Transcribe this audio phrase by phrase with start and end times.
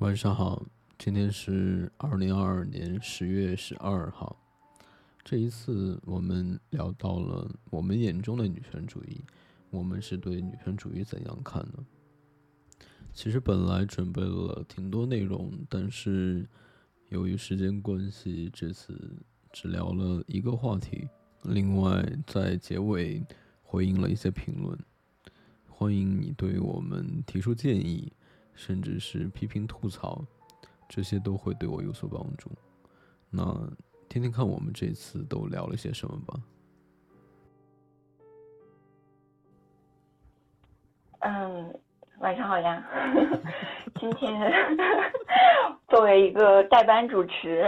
[0.00, 0.64] 晚上好，
[0.98, 4.34] 今天是二零二二年十月十二号。
[5.22, 9.22] 这一次我们聊到了我们眼中的女权主义，
[9.68, 11.84] 我们是对女权主义怎样看呢？
[13.12, 16.48] 其实本来准备了挺多内容，但是
[17.10, 18.98] 由于时间关系，这次
[19.52, 21.06] 只聊了一个话题。
[21.42, 23.22] 另外，在结尾
[23.62, 24.78] 回应了一些评论，
[25.68, 28.10] 欢迎你对我们提出建议。
[28.60, 30.22] 甚至是批评吐槽，
[30.86, 32.50] 这些都会对我有所帮助。
[33.30, 33.42] 那
[34.06, 36.38] 听听看，我们这次都聊了些什么吧。
[41.20, 41.80] 嗯，
[42.18, 42.86] 晚上好呀。
[43.98, 44.52] 今天
[45.88, 47.66] 作为一个代班主持，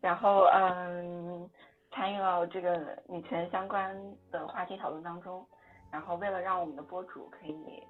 [0.00, 1.50] 然后嗯，
[1.90, 3.92] 参与到这个女权相关
[4.30, 5.44] 的话题讨论当中。
[5.90, 7.82] 然后为了让我们的播主可以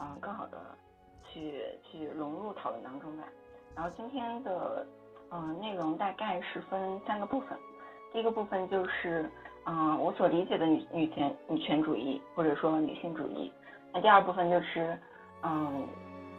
[0.00, 0.58] 嗯更好的。
[1.36, 3.24] 去去融入讨论当中吧，
[3.74, 4.86] 然后今天的
[5.30, 7.48] 嗯内容大概是分三个部分，
[8.10, 9.30] 第一个部分就是
[9.66, 13.52] 嗯我所理解的女女权女权主义或者说女性主义，
[13.92, 14.98] 那第二部分就是
[15.42, 15.86] 嗯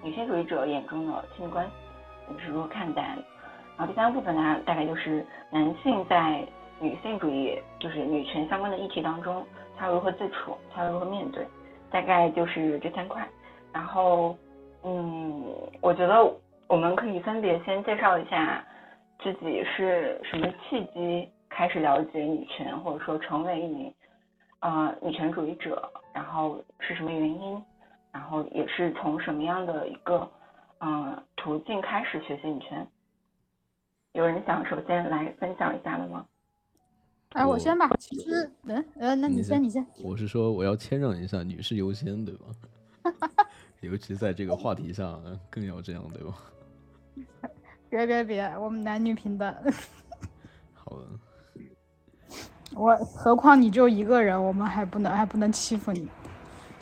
[0.02, 1.72] 女性主义者眼中的亲密关系
[2.28, 3.16] 你是如何看待，
[3.78, 6.44] 然后第三个部分呢大概就是男性在
[6.80, 9.46] 女性主义就是女权相关的议题当中
[9.78, 11.46] 他如何自处，他如何面对，
[11.92, 13.30] 大概就是这三块，
[13.72, 14.36] 然后。
[14.84, 15.44] 嗯，
[15.82, 16.16] 我觉得
[16.68, 18.66] 我们可以分别先介绍一下
[19.22, 23.94] 自己是什么契机开始了解女权，或者说成为一名
[24.60, 27.64] 呃女权主义者，然后是什么原因，
[28.12, 30.30] 然后也是从什么样的一个
[30.80, 32.88] 嗯途径开始学习女权。
[34.14, 36.26] 有人想首先来分享一下的吗？
[37.34, 37.90] 哎，我先吧。
[38.00, 39.86] 其实，嗯呃，那你先，你先。
[40.04, 42.46] 我是说我要谦让一下，女士优先，对吧？
[43.82, 46.34] 尤其在这个话题上，更要这样，对吧？
[47.90, 49.54] 别别别，我们男女平等。
[50.74, 51.06] 好的。
[52.76, 56.08] 我何况你就一个人，我们还不能还不能欺负你。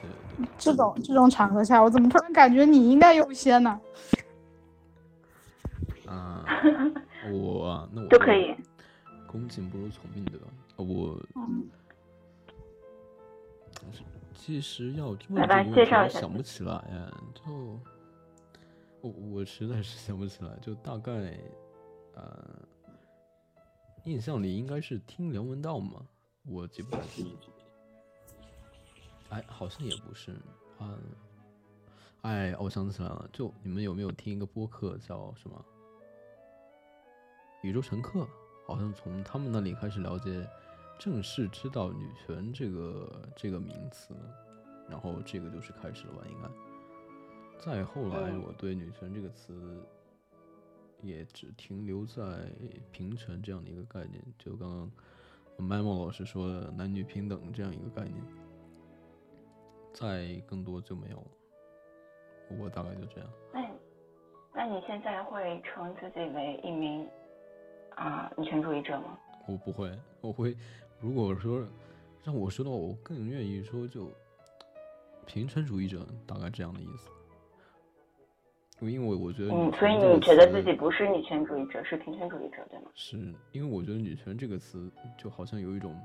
[0.01, 0.09] 对。
[0.57, 3.79] 这种这种场合下，我怎么突然感觉你应该优先呢？
[6.07, 6.43] 啊，
[7.31, 8.55] 我那我都可以。
[9.27, 10.47] 恭敬不如从命，对吧？
[10.77, 11.19] 我。
[14.45, 17.11] 其实要问这个问题，我想不起来呀。
[17.33, 17.79] 就
[19.01, 21.35] 我我实在是想不起来，就大概
[22.13, 22.55] 呃，
[24.03, 26.05] 印象里应该是听梁文道嘛，
[26.43, 27.35] 我记不太清。
[29.29, 30.33] 哎，好像也不是
[30.77, 30.95] 啊。
[32.21, 35.65] 哎，我想起来了，就你们有没有听一个播客叫什么
[37.67, 38.19] 《宇宙乘客》？
[38.67, 40.47] 好像从他们那里开始了解。
[40.97, 44.15] 正式知道女权这个这个名词，
[44.89, 46.21] 然后这个就是开始了吧？
[46.29, 46.49] 应该。
[47.57, 49.85] 再后来，我对女权这个词
[51.01, 52.23] 也只停留在
[52.91, 54.91] 平权这样的一个概念，就刚
[55.57, 58.21] 刚 Memo 老师说的男女平等这样一个概念，
[59.93, 61.27] 再更多就没有了。
[62.59, 63.29] 我大概就这样。
[63.53, 63.61] 那，
[64.53, 67.07] 那你现在会称自己为一名
[67.95, 69.17] 啊女权主义者吗？
[69.47, 70.55] 我不会，我会。
[70.99, 71.63] 如果说
[72.23, 74.09] 让我说的话，我更愿意说就
[75.25, 77.09] 平权主义者，大概这样的意思。
[78.81, 82.91] 因为我觉得，嗯，所以你觉得自己不是女权主义者，是平权主义者，对吗？
[82.93, 83.17] 是
[83.53, 85.95] 因为我觉得女权这个词就好像有一种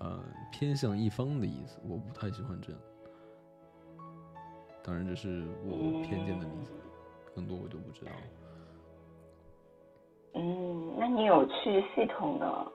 [0.00, 2.80] 呃偏向一方的意思，我不太喜欢这样。
[4.82, 6.72] 当然这是我偏见的理解，
[7.36, 8.18] 更多我就不知道了。
[10.34, 12.72] 嗯，那你有去系统的？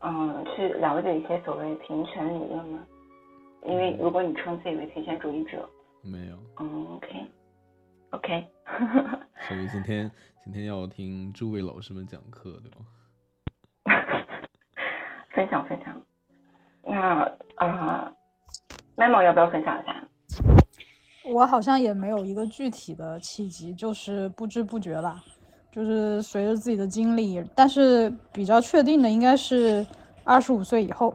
[0.00, 2.86] 嗯，去了解一些所谓平权理论吗？
[3.64, 5.68] 因为如果你称自己为平权主义者，
[6.02, 6.36] 没有。
[6.60, 8.46] 嗯，OK，OK。
[9.48, 10.10] 所以今天
[10.44, 12.86] 今天要听诸位老师们讲课，对吗？
[15.34, 16.00] 分享分享。
[16.84, 17.22] 那
[17.56, 18.12] 啊
[18.96, 20.04] ，Memo 要不要分享一下？
[21.34, 25.22] 我好像也没有一个具体的契机，就是不知不觉吧。
[25.78, 29.86] 就是随着自己的经历，但是比较确定的应该是
[30.24, 31.14] 二十五岁以后，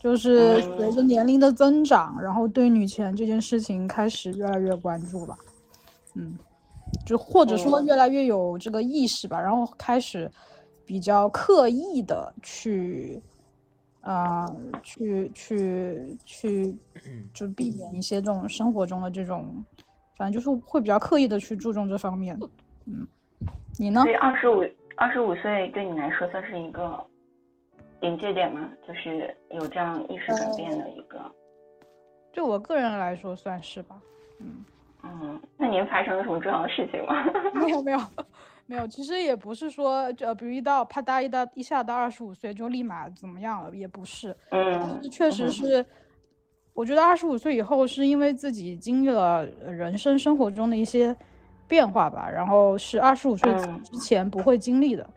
[0.00, 5.36] 就是随着年龄的增长，然后对女权这件事情开始越来越关注吧。
[6.14, 6.38] 嗯，
[7.04, 10.30] 就或者说越来越有这个意识吧，然后开始
[10.86, 13.22] 比较刻意的去
[14.00, 14.50] 啊，
[14.82, 16.74] 去去去，
[17.34, 19.62] 就避免一些这种生活中的这种，
[20.16, 22.34] 反正就是会比较刻意的去注重这方面。
[22.86, 23.06] 嗯。
[23.78, 24.02] 你呢？
[24.02, 24.64] 所以二十五
[24.96, 27.04] 二十五岁对你来说算是一个
[28.00, 28.68] 临界点吗？
[28.86, 31.20] 就是有这样意识转变的一个。
[32.32, 34.00] 就我个人来说算是吧，
[34.40, 34.64] 嗯。
[35.04, 37.24] 嗯，那您发生了什么重要的事情吗？
[37.54, 37.98] 没有没有
[38.66, 44.36] 没有，其实也不是说，就，比如一到啪嗒一到一下到二十五岁就立马怎么样了，也不是。
[44.50, 45.86] 嗯，确实是，
[46.74, 51.16] 我觉得二十五岁以后是因为自己经历了人生生活中的一些
[51.68, 53.52] 变化吧，然后是二十五岁
[53.84, 55.08] 之前不会经历的，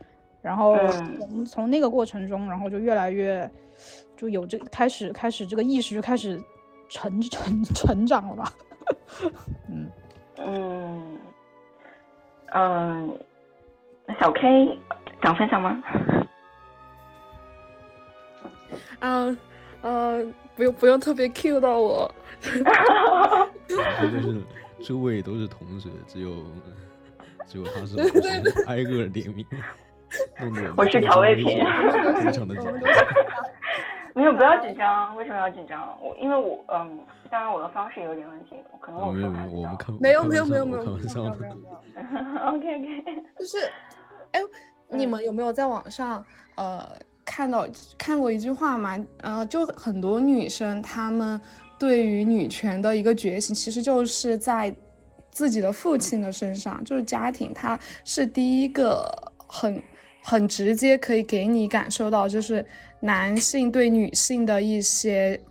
[0.42, 3.50] 然后从从那个过程中，然后就越来越
[4.18, 6.40] 就有这开始开始这个意识就开始
[6.90, 8.54] 成成成长了吧。
[9.70, 9.90] 嗯
[10.38, 11.18] 嗯
[12.54, 13.18] 嗯，
[14.20, 14.78] 小 K
[15.24, 15.82] 想分享吗？
[19.00, 19.38] 嗯
[19.84, 22.14] 嗯，不用不用特别 Q 到我。
[24.82, 26.30] 就是周围都是同学，只有
[27.48, 29.46] 只有他是 老师，挨个点名，
[30.40, 31.46] 弄得我是调味品，
[32.24, 32.74] 非常的紧张。
[34.14, 35.16] 没有，不要紧张。
[35.16, 35.98] 为什么要紧张？
[36.02, 37.00] 我因为我嗯，
[37.30, 41.30] 当然我的方式有点问题，可能我没有没有，我们看没有没有没有没有开玩笑的。
[42.46, 43.58] OK OK，就是，
[44.34, 44.42] 哎，
[44.90, 46.24] 你们有没有在网上
[46.56, 46.86] 呃
[47.24, 47.66] 看到
[47.98, 49.00] 看过一句话嘛？
[49.22, 51.40] 呃，就很多女生她们
[51.82, 54.72] 对于女权的一个觉醒，其实就是在
[55.32, 59.10] 自己的父亲的身上，就是家庭，他是第一个
[59.48, 59.82] 很
[60.22, 62.64] 很直接可以给你感受到，就是。
[63.04, 65.42] 男性对女性的一些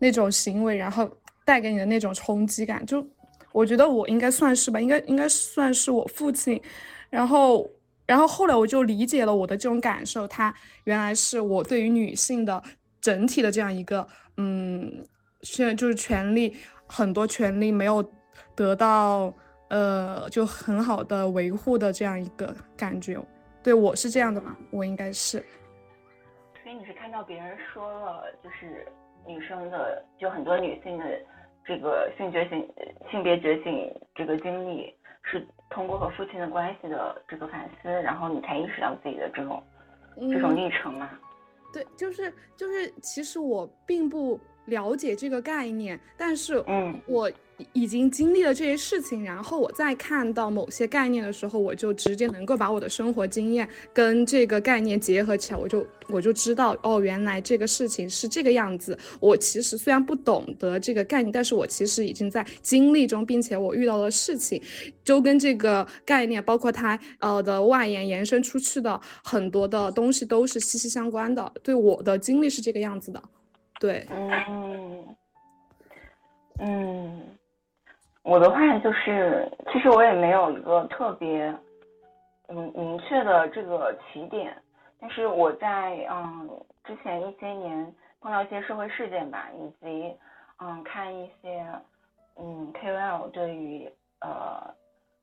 [0.00, 1.08] 那种行为，然后
[1.44, 3.06] 带给你的那种冲击感，就
[3.52, 6.60] 我觉得我应该算是吧，应该应该算是我父亲，
[7.08, 7.70] 然后
[8.04, 10.52] 然后后来我就理解了我的这种感受，他
[10.82, 12.60] 原来是我对于女性的
[13.00, 14.04] 整体的这样一个
[14.38, 14.92] 嗯，
[15.42, 16.56] 现在就是权利
[16.86, 18.04] 很多权利没有
[18.54, 19.32] 得到
[19.70, 23.18] 呃就很好的维护的这样一个感觉，
[23.62, 25.38] 对我是这样的嘛，我应该是。
[26.62, 28.86] 所以你是看到别人说了，就是
[29.26, 31.04] 女生的，就很多女性的
[31.64, 32.68] 这个性觉醒、
[33.10, 39.62] 性别觉醒这个经历，是通过和父亲的关系的这个反思，然后你才意识到自己的这种
[40.18, 41.08] 这种历程嘛？
[41.72, 44.38] 对，就是就是，其实我并不
[44.68, 47.30] 了解这个概念，但是嗯，我。
[47.72, 58.96] 已经经历了这些事情，然后我再看到某些概念的时候，我就直接能够把我的生活经验跟这个概念结合起来，我就我就知道哦，原来这个事情是这个样子。
[59.18, 64.62] 我其实虽然不懂得这个概念，但是我其实已经在经历中，并且我遇到的事情，
[65.02, 71.52] 就跟这个概念，包括它呃的外延延伸出去的很多的东西都是息息相关的。
[71.60, 73.20] 对我的经历是这个样子的，
[73.78, 75.16] 对，嗯，
[76.60, 77.38] 嗯。
[78.24, 81.54] 我的话就是，其实我也没有一个特别，
[82.48, 84.54] 嗯，明确的这个起点，
[85.00, 86.50] 但是我在嗯
[86.84, 90.14] 之前一些年碰到一些社会事件吧，以及
[90.60, 91.64] 嗯看一些
[92.36, 93.90] 嗯 KOL 对于
[94.20, 94.74] 呃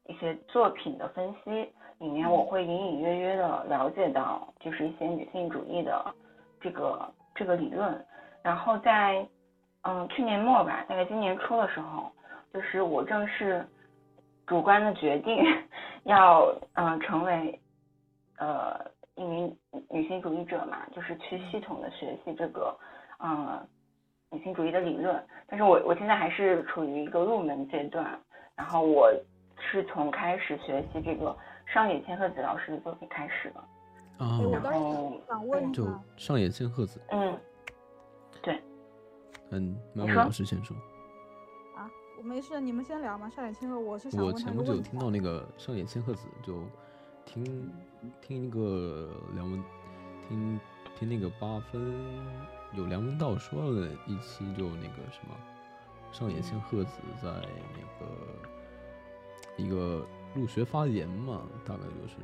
[0.07, 1.51] 一些作品的分析
[1.99, 6.15] 里面，我会隐隐约约的了解到，就是一些女性主义的
[6.59, 8.03] 这个这个理论，
[8.45, 9.27] 然后在
[9.81, 12.11] 嗯去年末吧，大概今年初的时候。
[12.53, 13.67] 就是我正式
[14.47, 15.43] 主观的决定，
[16.05, 17.59] 要嗯成为
[18.37, 18.79] 呃
[19.15, 19.53] 一名
[19.89, 22.73] 女性主义者嘛，就是去系统的学习这个
[23.19, 23.59] 嗯
[24.31, 25.21] 女性主义的理论。
[25.47, 28.17] 但是我我现在还是处于一个入门阶段，
[28.55, 29.11] 然后我
[29.59, 33.59] 是从开始学习这个上野千鹤子老师的作品开始的。
[34.23, 37.01] 啊，然后想问就上野千鹤子。
[37.09, 37.39] 嗯，对。
[39.51, 40.75] 嗯，那老师先说。
[41.75, 43.29] 啊，我没事，你们先聊嘛。
[43.29, 46.63] 上野千鹤，我是我前不久听到那个上野千鹤子，就
[47.25, 47.71] 听
[48.21, 49.63] 听一个梁文，
[50.27, 50.59] 听
[50.97, 51.93] 听那个八分
[52.73, 55.35] 有梁文道说了一期，就那个什么
[56.11, 57.29] 上野千鹤子在
[57.73, 58.11] 那个
[59.57, 62.15] 一个入学发言嘛，大概就是，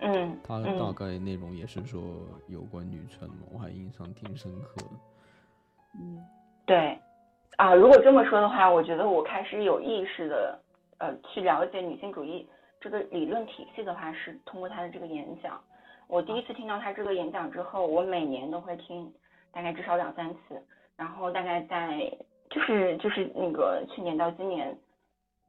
[0.00, 2.02] 嗯，他大概内容也是说
[2.46, 4.90] 有关女权嘛，我还印象挺深刻的。
[6.00, 6.22] 嗯，
[6.68, 6.96] 对。
[7.56, 10.60] 啊，如果这么说的话，我觉得我开始有意识的，
[10.98, 12.48] 呃，去了解女性主义
[12.80, 15.60] 这个理论体系的话，是通过他的这个演讲。
[16.06, 19.12] 我第一次听到他这个演讲之后，我每年都会听，
[19.50, 20.62] 大概至少两三次。
[20.96, 22.12] 然后大概在
[22.48, 24.78] 就是就是那个去年到今年，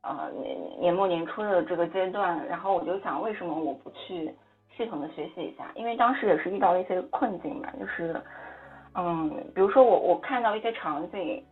[0.02, 4.34] 呃年年末年初的这个阶段，然后我就想，为什么我不去
[4.76, 5.72] 系统的学习一下？
[5.76, 8.20] 因为当时也是遇到了一些困境嘛，就是，
[8.96, 11.46] 嗯，比如说我我看到一些场景。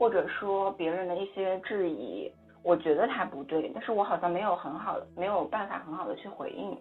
[0.00, 2.32] 或者说别人的一些质疑，
[2.62, 6.74] 我觉得他不对，但是我好像没有很好，没有办法很好的去回应。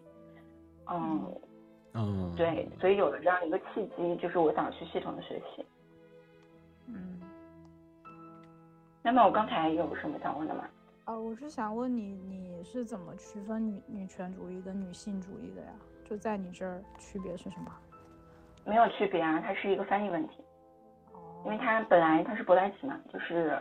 [0.89, 1.41] 嗯
[1.95, 5.65] 嗯，对，所以有了这样一个契机，就是我想去系统的学习。
[6.87, 7.19] 嗯，
[9.03, 10.63] 那么我刚才有什么想问的吗？
[11.03, 15.73] 啊，我是想问你，你是怎么区分女女权主义跟女性主义的呀？
[16.05, 17.71] 就在你这儿区别是什么？
[18.65, 20.43] 没有区别啊，它是一个翻译问题，
[21.13, 21.19] 哦。
[21.45, 23.59] 因为它本来它是舶来词嘛，就是，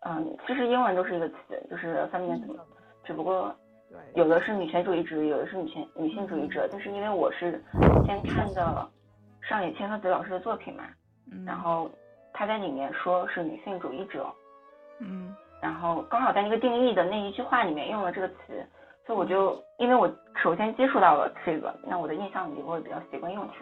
[0.00, 1.36] 嗯，其实英文都是一个词，
[1.70, 2.56] 就是 feminism，
[3.04, 3.54] 只不过
[3.90, 7.62] 对，有的是女权主义者，有的是女权女性主义者，但是因为我是
[8.06, 8.88] 先看的
[9.40, 10.84] 上野千鹤子老师的作品嘛，
[11.30, 11.90] 嗯，然后
[12.32, 14.26] 他在里面说是女性主义者，
[15.00, 15.34] 嗯。
[15.60, 18.66] 然后刚好在那个定义的那一句话里面用了这个词，
[19.06, 23.54] 所以我就因为我首先接触到了这个，那我的印象里我也比较习惯用它。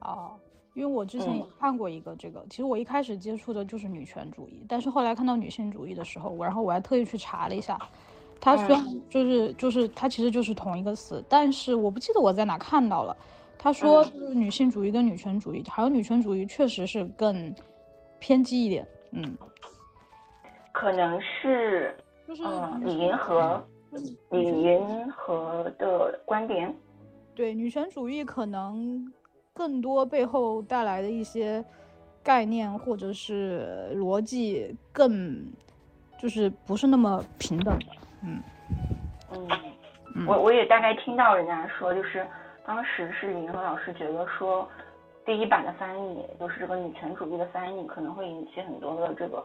[0.00, 0.32] 哦，
[0.74, 7.78] 因为我之前也嗯看过一个这个，其实我一开始接触的就是女权主义，但是后来看到女性主义的时候，我然后我还特意去查了一下，
[8.40, 13.16] 它虽然就是就是它其实就是同一个词，但是我不记得我在哪看到了，
[13.58, 14.12] 他说嗯。
[14.12, 17.54] 就是女性主义跟女权主义，还有女权主义确实是更
[18.20, 19.36] 偏激一点，嗯，
[20.72, 22.42] 可能是就是
[22.84, 23.60] 李银河
[24.30, 26.72] 李银河的观点，
[27.34, 29.12] 对女权主义可能
[29.58, 31.64] 更多背后带来的一些
[32.22, 35.44] 概念或者是逻辑更
[36.16, 37.86] 就是不是那么平等的，
[38.22, 38.40] 嗯
[39.32, 39.48] 嗯，
[40.14, 42.24] 嗯我我也大概听到人家说，就是
[42.64, 44.68] 当时是李银河老师觉得说，
[45.26, 49.44] 第一版的翻译就是这个女权主义的翻译可能会引起很多的这个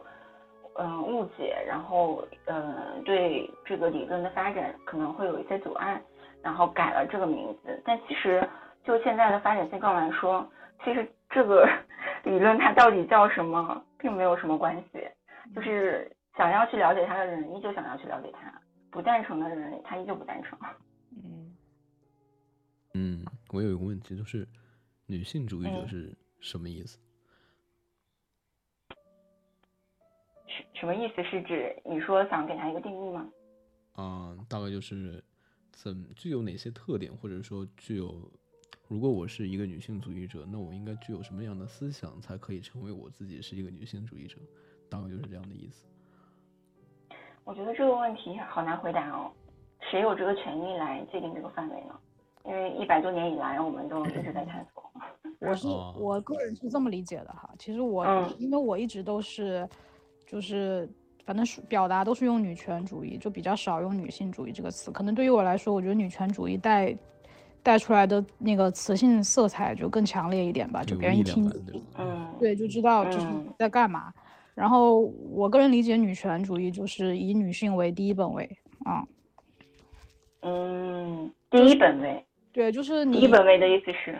[0.74, 6.00] 嗯误解，然后嗯对这个理论的发展可能会有一些阻碍，
[6.40, 7.82] 然后改了这个名字。
[7.84, 8.48] 但其实
[8.84, 10.48] 就现在的发展现状来说，
[10.84, 11.66] 其实这个
[12.24, 15.08] 理论它到底叫什么，并没有什么关系，
[15.54, 18.60] 就是想要去了解它的人依旧想要去了解它。
[18.90, 20.56] 不赞成的人，他依旧不赞成。
[21.16, 21.56] 嗯
[22.94, 24.46] 嗯，我有一个问题，就是
[25.06, 26.96] 女性主义者嗯是什么意思？
[30.46, 31.24] 什什么意思？
[31.24, 33.28] 是指你说想给他一个定义吗？
[33.96, 35.20] 嗯、大概就是
[35.72, 38.30] 怎具有哪些特点，或者说具有，
[38.86, 44.36] 如果我是一个女性主义者，那我应该具有什么样的思想，才可以成为我自己是一个女性主义者？
[44.90, 45.86] 大概就是这样的意思。
[47.44, 49.30] 我觉得这个问题好难回答哦。
[49.90, 51.94] 谁有这个权利来界定这个范围呢？
[52.44, 54.84] 因为一百多年以来，我们都一直在探索。
[55.40, 59.68] 我是哦我个人是这么理解的哈，其实我、嗯因为我一直都是
[60.26, 60.88] 就是
[61.24, 64.90] 反正是表达都是用女权主义，就比较少用女性主义这个词。
[64.90, 66.96] 可能对于我来说，我觉得女权主义带
[67.64, 71.50] 带出来的那个磁性色彩就更强烈一点吧，就别人一听？
[71.98, 74.12] 嗯，对就知道就是嗯在干嘛。
[74.54, 78.48] 然后我个人理解女权主义就是以女性为第一本位
[78.84, 79.04] 啊，
[80.42, 84.16] 嗯，第一本位，对，就是你第一本位的意思是，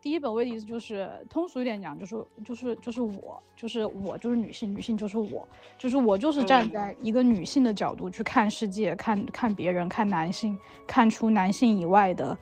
[0.00, 5.46] 第一本位的意思就是通俗一点讲，就是就是就是我，就是我就是女性，女性就是我，
[5.76, 12.38] 就是我就是站嗯在一个女性的角度去看世界，看看别人，看男性，看出男性以外的，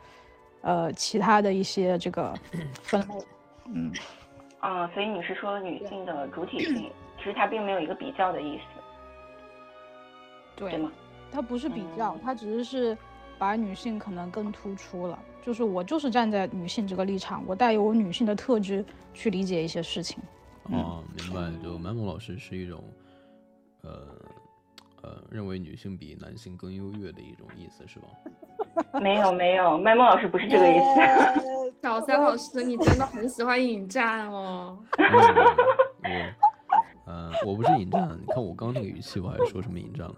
[0.63, 2.35] 呃，其他的一些这个
[2.83, 3.15] 分类，
[3.67, 3.93] 嗯，
[4.61, 8.63] 啊、所以你是说女性的主体性， 其实它并没有一个比较的意思，
[10.57, 10.91] 对对，吗？
[11.31, 12.99] 它不是比较嗯，它只是是
[13.39, 18.85] 把女性可能更突出了，就是我就是站在女性这个立场，我带有我女性的特质
[19.15, 20.19] 去理解一些事情。
[20.71, 21.51] 嗯哦，明白。
[21.63, 22.83] 就满某老师是一种，
[23.83, 24.07] 呃
[25.09, 28.09] 呃，认为女性比男性更优越的一种意思，是吧？
[29.01, 31.81] 没有没有，麦梦老师不是这个意思。
[31.83, 34.79] 小三老师，你真的很喜欢引战哦。
[36.05, 36.35] 嗯
[37.07, 40.17] 我，呃，我不是引战，你看我刚刚那个语气，我还说什么引战了？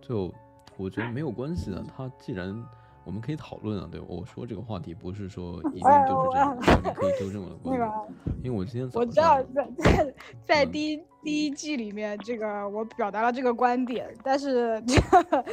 [0.00, 0.32] 就
[0.76, 2.54] 我觉得没有关系的，他既然
[3.08, 7.90] 我们可以讨论啊，对我说这个话题不是说 一定就是这样，你可以纠正我的 观点，
[8.44, 15.44] 因为我今天早我知道在在在嗯第一第一季里面，这个我表达了这个观点，但是这个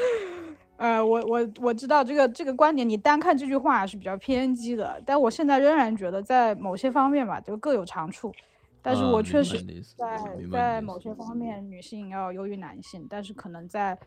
[0.76, 8.34] 呃，我我我知道这个这个观点，你单看这句话是比较偏激的，但我现在仍然觉得在某些方面吧，就各有长处。
[8.82, 9.58] 但是我确实
[9.98, 10.22] 在
[10.52, 13.98] 在某些方面，女性要优于男性，但是可能在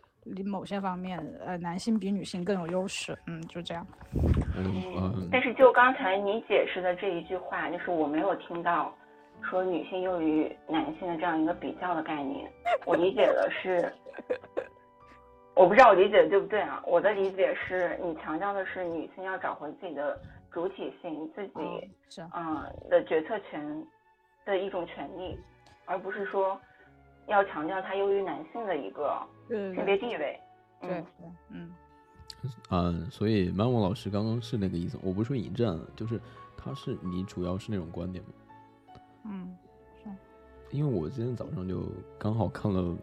[0.44, 3.16] 某些方面，呃，男性比女性更有优势。
[3.26, 3.86] 嗯，就这样。
[4.56, 8.94] 嗯嗯但是就刚才你解释的这一句话，就是我没有听到
[9.48, 12.50] 说女性优于男性的这样一个比较的概念。
[12.84, 13.92] 我理解的是，
[15.54, 16.82] 我不知道我理解的对不对啊？
[16.86, 20.18] 我的理解是你强调的是女性要找回自己的
[20.50, 23.86] 主体性，自己嗯，是，嗯的决策权
[24.44, 25.38] 的一种权利，
[25.84, 26.58] 而不是说
[27.28, 30.40] 要强调她优于男性的一个性别地位。
[30.80, 31.74] 对嗯对，嗯。
[32.70, 36.20] 嗯，所以满某老师刚刚是那个意思，我不是说引战，就是
[36.56, 38.30] 他是你主要是那种观点吗？
[39.24, 39.56] 嗯，
[40.70, 41.82] 因为我今天早上就
[42.16, 42.96] 刚好看了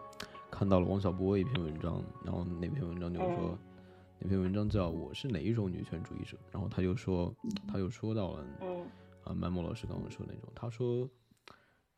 [0.49, 3.57] 看到了王小波一篇文章，然后那篇文章就是说，
[4.19, 7.35] 那篇文章叫我是哪一种女权主义者，然后他就说，
[7.67, 8.85] 他就说到了，嗯
[9.25, 11.05] 啊，曼莫老师刚刚说的那种，他说，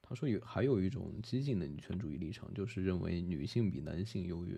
[0.07, 4.55] 他说有还有一种激进的女权主义立场，就是认为女性比男性优越，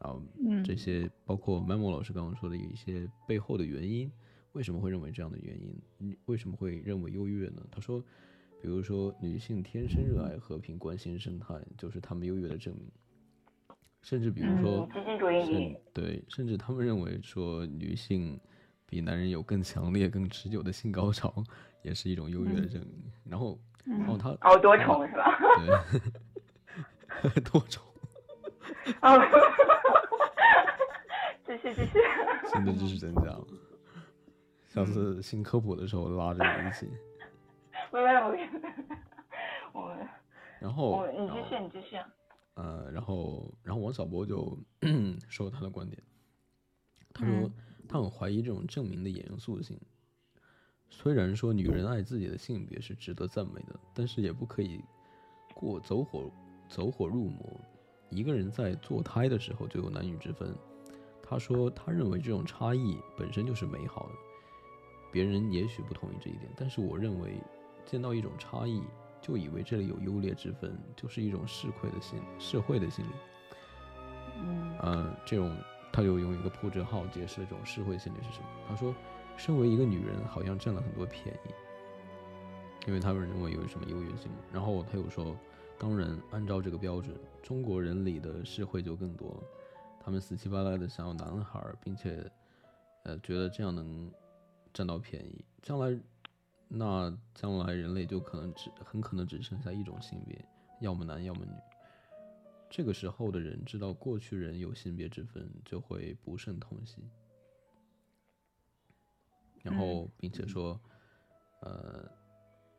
[0.00, 4.10] 然后嗯这些包括曼莫老师刚刚说的有一些背后的原因，
[4.52, 5.80] 为什么会认为这样的原因？
[5.98, 7.64] 你为什么会认为优越呢？
[7.70, 8.00] 他说，
[8.60, 12.90] 比如说女性天生热爱和平、关心生态，就是她们优越的证明。
[14.02, 14.86] 甚至比如说
[15.46, 18.38] 甚对，甚至他们认为说女性
[18.84, 21.42] 比男人有更强烈、更持久的性高潮，
[21.82, 23.02] 也是一种优越的证明。
[23.24, 25.38] 然后，然后他哦，多重是吧？
[27.22, 27.82] 对 多重
[29.02, 29.18] 哦，
[31.46, 31.98] 继续继续。
[32.52, 33.44] 新的知识增加了。
[34.68, 36.90] 下次新科普的时候拉着你一起。
[37.92, 38.20] 没有没有，
[39.72, 39.96] 我
[40.58, 41.96] 然后我，你继续你继续。
[42.54, 44.58] 呃，然后，然后王小波就
[45.28, 46.02] 说他的观点，
[47.12, 47.48] 他说
[47.88, 49.78] 他很怀疑这种证明的严肃性。
[50.96, 54.82] 虽然说女人爱自己的性别是值得赞美的，但是也不可以
[55.52, 56.30] 过走火
[56.68, 57.44] 走火入魔。
[58.10, 60.54] 一个人在堕胎的时候就有男女之分。
[61.22, 64.14] 他说他认为这种差异本身就是美好的，
[65.12, 67.34] 别人也许不同意这一点，但是我认为
[67.84, 68.82] 见到一种差异。
[69.20, 73.08] 就以为这里有优劣之分，就是一种市侩的心，社会的心理。
[74.42, 75.56] 嗯嗯，这种
[75.90, 78.46] 他就用一个破折号解释了这种社会心理是什么。
[78.68, 78.94] 他说，
[79.36, 81.50] 身为一个女人，好像占了很多便宜，
[82.86, 84.30] 因为他们认为有什么优越性。
[84.52, 85.36] 然后他又说，
[85.78, 89.42] 当然按照这个标准，中国人里的社会就更多，
[90.00, 92.30] 他们死乞白赖的想要男孩，并且
[93.02, 94.10] 呃觉得这样能
[94.72, 95.98] 占到便宜，将来。
[96.66, 100.42] 那将来人类就可能只很可能只剩下一种性别，
[100.80, 101.52] 要么男要么女。
[102.68, 106.96] 这个时候的人知道过去人有性别之分，就会不胜痛惜。
[109.64, 110.78] 然后并且说，
[111.62, 112.06] 呃，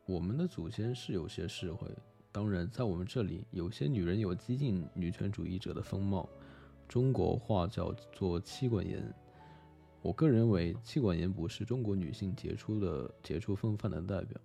[0.06, 1.90] 我们的祖先是有些智慧，
[2.30, 6.28] 当然在我们这里，有些女人有激进女权主义者的风貌，
[6.86, 9.12] 中国话叫做妻管严。
[10.00, 14.40] 我个人认为，妻管严不是中国女性杰出的杰出风范的代表。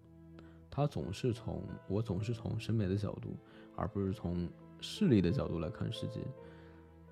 [0.71, 3.37] 她总是从我总是从审美的角度，
[3.75, 4.49] 而不是从
[4.79, 6.21] 势力的角度来看世界，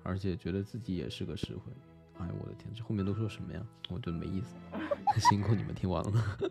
[0.02, 1.72] 而且觉得自己也是个智慧。
[2.20, 3.60] 哎，我的天，这后面都说什么呀？
[3.88, 4.56] 我觉得没意思。
[5.18, 6.10] 辛苦你们听完了。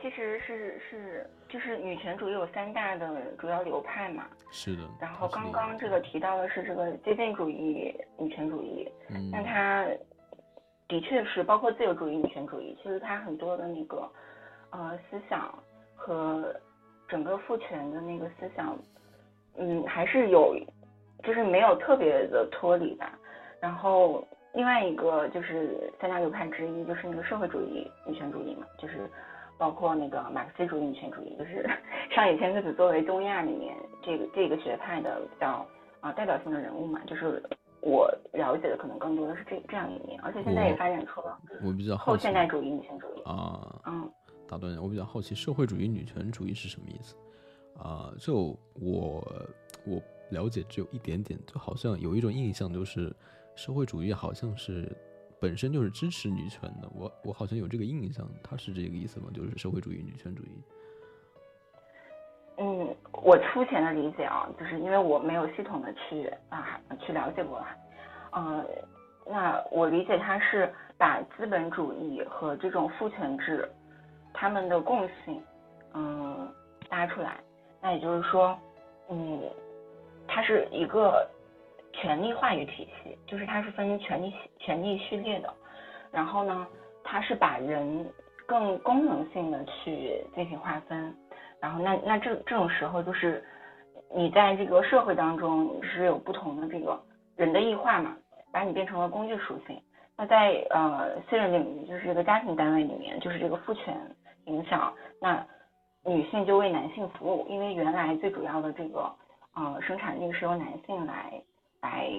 [0.00, 4.82] 其实是是就是女权主义有三大的主要流派嘛，是的。
[5.00, 9.86] 然后刚刚这个提到的是这个激进主义女权主义，嗯，那它
[10.88, 14.06] 的确是包括自由主义女权主义，其实它很多的那个
[14.70, 15.58] 呃思想
[15.94, 16.54] 和
[17.08, 18.78] 整个父权的那个思想，
[19.56, 20.54] 嗯，还是有
[21.22, 23.18] 就是没有特别的脱离吧。
[23.58, 29.10] 然后另外一个就是三大流派之一就是那个社会主义女权主义嘛，就是
[29.58, 31.68] 包括那个马克思主义女权主义，就是
[32.14, 35.66] 上野千鹤子作为东亚里面这个这个学派的比较
[36.00, 37.42] 啊、代表性的人物嘛，就是
[37.80, 43.22] 我了解的可能更多的是这这样一面，而且现在也发展出了我比较后现代主义女权主义。
[43.22, 44.10] 啊，嗯
[44.46, 47.16] 打断一下，我比较好奇社会主义女权主义是什么意思？
[47.78, 49.26] 啊、就我
[49.86, 53.10] 我了解只有一点点，就好像有一种印象，就是
[53.54, 54.90] 社会主义好像是
[55.40, 59.28] 本身就是支持女权的，我我好像有这个印象，它是这个意思吗？
[59.32, 60.62] 就是社会主义女权主义。
[62.56, 67.76] 嗯，我粗浅的理解啊，就是因为我没有系统的去啊去了解过来，
[68.30, 68.64] 呃，
[69.26, 73.68] 那我理解它是把资本主义和这种父权制
[74.32, 75.42] 他们的共性，
[75.94, 76.48] 嗯，
[76.88, 77.40] 搭出来。
[77.82, 78.56] 那也就是说，
[79.10, 79.42] 嗯，
[80.28, 81.28] 它是一个
[82.00, 85.52] 权力话语体系，就是它是分权力权力序列的。
[86.10, 86.66] 然后呢，
[87.02, 88.06] 它是把人
[88.46, 91.14] 更功能性的去进行划分。
[91.60, 93.42] 然后那那这这种时候就是
[94.14, 97.00] 你在这个社会当中你是有不同的这个
[97.36, 98.16] 人的异化嘛，
[98.52, 99.80] 把你变成了工具属性。
[100.16, 103.96] 那在呃私人领域，就是这个家庭单位里面，就是这个父权
[104.44, 105.44] 影响，那
[106.04, 109.10] 女性就为男性服务，因为原来最主要的这个
[109.54, 111.32] 呃生产力是由男性来
[111.84, 112.10] 来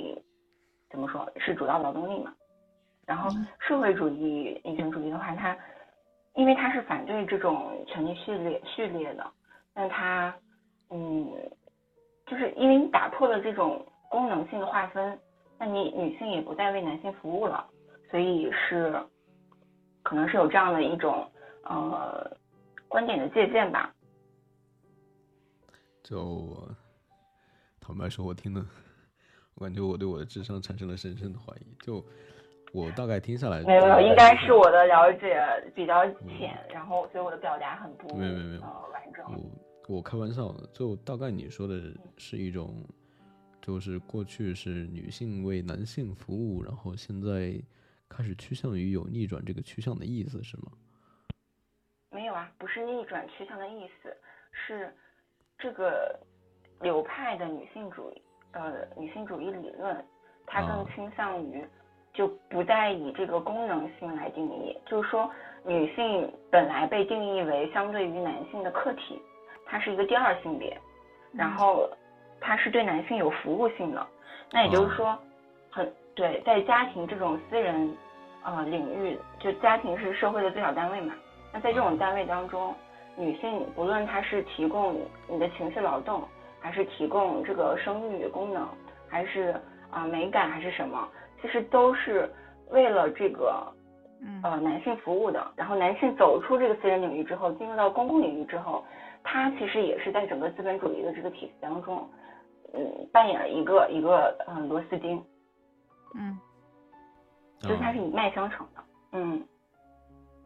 [0.91, 2.31] 怎么说是主要劳动力嘛。
[3.05, 5.57] 然后社会主义女权主义的话，它
[6.35, 9.25] 因为它是反对这种权力序列序列的，
[9.73, 10.33] 那它
[10.89, 11.27] 嗯，
[12.27, 15.19] 就是因为你打破了这种功能性的划分，
[15.57, 17.65] 那你女性也不再为男性服务了，
[18.09, 18.93] 所以是
[20.03, 21.29] 可能是有这样的一种
[21.63, 22.31] 呃
[22.87, 23.91] 观点的借鉴吧。
[26.03, 26.55] 就
[27.79, 28.63] 坦白说，我听的
[29.55, 31.65] 我感觉我对我的智商产生了深深的怀疑。
[31.81, 32.03] 就
[32.73, 35.41] 我大概听下来，没有应该是我的了解
[35.73, 36.05] 比较
[36.37, 39.25] 浅，然后所以我的表达很不没有没有没有呃完整。
[39.87, 41.81] 我我开玩笑的，就大概你说的
[42.17, 42.83] 是一种，
[43.61, 47.53] 就是过去是女性为男性服务，然后现在
[48.09, 50.71] 开始趋向于有逆转这个趋向的意思是吗？
[52.11, 54.15] 没有啊，不是逆转趋向的意思，
[54.51, 54.93] 是
[55.57, 56.19] 这个
[56.81, 58.21] 流派的女性主义，
[58.55, 60.03] 呃，女性主义理论，
[60.47, 60.67] 它啊。
[60.67, 61.63] 更倾向于
[62.13, 65.29] 就不再以这个功能性来定义，就是说
[65.65, 69.21] 女性本来被定义为相对于男性的客体，
[69.65, 70.77] 它是一个第二性别，
[71.33, 71.89] 然后
[72.39, 74.07] 它是对男性有服务性的，
[74.53, 75.17] 那也就是说，
[75.69, 77.93] 很对，在家庭这种私人
[78.45, 81.13] 呃领域，就家庭是社会的最小单位嘛。
[81.51, 82.73] 那在这种单位当中，
[83.17, 84.95] 女性不论她是提供
[85.27, 86.23] 你的情绪劳动，
[86.65, 88.67] 还是提供这个生育功能，
[89.07, 89.55] 还是
[89.91, 91.07] 啊、美感，还是什么，
[91.39, 92.27] 其实都是
[92.71, 93.71] 为了这个
[94.19, 95.53] 嗯呃男性服务的。
[95.55, 98.83] 然后男性走出这个私人领域之后，进入到公共领域之后，
[99.23, 102.09] 他其实也是在整个资本主义的这个体系当中，
[102.73, 105.23] 嗯，扮演了一个一个嗯螺丝钉，
[106.15, 106.35] 嗯，
[107.59, 108.83] 就是它啊是一脉相承的。
[109.11, 109.47] 嗯，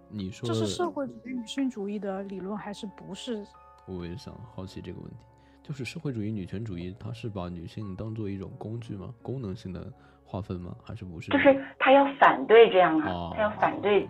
[0.10, 3.42] 你说这是社会主义女性主义的理论还是不是？
[3.88, 5.26] 我也想好奇这个问题，
[5.70, 9.14] 就是社会主义女权主义，它是把女性当做一种工具吗？
[9.22, 9.94] 功能性的
[10.26, 10.76] 划分吗？
[10.84, 11.30] 还是不是？
[11.30, 14.10] 就是他要反对这样啊哦，，他要反对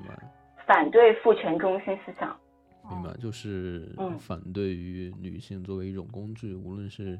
[0.66, 2.34] 反对父权中心思想。
[2.90, 7.20] 明白，就是嗯反对于女性作为一种工具，无论是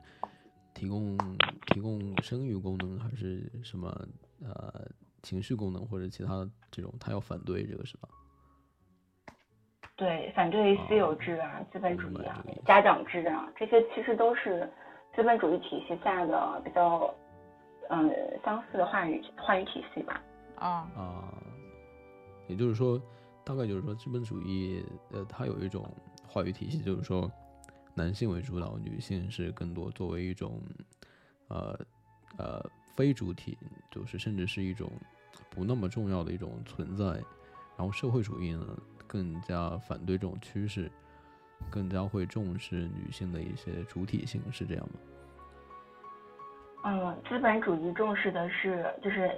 [0.74, 1.18] 提供
[1.68, 3.90] 提供生育功能，还是什么
[4.42, 4.90] 呃
[5.22, 8.08] 情绪功能或者其他这种，他要反对这个是吧？
[10.00, 14.66] 对，反对私有制啊、资本主义啊家长制啊，这些其实都是
[15.14, 17.14] 资本主义体系下的比较
[17.90, 18.10] 嗯
[18.42, 20.22] 相似的话语话语体系吧。
[20.56, 21.34] 啊，啊，
[22.48, 22.98] 也就是说，
[23.44, 25.86] 大概就是说，资本主义呃，它有一种
[26.26, 27.30] 话语体系，就是说，
[27.94, 30.62] 男性为主导，女性是更多作为一种
[31.50, 31.78] 呃
[32.38, 33.58] 呃非主体，
[33.92, 34.90] 就是甚至是一种
[35.50, 37.22] 不那么重要的一种存在。
[37.76, 38.66] 然后社会主义呢，
[39.10, 40.90] 更加反对这种趋势，
[41.70, 45.00] 更加会重视女性的一些主体性，是这样吗？
[46.86, 49.30] 嗯，资本主义重视的是就是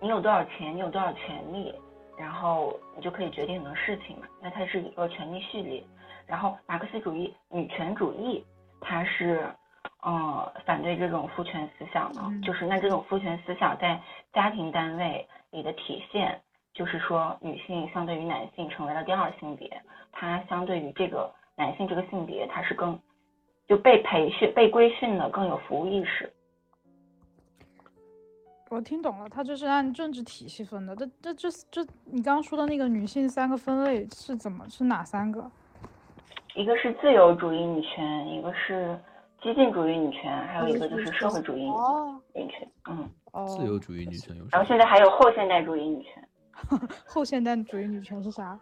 [0.00, 1.74] 你有多少钱，你有多少权利，
[2.16, 4.26] 然后你就可以决定很多事情嘛。
[4.40, 5.84] 那它是一个权力序列。
[6.26, 8.42] 然后马克思主义女权主义，
[8.80, 9.46] 它是
[10.00, 14.00] 呃反对这种父权思想的，嗯就是那这种父权思想在
[14.32, 16.40] 家庭单位里的体现，
[16.76, 23.00] 就是说女性相对于男性成为了第二性别，它相对于这个男性这个性别，它是更
[23.66, 26.30] 就被培训、被规训的更有服务意识。
[28.68, 30.94] 我听懂了，它就是按政治体系分的。
[30.94, 35.50] 这这这这，你刚刚说的那个女性三个分类是怎么是哪三个？
[36.54, 38.98] 一个是自由主义女权，一个是
[39.40, 42.68] 激进主义女权，还有一个就是社会主义女哦女权。
[42.90, 44.48] 嗯，哦，自由主义女权有什么？
[44.52, 46.25] 然后现在还有后现代主义女权。
[47.06, 48.58] 后现代主义女权是啥？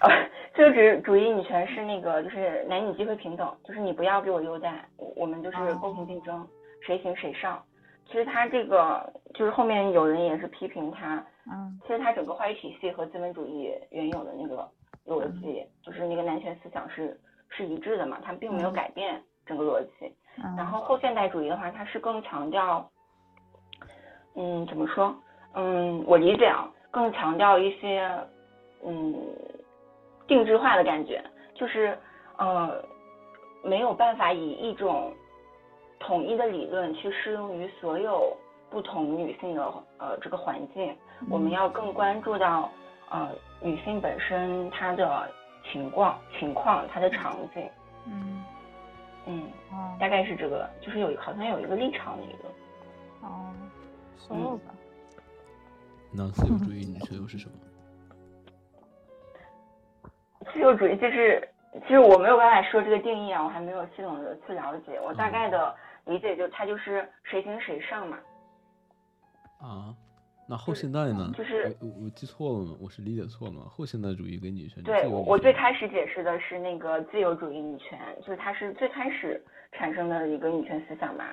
[0.00, 0.08] 啊，
[0.54, 6.46] 这个主义主义女权是那个就是男女机会平等，就是你不要给我优待，我我们就是哦公平竞争，
[6.80, 7.62] 谁行谁上。
[8.06, 14.68] 其实他这个就是后面有人也是批评他，嗯其实他整个话语体系和资本主义原有的那个
[15.06, 17.18] 逻辑，就是那个男权思想是
[17.50, 20.12] 是一致的嘛，他并没有嗯改变整个逻辑。
[20.42, 22.90] 嗯，然后后现代主义的话，它是更强调，
[24.34, 25.14] 嗯，怎么说？
[25.54, 28.08] 嗯，我理解啊，更强调一些，
[28.84, 29.14] 嗯，
[30.26, 31.22] 定制化的感觉，
[31.54, 31.96] 就是
[32.38, 32.82] 呃，
[33.64, 35.12] 没有办法以一种
[35.98, 38.36] 统一的理论去适用于所有
[38.70, 40.96] 不同女性的呃这个环境，
[41.28, 42.70] 我们嗯要更关注到
[43.10, 43.28] 呃
[43.60, 45.28] 女性本身她的
[45.70, 47.68] 情况情况她的场景，
[48.06, 48.44] 嗯
[49.26, 49.42] 嗯。
[49.72, 52.48] 哦大概是这个，就是有好像有一个立场的一个，
[53.26, 53.52] 哦，
[54.16, 54.72] 所有吧。
[56.12, 57.54] 那自由主义女权又是什么？
[60.52, 61.48] 自由主义就是，
[61.86, 65.74] 其实我没有办法说这个定义啊，我还没有系统的去了解，我大概的
[66.06, 68.18] 理解就它就是谁行谁上嘛，
[69.60, 69.94] 啊，
[70.48, 71.30] 那后现代呢？
[71.36, 72.76] 就是我记错了吗？
[72.80, 73.66] 我是理解错了吗？
[73.70, 79.40] 后现代主义跟女权，对我我最开始解释的是那个自由主义女权，就是它是最开始
[79.72, 81.24] 产生的一个女权思想嘛，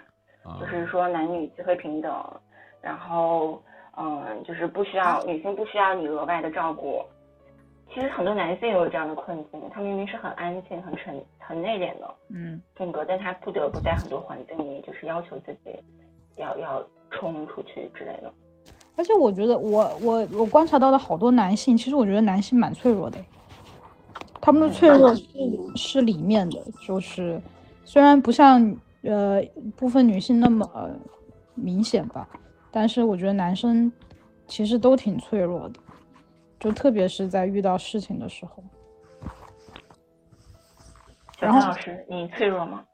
[0.43, 2.41] 啊，就是说男女机会平等，
[2.81, 3.63] 然后
[3.97, 7.03] 嗯，就是不需要女性不需要你额外的照顾。
[7.93, 15.71] 其实很多男性也有这样的困境，他明明是很安静、很沉、很内敛的嗯性格，但他不得不在很多环境里就是要求自己
[16.35, 18.31] 要要冲出去之类的。
[18.97, 23.17] 而且我觉得，我我我观察到的好多男性，其实我觉得男性蛮脆弱的，
[24.41, 25.23] 他们的脆弱是
[25.75, 27.41] 是里面的，就是
[27.85, 29.41] 虽然不像呃
[29.75, 30.67] 部分女性那么
[31.55, 32.27] 明显吧，
[32.79, 33.91] 但是我觉得男生
[34.45, 35.79] 其实都挺脆弱的，
[36.59, 38.63] 就特别是在遇到事情的时候。
[41.39, 42.85] 小潘老师，你脆弱吗？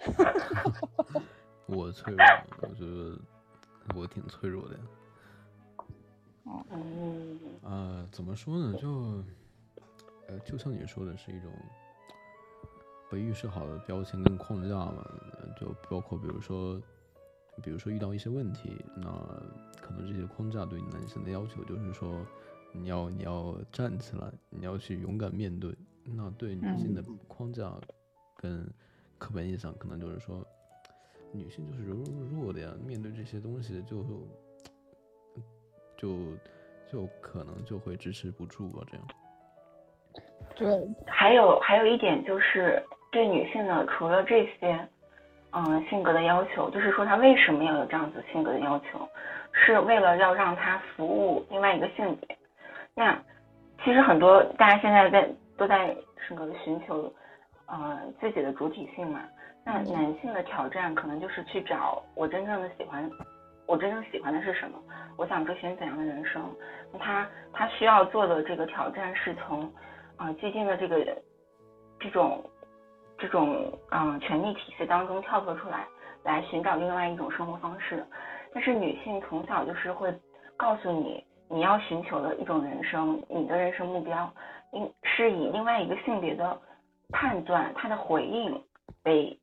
[1.68, 2.24] 我脆弱，
[2.62, 3.18] 我觉得
[3.94, 4.80] 我挺脆弱的。
[6.70, 7.38] 嗯。
[7.64, 8.72] 呃，怎么说呢？
[8.80, 9.22] 就，
[10.28, 11.52] 呃，就像你说的，是一种
[13.10, 15.06] 被预设好的标签跟框架嘛。
[15.60, 16.80] 就包括比如说，
[17.62, 19.10] 比如说遇到一些问题，那
[19.80, 22.24] 可能这些框架对男性的要求就是说，
[22.72, 25.74] 你要你要站起来，你要去勇敢面对。
[26.04, 27.70] 那对女性的框架
[28.34, 28.66] 跟
[29.18, 30.42] 刻板印象，可能就是说，
[31.32, 34.02] 女性就是柔弱弱的呀，面对这些东西就
[35.98, 36.16] 就
[36.90, 39.06] 就可能就会支持不住吧，这样。
[40.56, 44.88] 对，还有还有一点就是对女性呢，除了这些，
[45.52, 49.08] 嗯，性格的要求，就是说他为什么要有这样子性格的要求，
[49.52, 52.36] 是为了要让他服务另外一个性别。
[52.94, 53.18] 那
[53.84, 55.28] 其实很多大家现在在。
[55.58, 55.92] 都在
[56.28, 57.12] 这个寻求，
[57.66, 59.24] 呃，自己的主体性嘛。
[59.64, 63.10] 那男性的挑战可能就是去找我真正的喜欢，
[63.66, 64.78] 我真正喜欢的是什么？
[65.16, 66.40] 我想追寻怎样的人生？
[66.92, 69.68] 那他他需要做的这个挑战是从，
[70.16, 71.04] 啊，既定的这个
[71.98, 72.40] 这种
[73.18, 75.86] 这种嗯权力体系当中跳脱出来，
[76.22, 78.04] 来寻找另外一种生活方式。
[78.54, 80.12] 但是女性从小就是会
[80.56, 84.32] 告诉你，你要寻求的一种人生，你的人生目标。
[84.72, 86.60] 应是以另外一个性别的
[87.10, 88.62] 判断，他的回应
[89.04, 89.38] 为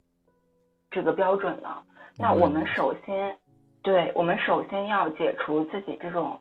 [0.92, 1.70] 这个标准的。
[2.16, 3.36] 那我们首先，
[3.82, 6.40] 对我们首先要解除自己这种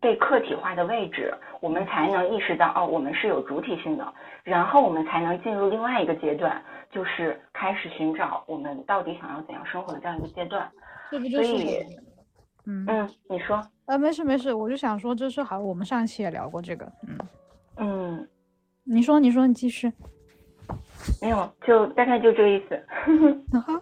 [0.00, 1.32] 被客体化的位置，
[1.64, 4.14] 我们才能意识到哦，我们是有主体性的。
[4.42, 10.70] 然后我们才能进入另外一个阶段，就是开始寻找我们到底想要怎样生活的这样一个阶段。
[11.10, 11.86] 这不就是？
[12.66, 13.66] 嗯嗯，你说？
[13.86, 17.18] 呃，没事没事，我就想说，这是好，我们上一期也聊过这个，嗯。
[17.76, 18.28] 嗯，
[18.82, 19.90] 你说，你说，你继续。
[21.22, 22.76] 没有，就大概就这个意思。
[23.58, 23.80] 哈。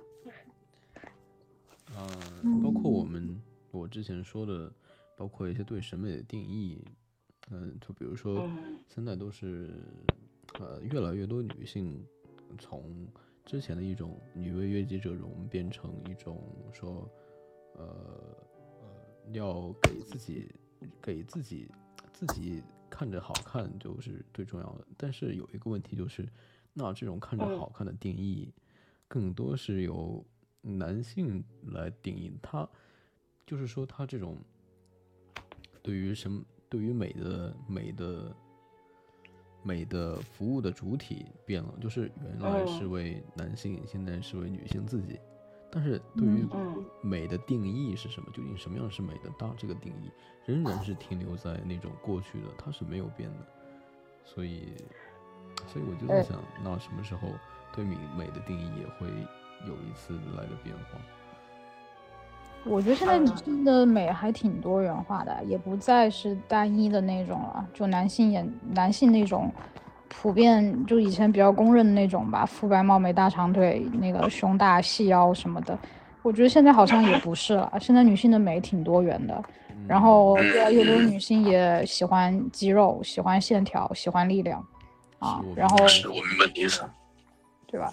[2.45, 3.37] 嗯，包括我们
[3.73, 4.73] 我之前说的，
[5.17, 6.85] 包括一些对审美的定义，
[7.53, 8.51] 嗯，就比如说，
[8.89, 9.71] 现在都是
[10.59, 12.05] 呃越来越多女性
[12.59, 13.07] 从
[13.45, 17.09] 之前的一种女为悦己者容，变成一种说，
[17.75, 17.85] 呃
[18.81, 20.51] 呃，要给自己
[21.01, 21.71] 给自己
[22.13, 22.63] 自己。
[22.95, 26.29] 看着好看就是最重要的，但是有一个问题就是，
[26.75, 28.53] 那这种看着好看的定义，
[29.09, 30.23] 更多是由
[30.61, 32.31] 男性来定义。
[32.43, 32.69] 他
[33.47, 34.37] 就是说，他这种
[35.83, 38.35] 对于什么，对于美的美的
[39.63, 45.21] 美的服务的主体变了，就是原来是为男性，现在是为女性自己。
[45.71, 46.47] 但是对于
[47.03, 48.31] 美的定义是什么？
[48.33, 49.29] 究竟什么样是美的？
[49.39, 50.11] 大这个定义
[50.47, 53.47] 仍然是停留在那种过去的，它是没有变的。
[54.25, 54.73] 所以，
[55.67, 57.29] 所以我就在想，那什么时候
[57.75, 59.09] 对美美的定义也会
[59.69, 60.99] 有一次来的变化？
[62.65, 67.67] 我觉得现在女性的美还挺多元化的，也不再是单一的那种了。
[67.75, 69.53] 就男性眼男性那种。
[70.15, 75.77] 普遍就以前比较公认的那种吧，肤白貌美、大长腿、那个胸大细腰什么的，
[76.21, 77.73] 我觉得现在好像也不是了。
[77.81, 79.43] 现在女性的美挺多元的，
[79.89, 84.63] 然后越来越多女性也喜欢肌肉、喜欢线条、喜欢力量
[85.19, 85.43] 啊。
[85.57, 86.85] 然后是我明白意思，
[87.67, 87.91] 对吧？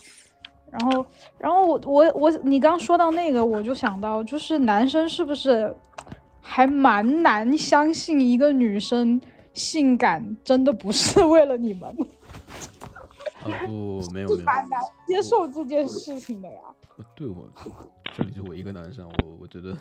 [0.72, 1.06] 然后，
[1.38, 5.76] 然后我我我，你刚说到那个，我就想到，就是男生是不是
[6.42, 9.20] 还蛮难相信一个女生？
[9.52, 11.90] 性感真的不是为了你们，
[13.42, 16.60] 啊不，没有没有，蛮难接受这件事情的呀。
[17.14, 17.50] 对我，
[18.16, 19.76] 这里就我一个男生，我我觉得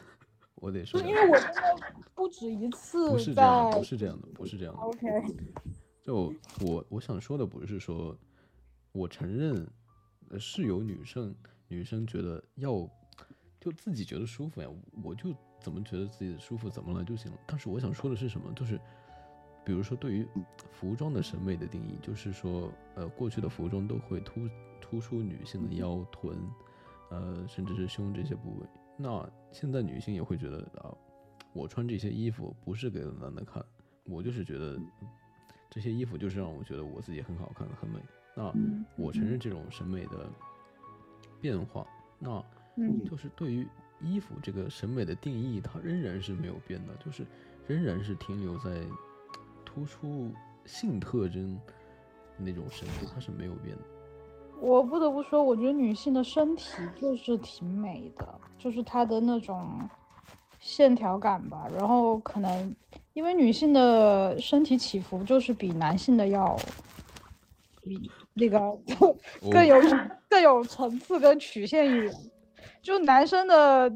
[0.57, 1.77] 我得说，因为我真的
[2.15, 4.81] 不止一次，不是这样，不是这样的，不是这样的。
[4.81, 5.07] OK，
[6.03, 6.33] 就
[6.65, 8.17] 我我想说的不是说，
[8.93, 9.65] 我承认
[10.37, 11.33] 是有女生
[11.69, 12.73] 女生觉得要
[13.61, 14.69] 就自己觉得舒服呀，
[15.05, 17.39] 我就怎么觉得自己的舒服怎么了就行了。
[17.47, 18.81] 但是我想说的是什么，就是。
[19.65, 20.27] 比如说，对于
[20.73, 24.49] 服装的审美的定义，就是说，呃，过去的服装都会突
[24.81, 26.39] 突出女性的腰臀，
[27.11, 28.67] 呃，甚至是胸这些部位。
[28.97, 30.89] 那现在女性也会觉得啊，
[31.53, 33.63] 我穿这些衣服不是给男的看，
[34.05, 34.81] 我就是觉得
[35.69, 38.01] 这些衣服就是让我觉得我自己很好看、很美。
[38.41, 38.53] 那
[38.97, 40.31] 我承认这种审美的
[41.41, 41.85] 变化，
[42.21, 42.41] 那
[43.05, 43.67] 就是对于
[44.01, 47.27] 衣服这个审美的定义，它仍然是没有变的，就是
[47.67, 48.71] 仍然是停留在
[49.65, 50.31] 突出
[50.67, 51.59] 性特征
[52.37, 53.83] 那种审美，它是没有变的。
[54.61, 59.81] 我不得不说，我觉得女性的身体就是挺美的，就是她的那种
[60.61, 61.69] 线条感吧。
[61.77, 62.73] 然后可能
[63.15, 66.57] 因为女性的身体起伏就是比男性的要
[67.83, 68.59] 比那个
[69.51, 69.77] 更有
[70.29, 72.13] 更有层次跟曲线一点。
[72.81, 73.93] 就男生的，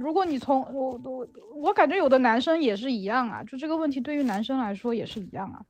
[0.00, 5.62] 如果你从我我我感觉有的男生也是一样啊，就这个问题对于男生来说也是一样啊。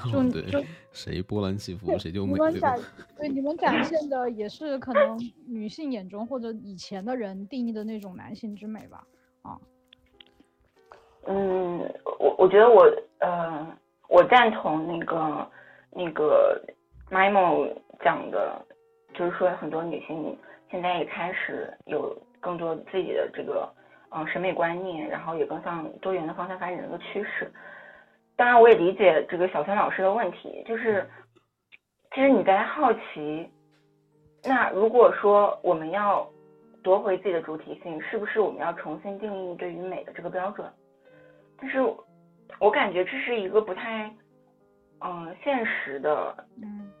[0.10, 2.32] 就就谁波澜起伏谁就美。
[2.32, 2.78] 你们展
[3.18, 9.04] 对你们展现的也是可能女性眼中或者以前的人定义的那种男性之美吧？
[9.42, 9.58] 啊。
[11.26, 11.80] 嗯，
[12.18, 12.82] 我我觉得我
[13.18, 13.66] 呃，
[14.08, 15.46] 我赞同那个
[15.90, 16.62] 那个
[17.10, 17.68] Mimo
[18.04, 18.64] 讲的，
[19.14, 20.38] 就是说很多女性
[20.70, 23.68] 现在也开始有更多自己的这个
[24.10, 27.52] 嗯审美观念，然后也更向多元的方向发展的一个趋势。
[28.36, 31.06] 当然，我也理解这个小孙老师的问题，就是
[32.14, 33.50] 其实你在好奇，
[34.44, 36.26] 那如果说我们要
[36.82, 40.66] 夺回自己的主体性，是不是我们要重新定义对于美的这个标准？
[41.58, 41.78] 但是
[42.58, 44.10] 我感觉这是一个不太
[45.00, 46.99] 嗯现实的一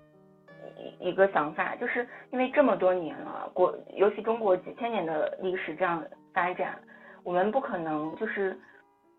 [0.98, 6.78] 一个想法，就是因为这么多年了，国尤其中国几千年的历史这样发展，
[7.24, 8.58] 我们不可能就是。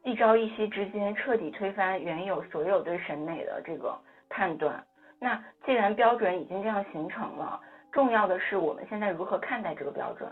[0.03, 3.95] 一朝一夕之间彻底推翻原有所有对审美的这个
[4.29, 4.83] 判断。
[5.19, 10.27] 那既然标准已经这样形成了，重要的是我们现在如何看待这个标准。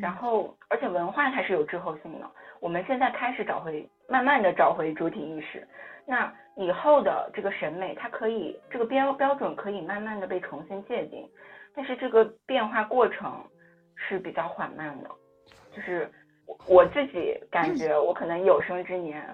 [0.00, 2.28] 然后，而且文化它是有滞后性的。
[2.58, 5.66] 我们现在开始找回，慢慢的找回主体意识。
[6.06, 11.26] 那以后的这个审美，它可以这个标标准可以慢慢的被重新界定，
[11.74, 13.42] 但是这个变化过程
[13.96, 15.10] 是比较缓慢的，
[15.74, 16.10] 就是。
[16.68, 19.24] 我自己感觉，我可能有生之年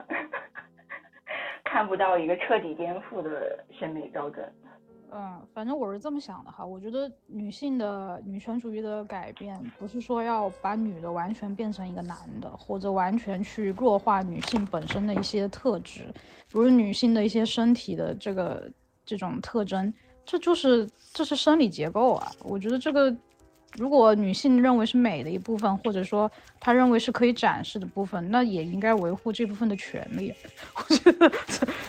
[1.64, 4.46] 看不到一个彻底颠覆的审美标准。
[5.10, 6.64] 嗯，反正我是这么想的哈。
[6.64, 16.12] 我觉得女性的女权主义的改变，不是说要把女的完全变成一个男的，或者完全去弱化女性本身的一些特质，
[16.48, 18.70] 比如女性的一些身体的这个
[19.04, 19.92] 这种特征，
[20.24, 22.30] 这就是这是生理结构啊。
[22.42, 23.14] 我觉得这个。
[23.76, 30.34] 如果女性认为是美的一部分，或者说她认为是可以展示的部分，那也应该维护这部分的权利。
[30.74, 31.30] 我觉得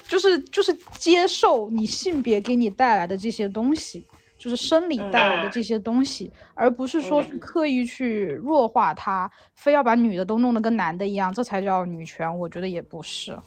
[0.08, 4.06] 就是就是接受你性别给你带来的这些东西，
[4.38, 12.38] 就是生理带来的这些东西，而不是说刻意去弱化它，非要把女的都弄得跟男的一样，这才叫女权。
[12.38, 13.38] 我觉得也不是。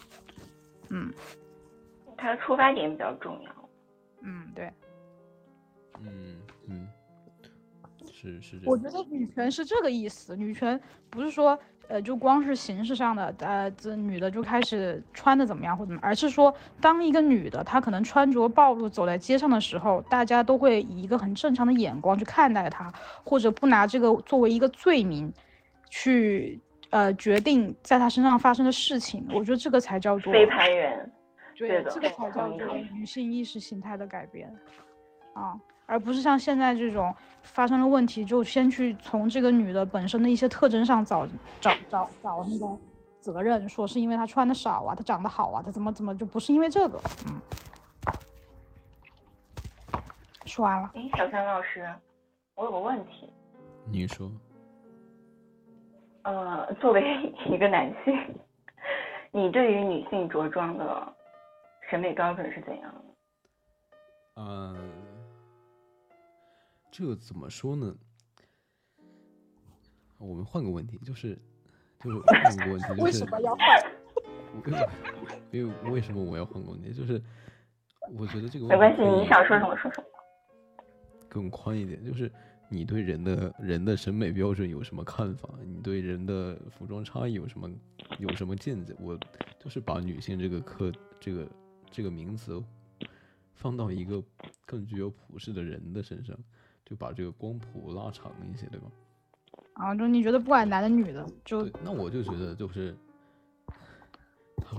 [0.88, 1.12] 嗯，
[2.16, 3.68] 它的出发点比较重要。
[4.22, 4.70] 嗯，对。
[6.00, 6.41] 嗯
[8.24, 8.40] 嗯。
[8.40, 10.36] 是是，我觉得女权是这个意思。
[10.36, 10.80] 女权
[11.10, 11.58] 不是说，
[11.88, 22.92] 呃，就光是形式上的，呃，这女的就开始穿的怎么样或怎么，而是说，当一个女的她可能穿着暴露走在街上的时候，大家都会以一个很正常的眼光去看待她，
[23.24, 25.32] 或者不拿这个作为一个罪名，
[25.90, 29.26] 去呃决定在她身上发生的事情。
[29.34, 31.12] 我觉得这个才叫做非攀援，
[31.58, 34.48] 对，这个才叫做女性意识形态的改变，
[35.34, 35.58] 啊。
[35.86, 41.26] 而不是像现在这种发生了问题，就先去从这个女的本身的一些特征上找
[41.60, 42.78] 找找找那个
[43.20, 47.00] 责任，说是因为她穿的少啊，她长得好啊，她怎么怎么就不是因为这个。
[47.26, 47.40] 嗯，
[50.46, 50.90] 说完了。
[50.94, 51.88] 哎，小三老师，
[52.54, 53.30] 我有个问题。
[53.84, 54.30] 你说。
[56.22, 57.02] 呃，作为
[57.50, 58.14] 一个男性，
[59.32, 61.12] 你对于女性着装的
[61.90, 63.04] 审美标准是怎样的？
[64.36, 65.11] 嗯。
[66.92, 67.96] 这怎么说呢？
[70.18, 71.36] 我们换个问题，就是，
[71.98, 73.66] 就是换个问题，就是为什么要换？
[75.50, 76.92] 因为为什么我要换个问题？
[76.92, 77.20] 就是
[78.14, 80.06] 我觉得这个没关系，你想说什么说什么。
[81.30, 82.30] 更宽一点，就是
[82.68, 85.48] 你对人的人的审美标准有什么看法？
[85.64, 87.70] 你对人的服装差异有什么
[88.18, 88.94] 有什么见解？
[89.00, 89.18] 我
[89.58, 91.48] 就是把女性这个课这个
[91.90, 92.62] 这个名词
[93.54, 94.22] 放到一个
[94.66, 96.38] 更具有普世的人的身上。
[96.92, 98.86] 就把这个光谱拉长一些，对吧？
[99.72, 102.94] 啊，就你觉得不管男的女的，就那我就觉得就是，
[104.58, 104.76] 他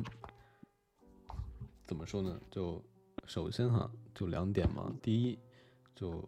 [1.83, 2.39] 怎么说呢？
[2.51, 2.79] 就
[3.25, 4.93] 首先哈，就两点嘛。
[5.01, 5.39] 第一，
[5.95, 6.23] 就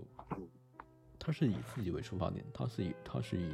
[1.19, 3.53] 他是以自己为出发点，他是以他是以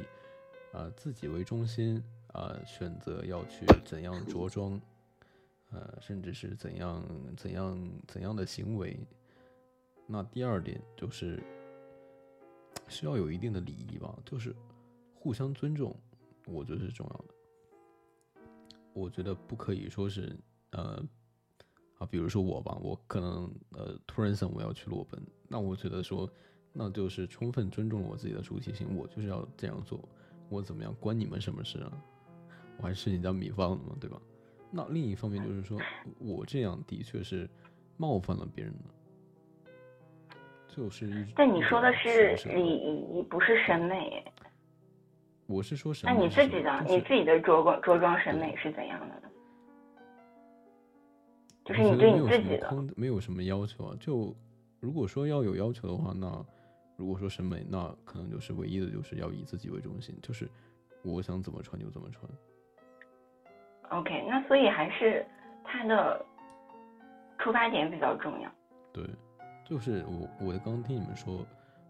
[0.72, 4.80] 啊自己为中心啊，选择要去怎样着装，
[5.70, 7.04] 呃，甚至是怎样
[7.36, 8.98] 怎样怎样的行为。
[10.06, 11.38] 那第二点就是。
[12.92, 14.54] 需要有一定的礼仪吧，就是
[15.14, 15.98] 互相尊重，
[16.46, 17.34] 我觉得是重要的。
[18.92, 20.38] 我觉得不可以说是
[20.72, 21.02] 呃
[21.98, 25.18] 啊，比如说我吧，我可能呃突然想我要去裸奔，
[25.48, 26.30] 那我觉得说
[26.74, 30.06] 那就是充分尊重我自己的主体性，我就是要这样做，
[30.50, 31.90] 我怎么样关你们什么事啊？
[32.76, 34.20] 我还是你家米方的嘛，对吧？
[34.70, 35.78] 那另一方面就是说
[36.18, 37.48] 我这样的确是
[37.96, 38.94] 冒犯了别人了，
[40.74, 41.32] 就是一。
[41.36, 44.24] 但你说的是礼礼仪，不是审美。
[45.46, 46.16] 我是说审美。
[46.16, 49.28] 那你自己的，你自己的着装着装审美是怎样的呢？
[51.64, 53.96] 就是你对你自己的没有什么要求啊。
[54.00, 54.34] 就
[54.80, 56.44] 如果说要有要求的话，那
[56.96, 60.48] 如果说审美，那可能就是唯一的就是要以自己为中心，就是
[61.02, 62.28] 我想怎么穿就怎么穿。
[63.90, 65.24] OK，那所以还是
[65.62, 66.24] 他的
[67.38, 68.50] 出发点比较重要。
[68.92, 69.04] 对，
[69.72, 71.46] 就是我我刚听你们说，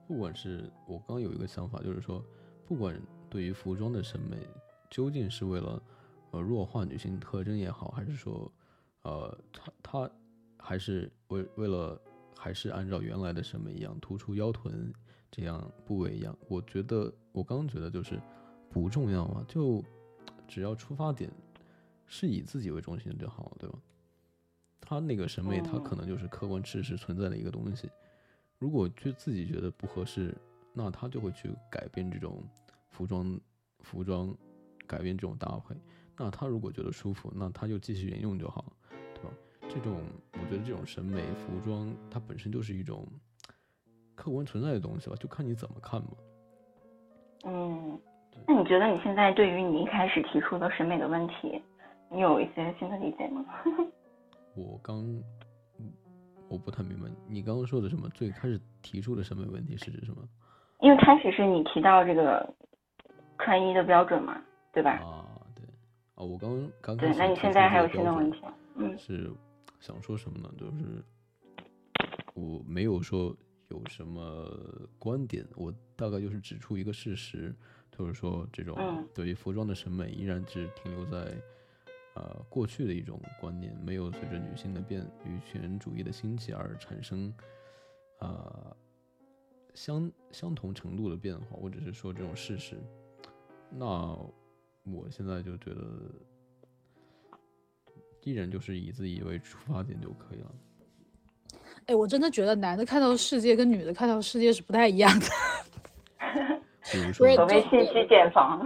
[0.07, 2.25] 不管是我刚有一个想法，就是说，
[2.65, 2.97] 不管
[3.29, 4.39] 对于服装的审美，
[4.89, 5.83] 究竟是为了
[6.31, 8.49] 呃弱化女性特征也好，还是说
[9.03, 10.11] 呃他他
[10.57, 12.01] 还是为为了
[12.37, 14.95] 还是按照原来的审美一样突出腰臀
[15.29, 18.17] 这样部位一样，我觉得我刚觉得就是
[18.71, 19.83] 不重要啊，就
[20.47, 21.29] 只要出发点。
[22.07, 23.77] 是以自己为中心就好了，对吧？
[24.93, 27.91] 他那个审美，他可能就是客观事实存在的一个东西。
[28.59, 30.37] 如果就自己觉得不合适，
[30.75, 32.45] 那他就会去改变这种
[32.91, 33.41] 服装，
[33.81, 34.37] 服装
[34.87, 35.75] 改变这种搭配。
[36.19, 38.71] 那他如果觉得舒服，那他就继续沿用就好，
[39.15, 39.31] 对吧？
[39.67, 40.03] 这种
[40.35, 43.09] 我觉得这种审美服装，它本身就是一种
[44.15, 46.09] 客观存在的东西吧，就看你怎么看嘛。
[47.45, 47.99] 嗯，
[48.47, 51.63] 那你觉得你现在对于你一开始提出的审美的问题？
[52.11, 53.43] 你有一些新的理解吗？
[54.55, 55.07] 我刚，
[56.49, 58.09] 我不太明白你刚刚说的什么。
[58.11, 60.23] 最开始提出的审美问题是指什么？
[60.81, 62.55] 因为开始是你提到这个
[63.39, 64.39] 穿衣的标准嘛，
[64.73, 64.91] 对吧？
[64.91, 65.25] 啊，
[65.55, 65.65] 对。
[66.15, 68.43] 啊，我刚刚对，那你现在还有新的问题？
[68.75, 69.31] 嗯，是
[69.81, 70.53] 想说什么呢？
[70.59, 71.03] 就是
[72.35, 73.35] 我没有说
[73.69, 74.47] 有什么
[74.99, 77.55] 观点，我大概就是指出一个事实，
[77.91, 78.77] 就是说这种
[79.15, 81.33] 对于服装的审美依然只停留在。
[82.15, 87.33] 呃，过去的一种观念没有随着女性的变女权主义的兴起而产生，
[88.19, 88.77] 呃，
[89.73, 92.77] 相相同程度的变化，我只是说这种事实，
[93.71, 93.87] 那
[94.85, 95.81] 我现在就觉得，
[98.25, 100.55] 依然就是以自己为出发点就可以了。
[101.87, 105.27] 哎，我真的觉得男的看到世界跟女的看到世界是不太一样的。
[107.15, 108.61] 所谓信息茧房。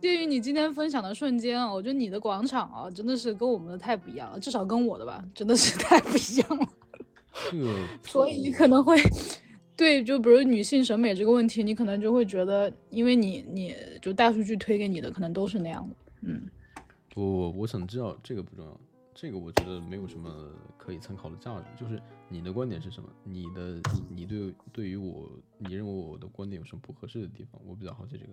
[0.00, 6.68] 鉴于你今天分享的瞬间啊，我觉得你的广场啊，真的是跟我们的太不一样了，至少跟我的吧，真的是 太不一样了。
[8.02, 8.96] 所以你可能会
[9.76, 15.96] 对，就比如女性审美这个问题，你可能就会觉得，因为你你就大数据推给你的可能都是那样的。
[16.22, 16.48] 嗯，
[17.14, 18.80] 不，我想知道这个不重要，
[19.14, 21.66] 这个我觉得没有什么可以参考的价值。
[21.76, 23.08] 就是你的观点是什么？
[23.22, 27.60] 你的你对对于我，你认为我的观点有什么不合适的地方？
[27.64, 28.32] 我比较好奇这个。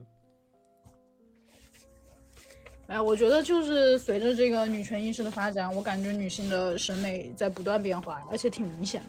[2.87, 9.07] 哎，我觉得就是随着这个女权意识的发展，我感觉女性的审美在不断变化，而且挺明显的。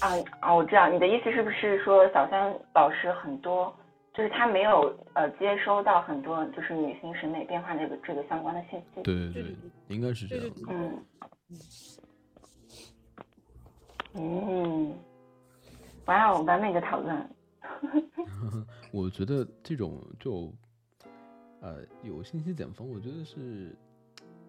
[0.00, 0.10] 啊
[0.40, 3.72] 啊，我知道你的意思是不是说小三老师很多
[4.14, 9.02] 就是他没有呃接收到很多就是女性审美变化这个这个相关的信息？
[9.02, 9.54] 对对对，
[9.88, 10.46] 应该是这样。
[10.68, 11.04] 嗯
[14.14, 14.94] 嗯，
[16.06, 17.30] 哇哦，完美的讨论。
[18.90, 20.52] 我觉得这种就，
[21.60, 23.76] 呃，有信息茧房，我觉得是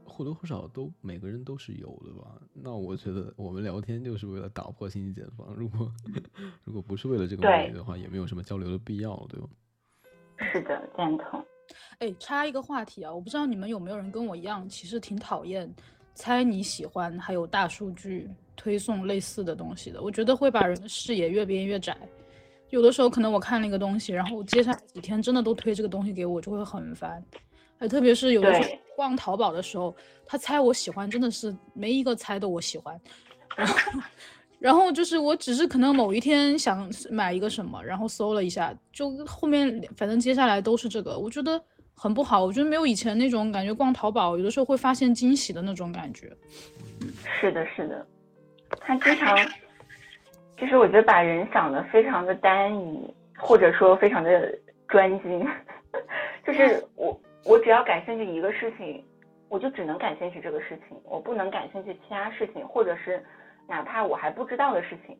[0.06, 2.42] 或多或少都每个人都是有的吧。
[2.54, 5.92] 那我觉得我们聊天就是为了打破信息茧房，如果
[6.64, 9.48] 如果不是为了这个目的的话，也没有什么交流的必要，对吧？
[10.54, 11.46] 是的，赞同。
[12.00, 15.70] 哎，插一个话题啊，我不知道你们有没有人跟我一样，其实挺讨厌
[16.16, 20.02] 猜你喜欢还有大数据推送类似的东西的。
[20.02, 21.96] 我觉得会把人的视野越变越窄。
[22.70, 27.24] 有的时候可能我看了一个东西，然后接下来几天真的都推这个东西给我，就会很烦。
[27.80, 29.96] 哎，特别是有的时候逛淘宝的时候，
[30.26, 33.00] 他猜我喜欢，真的是没一个猜的我喜欢。
[33.56, 34.02] 然后，
[34.60, 41.60] 然后就是我只是可能某一天想买一个什么，然后搜了一下，就后面反正接下来都是这个，我觉得
[41.96, 42.44] 很不好。
[42.46, 46.32] 我觉得没有以前那种感觉逛淘宝有的时候会发现惊喜的那种感觉。
[47.40, 48.06] 是的，是的，
[48.82, 49.36] 他经常。
[50.60, 54.54] 就是我觉得把人想的非常的单一，或者说非常的
[54.88, 55.48] 专精，
[56.46, 59.04] 就是我我只要感兴趣一个事情，
[59.48, 63.24] 我就只能感兴趣这个事情，我不能感兴趣其他事情，或者是
[63.68, 65.18] 哪怕我还不知道的事情。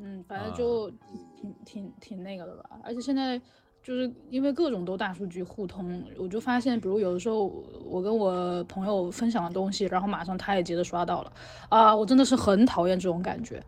[0.00, 0.90] 嗯，反正就
[1.36, 2.70] 挺挺挺那个的吧。
[2.84, 3.40] 而且现在
[3.82, 7.46] 就是因为各种都大数据互通，我就发现，比如有的时候
[7.84, 11.32] 我跟我朋友分享的东西，然后马上他也接着刷到了，
[11.68, 13.62] 啊，我真的是很讨厌这种感觉。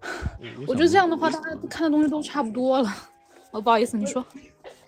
[0.66, 2.88] 我觉得这样的话，大家看的东西都差不多了。
[3.52, 4.24] 哦，不好意思，你说。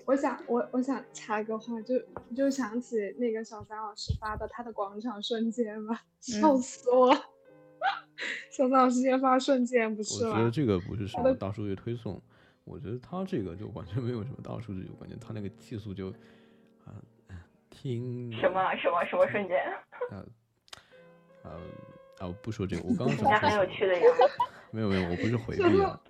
[0.04, 1.94] 我想，我我想插个话，就
[2.34, 7.20] 就想起那个小三老师发的他的广场瞬间吧，笑死我了。
[8.50, 12.20] 小三老师先发瞬间不是我觉得这个不是什么大数据推送，
[12.64, 16.08] 我觉得他这个就完全没有什么大数据，我感觉他那个技术就
[16.84, 16.96] 啊，
[17.68, 19.58] 听什么什么什么瞬间？
[20.10, 20.26] 呃
[21.42, 21.50] 呃
[22.26, 23.48] 啊，不说这个，我刚刚 想说。
[23.50, 24.02] 很有趣的呀。
[24.70, 26.00] 没有没有，我不是回避啊。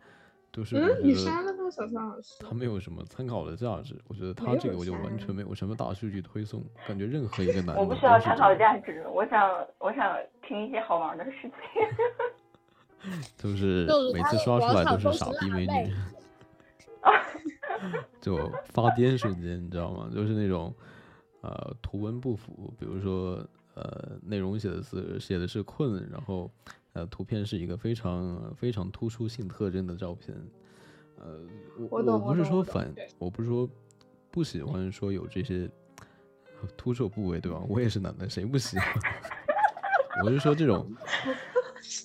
[0.51, 2.35] 就是你删了吗，小三老师？
[2.41, 7.81] 他没有什么参考的价值，我觉得他这个我就完全没有什么大数据推送，感觉任何一个 男的。
[7.81, 9.49] 我不需要参考价值，我想
[9.79, 11.51] 我想听一些好玩的事情。
[13.37, 15.95] 就是每次刷出来都是傻逼美女，
[18.21, 20.11] 就发癫瞬间，你知道吗？
[20.13, 20.75] 就是那种
[21.43, 23.39] 呃图文不符，比如说
[23.75, 26.51] 呃内容写的是写的是困，然后。
[26.99, 30.37] 呃，图片是一个非常非常突出性特征的照片。
[31.17, 31.47] 呃，
[31.91, 33.69] 我我不是说反，我不是说
[34.33, 35.71] 不喜欢说有这些
[36.77, 37.63] 突出部位，对吧？
[37.69, 38.89] 我也是男的，谁不喜欢？
[40.25, 40.93] 我是说这种，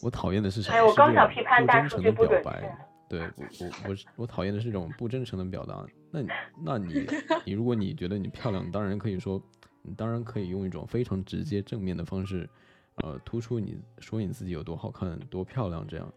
[0.04, 0.86] 我讨厌的是什么？
[0.86, 2.88] 我刚想批判大数据不表白。
[3.10, 5.84] 对我我我我讨厌的是这种不真诚的表达。
[6.12, 6.22] 那
[6.64, 7.08] 那你
[7.46, 9.42] 你如果你觉得你漂亮，当然可以说，
[9.82, 12.48] 你当然可以用一种非常直接正面的方式。
[12.98, 16.14] 呃，突出你说你自己有多好看、多漂亮，这样，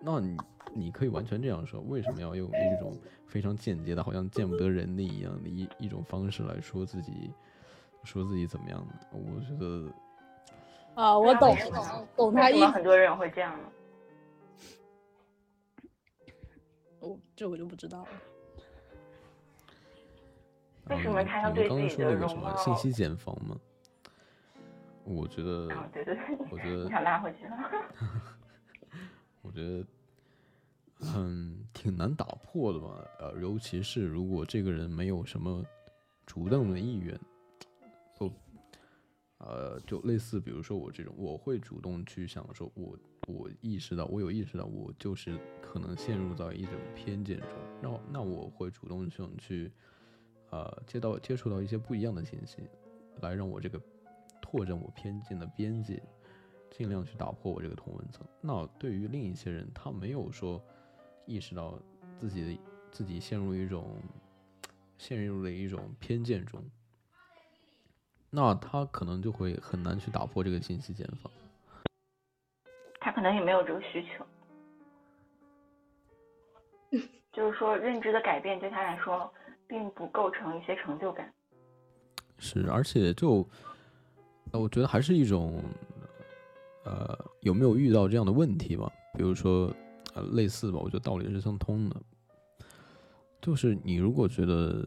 [0.00, 0.36] 那你
[0.74, 1.80] 你可以完全这样说。
[1.80, 2.94] 为什么要用一种
[3.26, 7.32] 非常间接的，好像见不得人的一样的一一种方式来说自己，
[8.04, 8.92] 说自己怎么样呢？
[9.10, 9.90] 我觉得
[10.94, 11.56] 啊，我懂，
[12.16, 12.66] 懂他意思。
[12.66, 13.58] 很多人会这样。
[17.00, 18.08] 我这我就不知道了。
[20.90, 22.56] 为什么他要对自己的容貌？
[22.56, 23.58] 信息茧房吗？
[25.08, 27.56] 我觉得，对对对，我觉得 想拉回去了。
[29.40, 29.86] 我觉得，
[31.16, 33.02] 嗯，挺难打破的吧。
[33.18, 35.64] 呃，尤其是如果这个人没有什么
[36.26, 37.18] 主动的意愿，
[38.16, 38.30] 不，
[39.38, 47.48] 呃，就类似比如说我这种，我会主动去想说，我我意识到，我有意识到，我就是可能陷入到一种偏见中，
[47.80, 49.72] 那那我会主动想去，
[50.50, 52.58] 呃，接到接触到一些不一样的信息，
[53.22, 53.80] 来让我这个。
[54.50, 56.02] 拓展我偏见的边界，
[56.70, 58.26] 尽量去打破我这个同文层。
[58.40, 60.58] 那对于另一些人，他没有说
[61.26, 61.78] 意识到
[62.18, 64.00] 自己的自己陷入一种
[64.96, 66.64] 陷入了一种偏见中，
[68.30, 71.30] 那他可能就会很难去打破这个信息茧房。
[73.00, 74.26] 他可能也没有这个需求，
[77.34, 79.30] 就是说认知的改变对他来说
[79.66, 81.30] 并不构成一些成就感。
[82.38, 83.46] 是，而且就。
[84.52, 85.62] 那我觉得还是一种，
[86.84, 88.90] 呃，有没有遇到这样的问题吧？
[89.14, 89.72] 比如说，
[90.14, 91.96] 呃，类似吧，我觉得道理是相通的。
[93.40, 94.84] 就是你如果觉得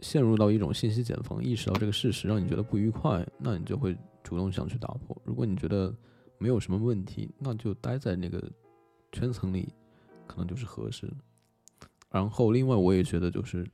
[0.00, 5.20] 陷入到一种信息茧房，意识到这个事实让你觉得不愉快，那你就会主动想去打破。
[5.24, 5.94] 如果你觉得
[6.38, 8.42] 没有什么问题，那就待在那个
[9.12, 9.72] 圈层里，
[10.26, 11.10] 可能就是合适。
[12.10, 13.66] 然后，另外我也觉得就是，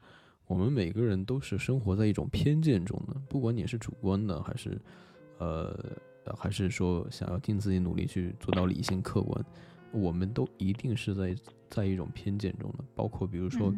[0.47, 4.81] 我们每个人都是生活在一种偏见中的，不管你是主观的还是。
[5.39, 5.77] 呃，
[6.37, 9.45] 还是说想要尽自己努力去做到理性客观，
[9.93, 11.37] 我们都一定是在
[11.69, 12.85] 在一种偏见中的。
[12.95, 13.75] 包括比如说，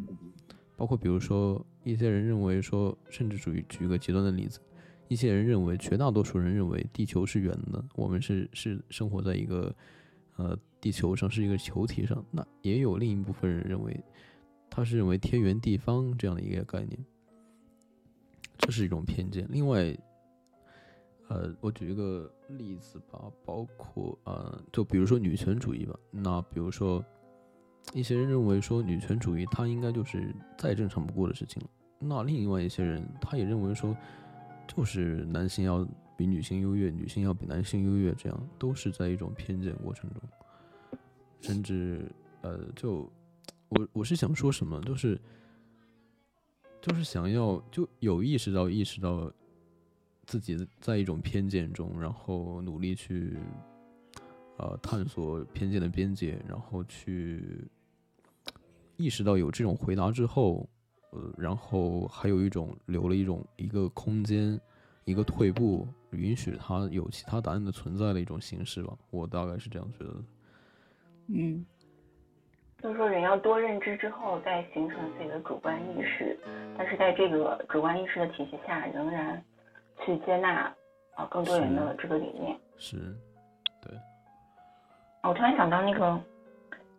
[0.77, 4.61] 包括比如说，一些人认为说，甚至属于举一个极端的例子，
[5.09, 9.75] 一些人认为，绝大多数人认为地球是圆的，我们是是生活在一个
[10.37, 12.25] 呃地球上是一个球体上。
[12.31, 13.99] 那也有另一部分人认为，
[14.69, 16.99] 他是认为天圆地方这样的一个概念，
[18.59, 19.47] 这是一种偏见。
[19.51, 19.97] 另外。
[21.29, 25.99] 呃，我举一个例子吧，包括呃，就比如说女权主义吧。
[26.13, 27.05] 那比如说，
[27.93, 31.69] 一些人认为说女权主义它应该就是再正常不过的事情了。
[31.99, 33.97] 那另外一些人他也认为说，
[34.69, 35.85] 就是男性要
[36.17, 40.23] 比女性优越，女性要比男性优越，这样都是在一种偏见过程中。
[41.41, 42.09] 甚至
[42.43, 43.11] 呃，就
[43.71, 45.21] 我我是想说什么，就是
[46.81, 49.29] 就是想要就有意识到意识到。
[50.27, 53.37] 自己在一种偏见中，然后努力去，
[54.59, 57.65] 呃，探索偏见的边界，然后去
[58.97, 60.69] 意识到有这种回答之后，
[61.13, 64.61] 呃，然后还有一种留了一种一个空间，
[65.05, 68.97] 一个退步，允许他有其他答案的存在的一种形式吧。
[69.11, 70.25] 我大概是这样觉得的。
[71.29, 71.65] 嗯，
[72.83, 76.37] 就是说人要多认知之后再形成自己的主观意识，
[76.77, 79.43] 但是在这个主观意识的体系下，仍然
[80.05, 80.75] 去接纳
[81.15, 82.59] 啊更多人的这个理念。
[82.79, 82.97] 是，
[83.83, 83.93] 对。
[85.23, 86.21] 我突然想到那个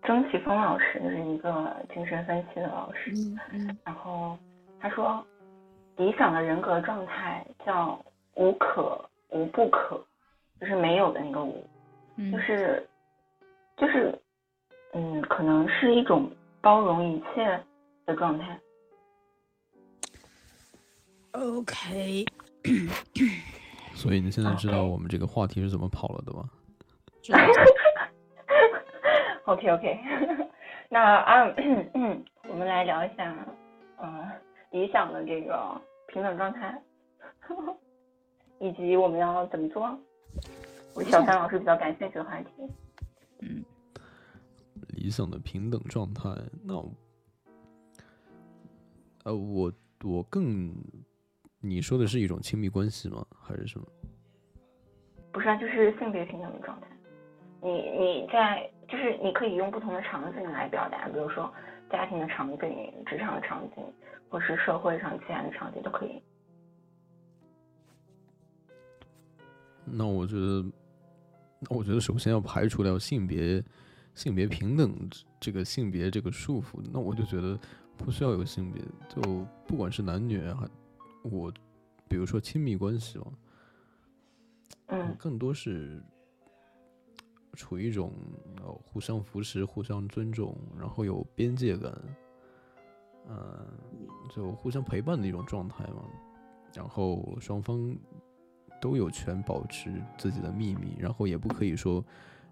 [0.04, 4.38] 曾奇峰老师，就是一个精神分析的老师，嗯嗯然后
[4.80, 5.26] 他说，
[5.96, 8.04] 理想的人格状态叫
[8.36, 10.02] 无可无不可，
[10.60, 11.66] 就是没有的那个无，
[12.16, 12.88] 嗯就是
[13.78, 14.18] 就是
[14.94, 16.30] 嗯，可能是一种
[16.62, 17.64] 包容一切
[18.06, 18.60] 的状态。
[21.34, 22.26] OK，
[23.96, 26.50] 所以你现在知道我们这个话题是怎么跑了的吗？
[29.46, 30.00] OK OK，
[30.90, 31.46] 那啊，
[32.50, 33.34] 我们来聊一下，
[33.98, 34.30] 呃，
[34.72, 36.82] 理想的这个平等状态，
[38.60, 39.98] 以及我们要怎么做。
[40.94, 42.50] 我小三老师比较感兴趣的话题。
[43.40, 43.64] 嗯
[44.90, 46.30] 理想的平等状态，
[46.64, 46.92] 那我
[49.24, 49.72] 呃，我
[50.04, 50.74] 我更，
[51.60, 53.26] 你说的是一种亲密关系吗？
[53.40, 53.88] 还是什么？
[55.32, 56.88] 不是啊，就是性别平等的状态。
[57.62, 61.52] 你你在就是你可以用不同的场景来表达，比如说
[61.92, 63.84] 家庭的场景、职场的场景，
[64.30, 66.22] 或是社会上其他的场景都可以。
[69.84, 70.64] 那我觉得，
[71.60, 73.64] 那我觉得首先要排除掉性别
[74.14, 77.58] 性别平等这这个性别这个束缚，那我就觉得
[77.98, 80.68] 不需要有性别，就不管是男女还
[81.30, 81.52] 我，
[82.08, 83.26] 比如说亲密关系嘛，
[84.88, 86.02] 嗯更多是
[87.54, 88.14] 处于一种
[88.62, 91.92] 呃互相扶持、互相尊重，然后有边界感，
[93.28, 93.66] 呃，
[94.36, 96.04] 就互相陪伴的一种状态嘛。
[96.74, 97.98] 然后双方
[98.80, 102.06] 都有权保持自己的秘密，然后也不可以说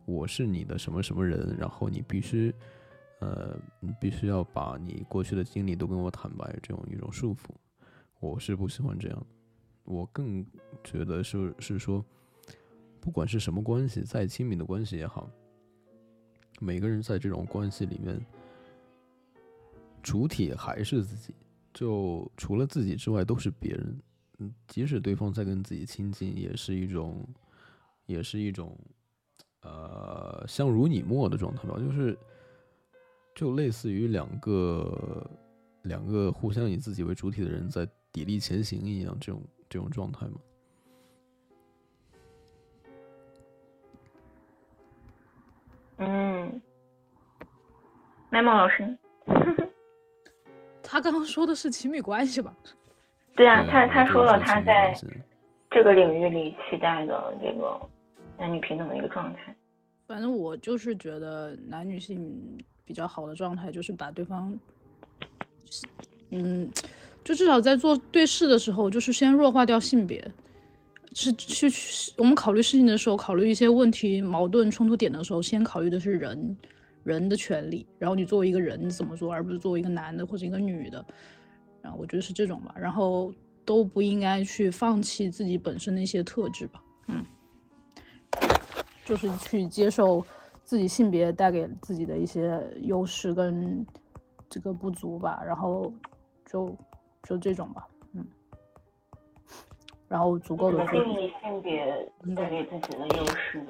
[0.06, 2.52] 我是你的什么什么人，然后你必须
[3.20, 7.50] 呃你必须要把你过去的经历都跟我坦白，这种一种束缚，
[8.20, 9.26] 我是不喜欢这样。
[9.84, 10.46] 我更
[10.84, 12.04] 觉得是是说，
[13.00, 15.30] 不管是什么关系，再亲密的关系也好，
[16.60, 18.20] 每个人在这种关系里面，
[20.02, 21.36] 主体还是自己，
[21.72, 24.02] 就除了自己之外都是别人。
[24.40, 27.26] 嗯，即使对方在跟自己亲近，也是一种，
[28.06, 28.78] 也是一种，
[29.62, 32.18] 呃，相濡以沫的状态吧，就是，
[33.36, 35.30] 就类似于两个
[35.84, 40.40] 两个互相以自己为主体的人在砥砺前行一样，这种这种状态吗。
[45.98, 46.62] 嗯，
[48.30, 48.98] 麦梦老师，
[50.82, 52.56] 他刚刚说的是亲密关系吧？
[53.36, 54.96] 对啊，他他说了他在
[55.70, 57.78] 这个领域里期待的这个
[58.38, 59.54] 男女平等的一个状态。
[60.08, 64.58] 反正我就是觉得男女性比较好的状态，就是把对方，
[66.30, 66.72] 嗯，
[67.26, 70.26] 就至少在做对事的时候，就是先弱化掉性别，
[71.14, 71.68] 是去
[72.18, 76.58] 我们考虑事情的时候，考虑一些问题、矛盾、冲突点的时候，先考虑的是人
[77.04, 81.04] 人的权利，然后你作为一个人怎么做，而不是作为一个男的或者一个女的，
[81.82, 83.34] 然后我觉得是这种吧，然后
[83.66, 87.26] 都不应该去放弃自己本身的一些特质吧，嗯。
[89.04, 90.26] 就是去接受
[90.64, 93.86] 自己性别带给自己的一些优势跟
[94.50, 95.94] 这个不足吧，然后
[96.52, 96.76] 就
[97.26, 98.26] 就这种吧，嗯，
[100.08, 103.66] 然后足够怎的么定义性别带给自己的优势？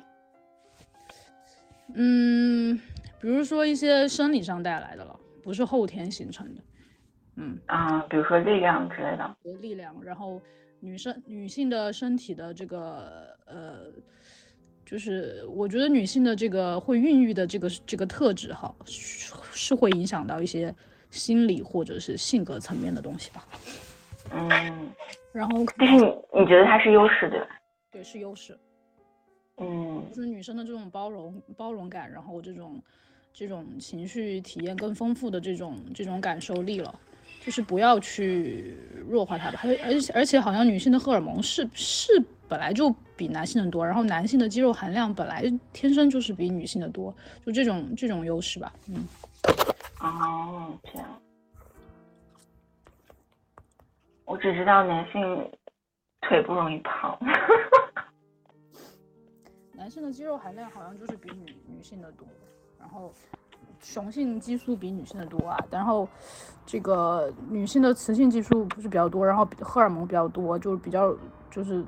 [1.93, 2.77] 嗯，
[3.21, 6.61] 比如说一些生理上带来的了，不是后天形成的，
[7.35, 9.35] 嗯，啊，比如说力量之类的。
[9.61, 10.41] 力量，然后
[10.81, 13.91] 女生女性的身体的这个呃，
[14.85, 20.75] 就是我觉得女性的这个会孕育的这个这个特质哈，是是会影响到一些
[21.17, 23.47] 心理或者是性格层面的东西吧。
[24.31, 24.49] 嗯，
[25.31, 27.47] 然后但是你你觉得它是优势对吧？
[27.91, 28.57] 对是优势，
[29.57, 32.81] 嗯就是女生的这种包容包容感，然后这种
[33.33, 36.93] 这种情绪体验更丰富的这种这种感受力了。
[37.45, 38.75] 就是不要去
[39.07, 42.11] 弱化它吧，还有而且而且好像女性的荷尔蒙是是
[42.47, 49.07] 本来就比男性的多，然后男性的肌肉含量本来天生就是比女性的多，就这种这种优势吧，嗯，
[50.01, 51.07] 哦，这样。
[54.25, 55.51] 我只知道男性
[56.21, 57.17] 腿不容易胖。
[59.73, 62.25] 男性的肌肉含量好像就是比女女性的多，
[62.79, 63.13] 然后
[63.81, 66.07] 雄性激素比女性的多啊，然后
[66.65, 71.15] 这个女性的雌性激素不是比较多，然后荷尔蒙比较多，就是比较
[71.51, 71.85] 就是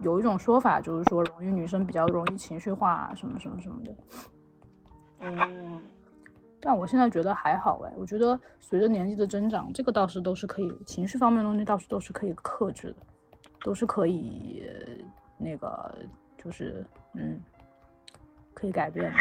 [0.00, 3.96] 有一种说法就是说容易女生比较容易情绪化啊，什么什么什么的。
[5.20, 5.82] 嗯，
[6.66, 12.96] 但我现在觉得还好哎，我觉得随着年纪的增长，这个倒是都是可以，情绪方面的东西倒是都是可以克制的，
[13.62, 14.64] 都是可以
[15.36, 15.94] 那个
[16.42, 17.38] 就是嗯，
[18.54, 19.18] 可以改变的。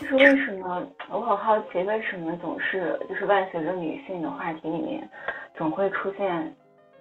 [0.00, 5.10] 就是为什么我很好奇，为什么总是就是伴随着女性的话题里面，
[5.56, 6.56] 总会出现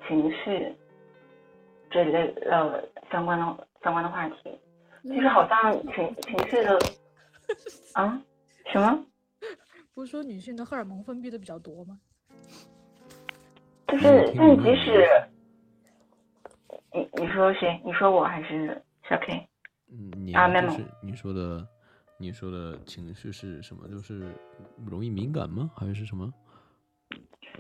[0.07, 0.75] 情绪
[1.91, 2.81] 这类呃
[3.11, 4.59] 相关的相关的话题？
[5.03, 6.77] 就是好像情情绪的
[7.93, 8.19] 啊
[8.71, 8.99] 什么？
[9.98, 12.00] 不是说女性的荷尔蒙分泌的比较多吗？
[13.88, 15.04] 就是但即使
[16.93, 17.82] 你你说谁？
[17.84, 18.80] 你说我还是
[19.10, 19.50] 小 K？
[19.89, 21.68] 嗯，你啊就 Memo 是你说的，
[22.20, 23.88] 你说的情绪是什么？
[23.88, 24.32] 就是
[24.86, 25.72] 容易敏感吗？
[25.76, 26.32] 还是什么？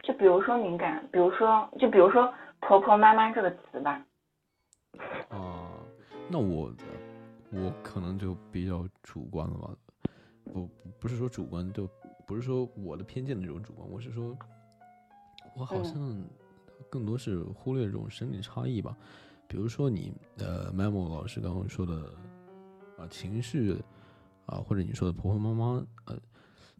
[0.03, 4.05] 就比如说敏感，比如说就比如说婆婆妈妈这个词吧。
[5.29, 5.73] 啊，
[6.29, 6.71] 那我
[7.51, 9.75] 我可能就比较主观了吧，
[10.53, 10.69] 不
[10.99, 11.89] 不是说主观，就
[12.27, 14.37] 不是说我的偏见的这种主观，我是说，
[15.55, 16.23] 我好嗯像
[16.89, 18.95] 更多是忽略这种生理差异吧，
[19.47, 22.13] 比如说你呃 Memo 老师刚刚说的
[22.97, 23.81] 啊情绪
[24.45, 26.19] 啊，或者你说的婆婆妈妈，呃，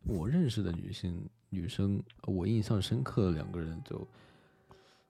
[0.03, 4.05] 我认识的女性女生，我印象深刻的两个人就。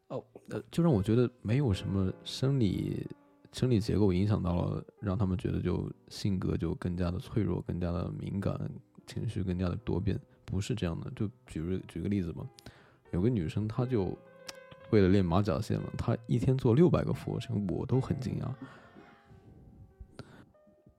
[0.09, 3.05] 哦，呃，就让我觉得没有什么生理
[3.51, 8.57] 生理结构影响到了，让他们觉得就性格就更加的脆弱，更加的敏感，
[9.07, 11.09] 情绪更加的多变，不是这样的。
[11.15, 12.45] 就举个举个例子吧，
[13.11, 14.15] 有个女生她就
[14.91, 18.47] 为了练马甲线了，她一天做六百个俯卧撑，我都很惊讶。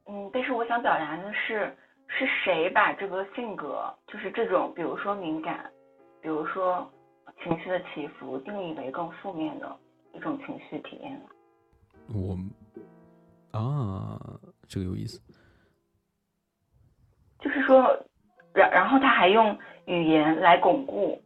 [0.07, 1.73] 嗯，但是我想表达的是，
[2.09, 5.71] 是谁把这个性格，就是这种，比如说敏感，
[6.23, 6.91] 比如说
[7.45, 9.77] 情绪的起伏，定义为更负面的
[10.15, 11.27] 一种情绪体验呢？
[12.15, 12.39] 我
[13.51, 15.21] 啊，这个有意思。
[17.41, 17.97] 就是说，
[18.53, 21.20] 然然后他还用语言来巩固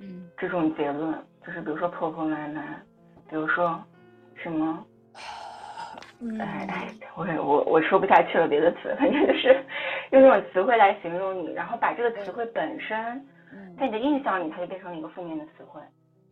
[0.00, 1.14] 嗯，这种结论，
[1.46, 2.62] 就是比如说婆婆妈妈，
[3.28, 3.80] 比如说
[4.34, 4.84] 什么，
[6.20, 9.54] 嗯哎哎，我我我说不下去了别的词，反正就是
[10.10, 12.96] 用这种词汇来形容你，然后把这个词汇本身
[13.52, 15.80] 嗯在你的印象里，它就变成了一个负面的词汇，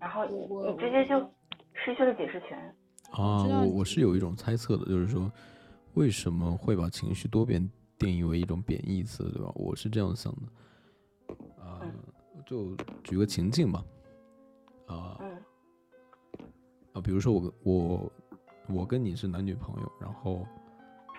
[0.00, 1.20] 然后你你直接就
[1.72, 2.58] 失去了解释权。
[3.12, 5.30] 啊，我我是有一种猜测的，就是说，
[5.94, 7.62] 为什么会把情绪多变
[8.02, 9.50] 定义为一种贬义词，对吧？
[9.54, 11.34] 我是这样想的。
[11.62, 11.80] 啊、
[12.44, 13.84] 就举个情境吧，
[14.86, 15.36] 啊、嗯
[16.92, 18.12] 啊，比如说我我
[18.68, 20.46] 我跟你是男女朋友，然后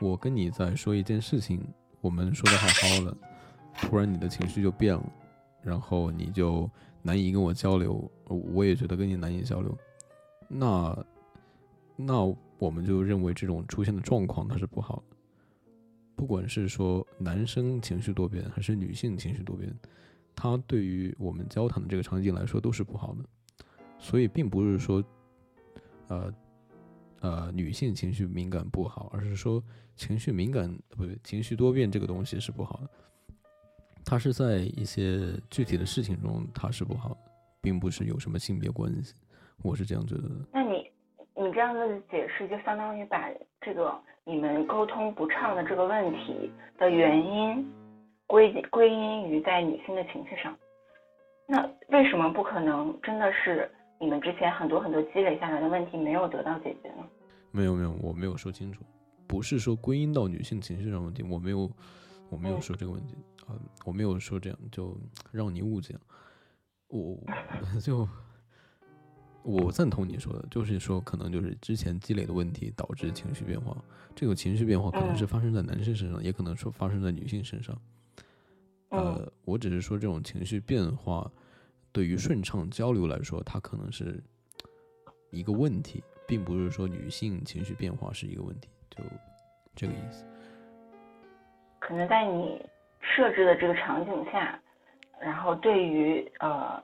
[0.01, 1.65] 我跟你在说一件事情，
[2.01, 3.17] 我们说的好好的，
[3.81, 5.11] 突然你的情绪就变了，
[5.63, 6.69] 然后你就
[7.01, 9.75] 难以跟我交流，我也觉得跟你难以交流，
[10.47, 11.05] 那
[11.95, 15.12] 那我们就认为这种出现的状况它是不好的，
[16.15, 19.73] 不管是说男生情绪多变还是女性情绪多变，
[20.35, 23.23] 它对于我们交谈的这个场景来说都是不好的，
[23.99, 25.03] 所以并不是说，
[26.07, 26.33] 呃
[27.19, 29.63] 呃女性情绪敏感不好，而是说
[29.95, 32.89] 情绪敏感不对，情绪多变这个东西是不好的，
[34.05, 37.17] 它是在一些具体的事情中它是不好的，
[37.61, 39.13] 并不是有什么性别关系，
[39.61, 40.35] 我是这样觉得的。
[41.53, 43.29] 这样的解释，就相当于把
[43.61, 43.93] 这个
[44.25, 47.65] 你们沟通不畅的这个问题的原因
[48.27, 50.55] 归归因于在女性的情绪上。
[51.45, 57.03] 那为什么不可能真的是你们之前很多很多积累下来的问题没有得到解决呢？
[57.51, 58.83] 没有没有，我没有说清楚，
[59.27, 61.69] 不是说归因到女性情绪上问题，我没有，
[62.29, 64.97] 我没有嗯说这个问题啊、我没有说这样，就
[65.31, 65.99] 让你误解了，
[66.87, 67.17] 我
[67.83, 68.07] 就
[69.43, 73.75] 我赞同你说的，就是说可能就是之前积累的问题导致情绪变化，
[74.15, 77.77] 这个情绪变化可能是嗯发生在男生身上，也可能说发生在女性身上，
[78.89, 81.29] 嗯呃，我只是说这种情绪变化
[81.91, 84.23] 对于顺畅交流来说，它可能是
[85.29, 89.03] 一个问题，并不是说女性情绪变化是一个问题，就
[89.75, 90.25] 这个意思。
[91.79, 92.61] 可能在你
[93.01, 94.57] 设置的这个场景下，
[95.19, 96.81] 然后对于呃，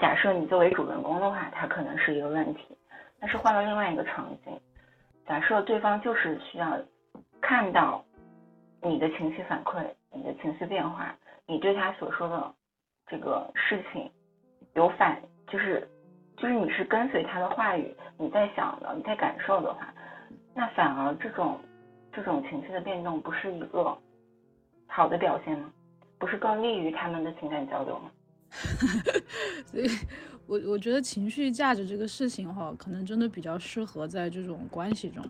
[0.00, 2.76] 假设你作为主人公的话，它可能是一个问题。
[3.20, 4.60] 但是换了另外一个场景，
[5.26, 6.78] 假设对方就是需要
[7.40, 8.04] 看到
[8.80, 11.12] 你的情绪反馈、你的情绪变化，
[11.46, 12.54] 你对他所说的
[13.08, 14.08] 这个事情
[14.74, 15.88] 有反，就是
[16.36, 19.92] 就是你是跟随他的话语，你在想的，你在感受的话，
[20.54, 21.58] 那反而这种
[22.12, 23.98] 这种情绪的变动不是一个
[24.86, 25.72] 好的表现吗？
[26.20, 28.10] 不是更利于他们的情感交流吗？
[29.66, 29.88] 所以
[30.46, 35.22] 我我觉得情绪价值这个事情哈，可能真的比较适合在这种关系中。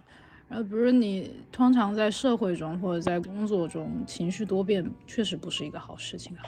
[0.48, 6.42] 然后，比如你通常在社会中或者在工作中情绪多变，确实不是一个好事情啊。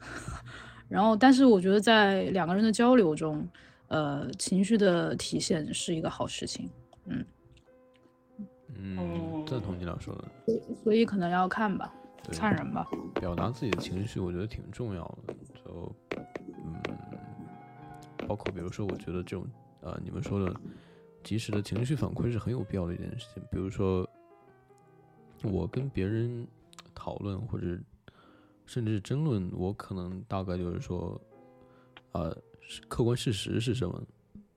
[0.88, 3.46] 然后，但是我觉得在两个人的交流中，
[3.88, 6.68] 呃，情绪的体现是一个好事情。
[7.06, 7.24] 嗯
[8.74, 10.24] 嗯，赞同你俩说的。
[10.82, 11.94] 所以可能要看吧，
[12.32, 12.88] 看人吧。
[13.20, 15.34] 表达自己的情绪，我觉得挺重要的。
[15.68, 15.94] 就
[16.64, 16.80] 嗯，
[18.26, 19.46] 包括比如说，我觉得这种
[19.82, 20.58] 呃，你们说的
[21.22, 23.42] 及时的情绪反馈是很有必要的一件事情。
[23.50, 24.08] 比如说，
[25.42, 26.46] 我跟别人
[26.94, 27.78] 讨论或者
[28.64, 31.20] 甚至是争论，我可能大概就是说，
[32.12, 32.36] 呃，
[32.88, 34.02] 客观事实是什么？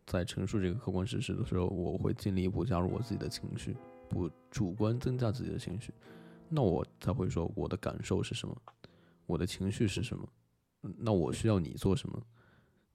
[0.07, 3.75] 在陈述这个客观事实的时候，我会尽力不加入我自己的情绪，
[4.09, 5.93] 不主观增加自己的情绪。
[6.49, 8.61] 那我才会说我的感受是什么，
[9.25, 10.27] 我的情绪是什么，
[10.97, 12.21] 那我需要你做什么，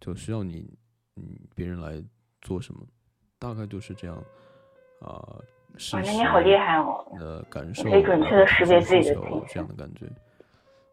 [0.01, 0.76] 就需要你，
[1.16, 1.22] 嗯，
[1.55, 2.03] 别人来
[2.43, 2.87] 做什么，
[3.39, 4.16] 大概就是这样，
[5.01, 5.41] 啊、
[5.76, 7.05] 事哇，那你好厉害哦！
[7.18, 10.07] 的感受，可以准确的识别自己的情绪这样的感觉。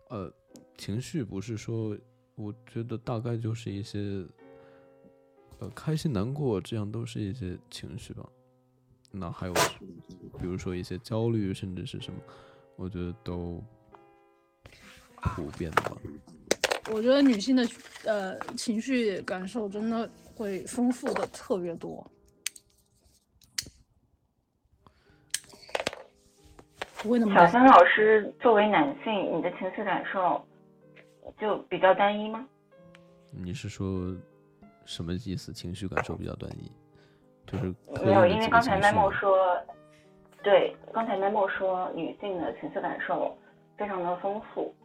[0.10, 0.32] 呃，
[0.78, 1.98] 情绪不是说，
[2.36, 4.26] 我觉得大概就是一些，
[5.60, 8.24] 呃，开心、难过，这样都是一些情绪吧。
[9.10, 9.54] 那还有，
[10.39, 12.20] 比如说一些焦虑，甚至是什么，
[12.76, 13.64] 我觉得都
[15.22, 15.98] 普遍的吧。
[16.92, 17.64] 我觉得女性的
[18.06, 22.06] 呃情绪感受真的会丰富的特别多，
[26.98, 30.46] 不会那么小森老师作为男性，你的情绪感受
[31.40, 32.46] 就比较单一吗？
[33.32, 34.16] 你是说
[34.86, 35.54] 什么意思？
[35.54, 36.70] 情绪感受比较单一，
[37.48, 37.74] 就是
[38.06, 39.58] 没有，因为刚才 memo 说，
[40.44, 43.36] 对，刚才 memo 说女性的情绪感受
[43.78, 44.76] 非常的丰富，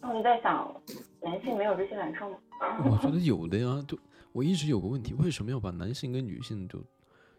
[0.00, 0.74] 那我就在想，
[1.22, 2.36] 男性没有这些感受吗？
[2.90, 3.98] 我觉得有的呀，就
[4.32, 6.78] 我一直有个问题，为什么要把男性跟女性就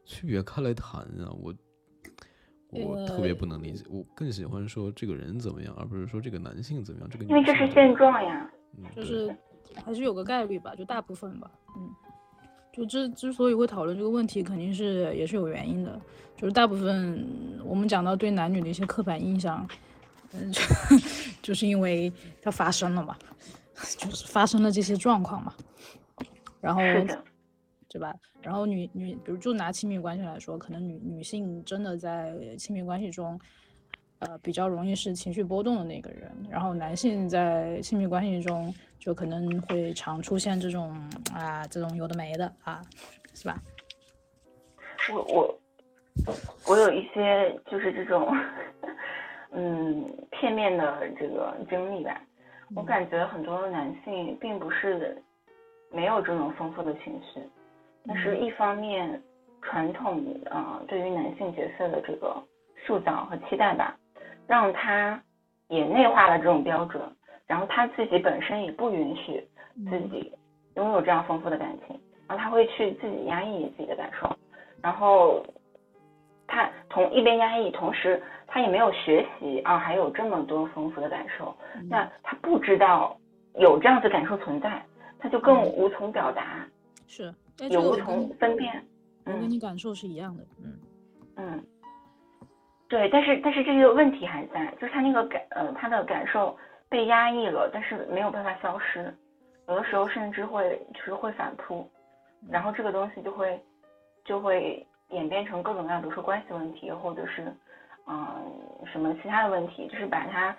[0.06, 1.32] 区别开来谈啊？
[1.42, 1.54] 我
[2.70, 8.50] 我特别呃不能理解，我更喜欢说这个人怎么样，而不是说这个男性怎么样，这个因为这是现状呀。
[8.78, 9.36] 嗯就是
[9.84, 11.90] 还是有个概率吧，就大部分吧，嗯，
[12.72, 16.02] 就之之所以会讨论这个问题，肯定是也是有原因的，
[16.38, 19.68] 就是大部分我们讲到对男女的一些刻板印象，
[20.34, 20.62] 嗯，就
[21.42, 22.12] 就是因为
[22.42, 23.18] 它发生了嘛，
[23.98, 25.54] 就是发生了这些状况嘛，
[26.60, 26.82] 然后，
[27.90, 28.14] 对吧？
[28.42, 33.40] 然后女女，比如就拿亲密关系来说，可能女女性真的在亲密关系中，
[34.20, 40.92] 呃，比较容易是情绪波动的那个人，然后男性在亲密关系中就可能会常出现这种
[41.34, 42.82] 啊这种有的没的啊，
[43.34, 43.62] 是吧？
[45.12, 45.60] 我我
[46.68, 48.28] 我有一些就是这种，
[49.52, 52.22] 嗯，片面的这个经历吧。
[52.76, 55.22] 我感觉很多男性并不是
[55.92, 57.42] 没有这种丰富的情绪，
[58.08, 59.22] 但是一方面
[59.62, 62.42] 传统啊、呃对于男性角色的这个
[62.86, 63.98] 塑造和期待吧，
[64.48, 65.22] 让他
[65.68, 67.02] 也内化了这种标准，
[67.46, 69.46] 然后他自己本身也不允许
[69.90, 70.34] 自己
[70.76, 74.34] 拥有这样丰富的感情，然后他会去自己压抑自己的感受，
[74.82, 75.46] 然后
[76.48, 78.22] 他同一边压抑，同时
[78.54, 81.56] 他也没有学习啊，还有这么多丰富的感受，
[81.90, 83.18] 那他不知道
[83.56, 84.86] 有这样子感受存在，
[85.18, 86.68] 他就更无从表达，
[87.08, 88.86] 是，哎，也无从分辨。
[89.24, 89.50] 我跟嗯。
[89.50, 90.80] 你感受是一样的，嗯。
[91.38, 91.64] 嗯，
[92.90, 96.58] 对，但是但是这个问题还在，就是他那个感呃他的感受
[96.90, 99.16] 被压抑了，但是没有办法消失，
[99.70, 101.90] 有的时候甚至会就是会反扑，
[102.50, 103.58] 然后这个东西就会
[104.26, 107.56] 就会演变成各种各样，比如说关系问题，或者是
[108.12, 110.56] 嗯、什么其他的问题，就是把它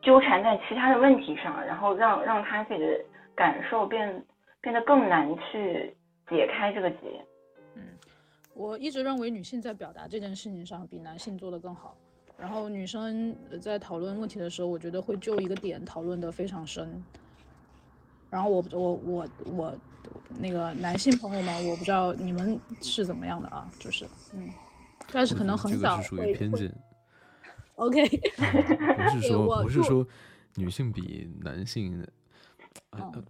[0.00, 2.98] 纠缠在其他的问题上，然后让让他自己的
[3.36, 4.24] 感受变
[4.60, 5.94] 变得更难去
[6.28, 7.24] 解开这个结。
[7.74, 7.82] 嗯，
[8.54, 11.94] 我一直认为女性在表达这件事情上比男性做得更好。
[12.38, 17.00] 然后女生在讨论问题的时候，我觉得会就一个点讨论得非常深。
[18.28, 19.74] 然后我我我我
[20.40, 24.48] 那个男性朋友们，我不知道你们是怎么样的啊，就是嗯，
[25.12, 26.74] 但是可能很少这个是属于偏见
[27.76, 30.06] ，OK， 不是 说不是说
[30.56, 32.04] 女性比男性，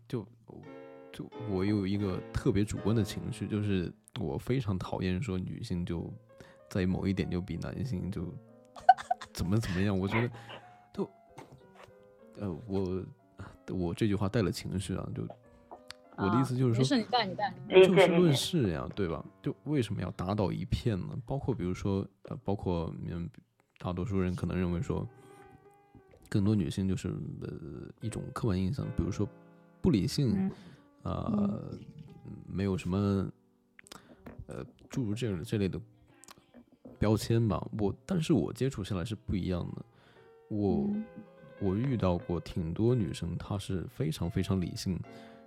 [0.09, 0.27] 就
[1.13, 6.13] 就我有一个特别主观的情绪，就是我非常讨厌说女性就
[6.71, 8.23] 在某一点就比男性就
[9.33, 10.31] 怎么怎么样，我觉得
[10.95, 11.11] 就
[12.39, 13.05] 呃我
[13.71, 15.27] 我这句话带了情绪啊，就
[16.23, 19.25] 我的意啊思就是说，没事，你带你带，就事论事呀，对吧？
[19.43, 21.17] 就为什么要打倒一片呢？
[21.27, 23.29] 包括比如说，呃，包括嗯，
[23.79, 25.07] 大多数人可能认为说，
[26.29, 27.09] 更多女性就是
[27.41, 27.49] 呃
[28.01, 29.29] 一种刻板印象，比如说
[29.81, 30.51] 不理性，嗯
[31.03, 31.79] 呃，
[32.47, 33.31] 没有什么
[34.47, 35.81] 呃诸如这这类的
[36.99, 37.67] 标签吧。
[37.79, 39.85] 我但是我接触下来是不一样的。
[40.49, 40.89] 我
[41.61, 45.01] 我遇到过挺多女生，她是非常非常理性，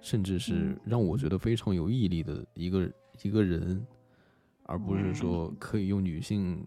[0.05, 2.91] 甚至是让我觉得非常有毅力的一个
[3.23, 3.83] 一个人，
[4.61, 6.63] 而不是说可以用女性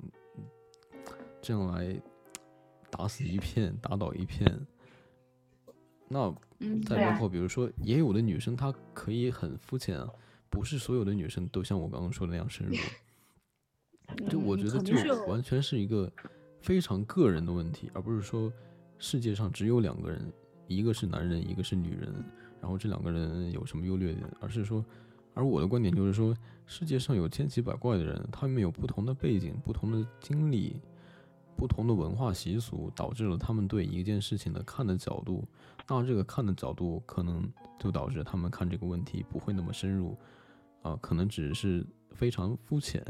[1.41, 1.97] 这样来
[2.91, 4.53] 打死一片、打倒一片。
[6.09, 6.35] 那
[6.85, 10.09] 再包括比如说，也有的女生她可以很肤浅啊，
[10.51, 12.75] 不是所有的女生都像我刚刚说的那样深入。
[14.29, 16.13] 就我觉得就完全是一个
[16.61, 18.53] 非常个人的问题，而不是说
[18.99, 20.33] 世界上只有两个人，
[20.67, 22.13] 一个是男人，一个是女人，
[22.61, 24.85] 然后这两个人有什么优劣点，而是说，
[25.35, 26.37] 而我的观点就是说，
[26.67, 30.81] 世界上有千奇百怪的人，他们有不同的背景、不同的经历、
[31.57, 35.47] 不同的文化习俗，导致了他们对一件事情的看的角度。
[35.89, 40.17] 那这个看的角度，可能就导致他们看这个问题不会那么深入，
[40.83, 43.03] 啊，可能只是非常肤浅，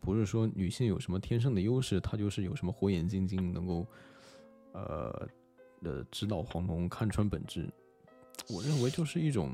[0.00, 3.86] 不是说女性有什么天生的优势，她就是有什么火眼金睛，能够，
[4.72, 5.28] 呃，
[5.82, 7.72] 呃，直捣黄龙，看穿本质。
[8.48, 9.50] 我认为就是一种，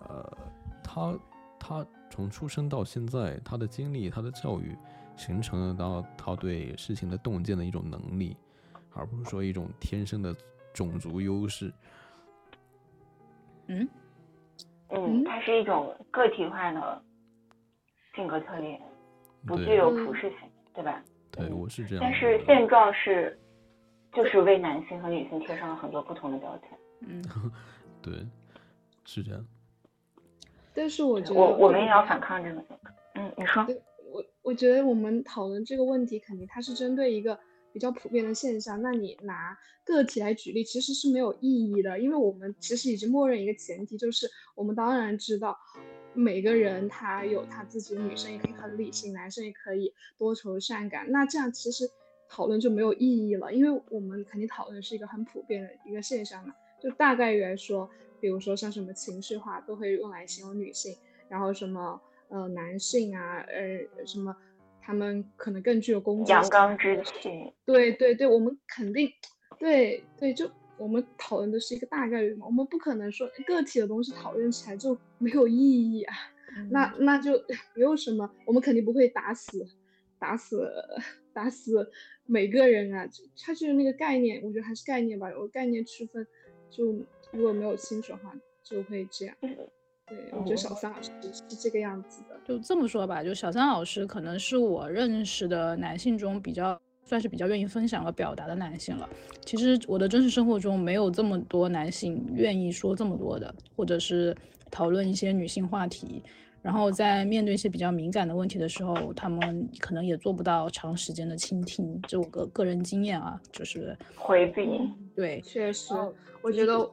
[0.00, 0.38] 呃，
[0.82, 1.18] 他
[1.58, 4.76] 他从出生到现在，他的经历、他的教育，
[5.16, 8.36] 形成了到他对事情的洞见的一种能力，
[8.94, 10.34] 而不是说一种天生的。
[10.74, 11.72] 种族优势，
[13.66, 13.88] 嗯
[14.90, 17.02] 嗯，它是一种个体化的
[18.14, 18.80] 性格特点，
[19.44, 20.38] 不具有普适性，
[20.72, 21.02] 对吧？
[21.32, 22.04] 对，我是这样。
[22.04, 23.36] 但是现状是，
[24.12, 26.68] 就是为男性和女性贴上了很多不同的标签。
[27.00, 27.24] 嗯，
[28.02, 28.26] 对，
[29.04, 29.46] 是这样。
[30.74, 32.64] 但是我觉得，我我们也要反抗这个。
[33.14, 33.66] 嗯，你说。
[34.10, 37.38] 我我觉得我们讨论这个问题，肯定它是针对一个。
[37.70, 44.26] 比较普遍的现象，那你拿个体来举例其实是没有意义的，因为我们其实已经默认一个前提，就是
[44.56, 45.56] 我们当然知道
[46.14, 51.88] 每个人他有他自己的，女生也可以很理性，男生也可以多愁善感，那这样其实
[52.26, 57.88] 讨论就没有意义了，因为我们肯定讨论是一个很普遍的一个现象嘛，就大概来说，
[58.20, 60.96] 比如说像什么情绪化都会用来形容女性，
[61.28, 64.36] 然后什么呃男性啊，呃什么。
[64.80, 67.52] 他们可能更具有攻击阳刚之气。
[67.66, 69.12] 对对对，我们肯定，
[69.58, 76.14] 对对，就我们讨论的是一个大概率嘛，我们不可能说个体的东西讨论起来就没有意义啊。
[76.70, 77.32] 那那就
[77.74, 79.62] 没有什么，我们肯定不会打死
[80.18, 80.66] 打死
[81.34, 81.92] 打死
[82.24, 83.06] 每个人啊。
[83.44, 86.26] 它就是那个概念，我觉得还是概念吧，有概念区分，
[86.70, 86.84] 就
[87.32, 89.34] 如果没有清楚的话，就会这样。
[89.40, 92.40] 对，我觉得小三老师是这个样子的。
[92.46, 99.08] 就这么说吧，就小三老师可能是我认识的男性中比较算是比较愿意分享和表达的男性了。
[99.44, 104.34] 其实我的真实生活中没有这么多男性愿意说这么多的，或者是
[104.70, 106.22] 讨论一些女性话题。
[106.62, 112.00] 然后在面对一些比较敏感的问题的时候，他们可能也做不到长时间的倾听。
[112.06, 114.80] 这我个个人经验啊，就是回避。
[115.14, 115.94] 对，确实，
[116.42, 116.90] 我觉得。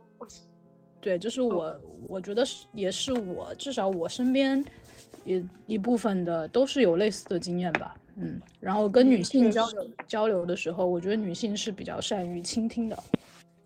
[1.01, 4.65] 对，就是我，我觉得是，也是我，至少我身边
[5.23, 12.97] 也一部分的都是有类似的经验吧，嗯，然后跟女性交流交流的时候，我觉得女性是比较善于倾听的，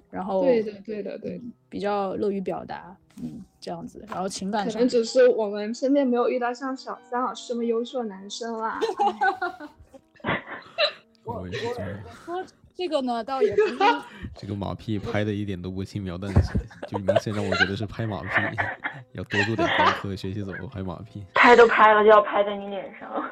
[0.10, 8.80] 然后对的，对的，对，比较乐于表达，嗯，这样子，然后情感可能只是我们身边没有遇到像小三老师这么优秀的男生啦。
[11.24, 12.46] 我我我说。
[12.76, 13.78] 这个呢，倒也不是。
[14.34, 16.54] 这个马屁拍的一点都不轻描淡写，
[16.88, 18.30] 就明显让我觉得是拍马屁。
[19.12, 21.26] 要多做点功课，学习怎么拍马屁。
[21.34, 23.30] 拍都拍了，就要拍在你脸上。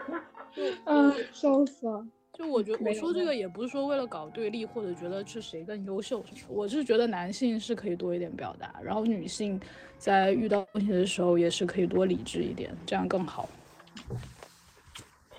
[0.83, 2.05] 嗯，笑死了。
[2.37, 6.49] 就我觉得，我说这个也不是说为了搞对立，或者觉得是谁更优秀什么。
[6.49, 9.59] 我是觉得男性是可以多一点表达，然后女性
[9.97, 13.49] 在遇到问题的时候也是可以多理智一点，这样更好。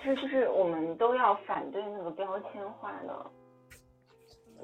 [0.01, 3.25] 其实就是我们都要反对那个标签化的。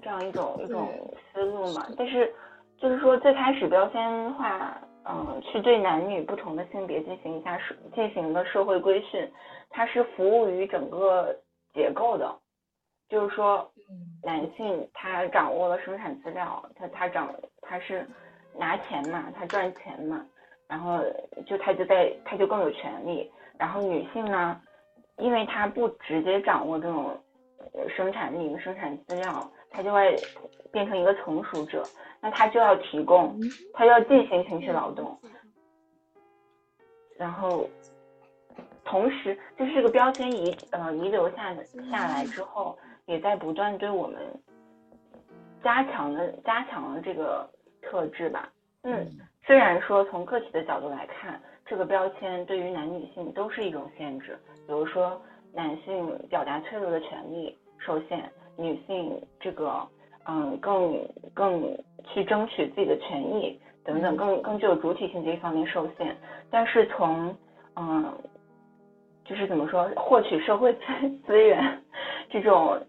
[0.04, 0.90] 这样一种一种
[1.32, 2.30] 思路嘛，但是
[2.78, 9.26] 就是说最开始标签化，嗯，去对男女不同的性别进行一下社进行的社会规训，
[9.70, 11.34] 它是服务于整个
[11.76, 12.36] 结构的，
[13.10, 13.72] 就是说，
[14.24, 18.08] 男性他掌握了生产资料，他他掌他是
[18.58, 20.26] 拿钱嘛，他赚钱嘛，
[20.68, 21.00] 然后
[21.46, 24.60] 就他就在他就更有权利，然后女性呢，
[25.18, 27.16] 因为她不直接掌握这种
[27.96, 29.52] 生产力、生产资料。
[29.70, 30.18] 她就会
[30.72, 31.84] 变成一个从属者，
[32.22, 33.38] 那她就要提供，
[33.74, 35.20] 他要进行情绪劳动，
[37.18, 37.68] 然后
[38.84, 41.54] 同时就是这个标签遗呃遗留下
[41.92, 44.18] 下来之后，也在不断对我们
[45.64, 47.50] 加强了加强了这个
[47.82, 48.50] 特质吧。
[48.84, 49.06] 嗯，
[49.46, 54.38] 虽然说从个体的角度来看，这个标签对于男女性都是一种限制，
[54.68, 55.20] 比如说
[55.52, 59.82] 男性表达脆弱的权利受限，女性这个
[60.26, 61.04] 嗯更
[61.34, 61.76] 更
[62.14, 66.16] 去争取自己的权益等等，更更具有主体性这一方面受限。
[66.52, 67.36] 但是从
[67.76, 68.16] 嗯
[69.26, 70.82] 就是怎么说获取社会资
[71.26, 71.82] 资源
[72.30, 72.80] 这种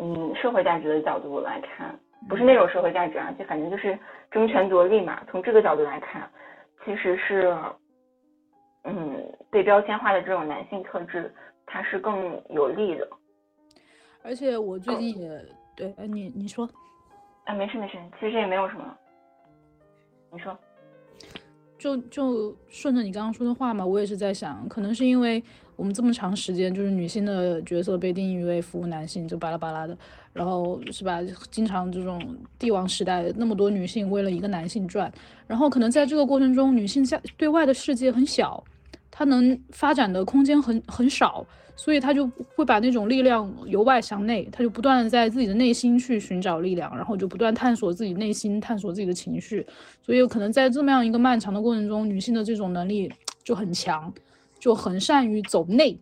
[0.00, 3.98] 嗯社会价值的角度来看，不是那种社会价值啊，就反正就是
[4.30, 5.22] 争权夺利嘛。
[5.30, 6.28] 从这个角度来看，
[6.84, 7.54] 其实是
[8.84, 11.32] 嗯被标签化的这种男性特质。
[11.64, 13.08] 它是更有利的，
[14.22, 15.42] 而且我最近也
[15.74, 16.68] 对，哎，你你说，
[17.44, 18.94] 哎，没事没事，其实也没有什么，
[20.30, 20.54] 你说，
[21.78, 25.42] 就就顺着你刚刚说的话嘛，我也是在想，可能是因为
[25.76, 29.96] 我们这么长时间就是女性的角色被定义为服务男性，就巴拉巴拉的，
[30.32, 31.20] 然后是吧？
[31.50, 32.20] 经常这种
[32.58, 35.12] 帝王时代那么多女性为了一个男性转，
[35.46, 38.62] 然后可能在这个过程中，女性在对外的世界很小。
[39.14, 41.46] 她能发展的空间很很少，
[41.76, 49.66] 所以她就会把那种力量由外向内，她就不断的在自己的内心去寻找力量，然后就不断探索自己内心，探索自己的情绪。
[50.02, 53.12] 所以可能在这么样一个漫长的过程中，女性的这种能力
[53.44, 54.10] 就很强，
[54.62, 56.00] 就很善于走内，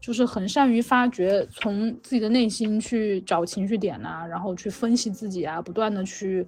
[0.00, 6.46] 就是很善于发掘从自己的内心去找情绪点呐，然后去分析自己啊，不断的去，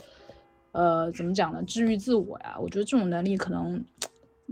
[0.73, 1.63] 呃，怎么讲呢？
[1.65, 2.57] 治愈自我呀。
[2.59, 3.85] 我觉得这种能力可能。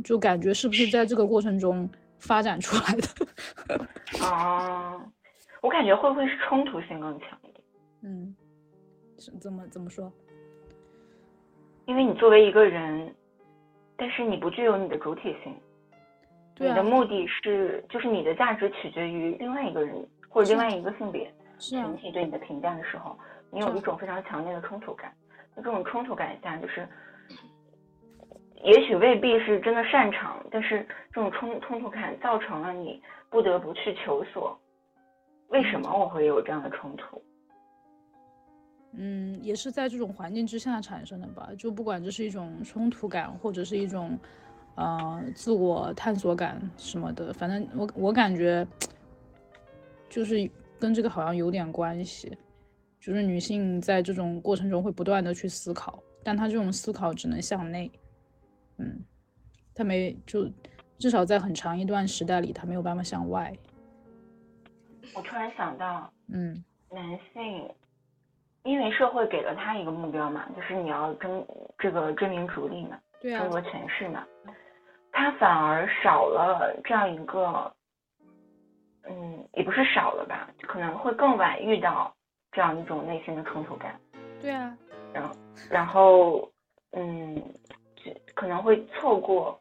[0.05, 1.87] 就感觉是不是在这个过程中
[2.19, 4.25] 发展出来的？
[4.25, 4.97] 啊，
[5.61, 7.63] 我感觉会不会是冲突性更强一点？
[8.05, 8.35] 嗯，
[9.41, 10.11] 怎么怎么说？
[11.87, 13.15] 因为你作为一个人，
[13.97, 15.55] 但是你不具有你的主体性，
[16.69, 23.19] 你的目的是就是你的价值取决于另外一个人或者另外一个性别群体对你的评价的时候，
[23.51, 25.13] 你有一种非常强烈的冲突感。
[25.57, 26.87] 那这种冲突感下，就是。
[28.63, 34.61] 也许未必是真的擅长，但是这种冲冲突感造成了你不得不去求索。
[35.49, 37.23] 为什么我会有这样的冲突？
[38.99, 41.49] 嗯，也是在这种环境之下产生的吧。
[41.57, 44.19] 就不管这是一种冲突感，或者是一种
[44.81, 48.67] 呃自我探索感什么的，反正我我感觉
[50.09, 52.37] 就是跟这个好像有点关系。
[52.99, 57.91] 就是女性在这种过程中会不断的去思考，但她这种思考只能向内。
[58.77, 59.03] 嗯，
[59.75, 60.47] 她没就
[60.99, 63.51] 至少在很长一段时代里，她没有办法向外。
[65.15, 67.03] 我突然想到，嗯，男
[67.33, 67.71] 性
[68.65, 71.43] 因为社会给了他一个目标嘛，就是你要争
[71.79, 74.27] 这个追名逐利嘛，对啊，争夺权势嘛，
[75.21, 77.71] 他反而少了这样一个，
[79.03, 82.11] 嗯，也不是少了吧，可能会更晚遇到
[82.53, 84.01] 这样一种内心的冲突感。
[84.41, 84.75] 对啊，
[85.13, 85.35] 然后，
[85.71, 86.53] 然后，
[86.93, 87.43] 嗯。
[88.35, 89.61] 可能会错过，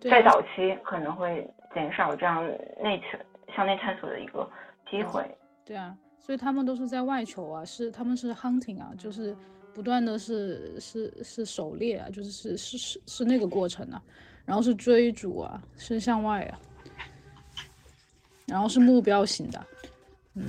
[0.00, 2.44] 在早期可能会减少这样
[2.82, 3.20] 内向
[3.54, 4.50] 向内探索的一个
[4.90, 5.24] 机会。
[5.64, 9.34] 对啊，所以他们都是在外求啊，是他们是 hunting 啊，就是
[9.72, 14.02] 不断的是是是狩猎啊，就是是是是是那个过程啊，
[14.46, 16.58] 然后是追逐啊，是向外啊，
[18.46, 19.66] 然后是目标型的，
[20.34, 20.46] 嗯。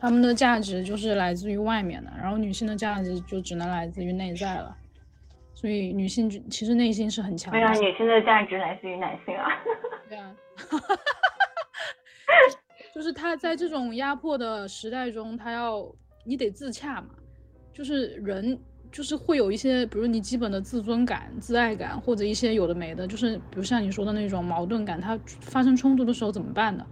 [0.00, 4.76] 他们的价值就是来自于外面的，然后女性的价值就只能来自于内在了。
[5.54, 7.52] 所以女性其实内心是很强。
[7.52, 9.48] 没有，女性的价值来自于男性啊。
[10.08, 10.34] 对啊，
[12.92, 15.88] 就是他在这种压迫的时代中，他要
[16.24, 17.10] 你得自洽嘛。
[17.72, 18.60] 就是人
[18.92, 26.84] 就是会有一些，比如你基本的自尊感、自爱感，或者一些有的没的，就是比如像你说的那种矛盾感，它发生冲突的时候怎么办呢？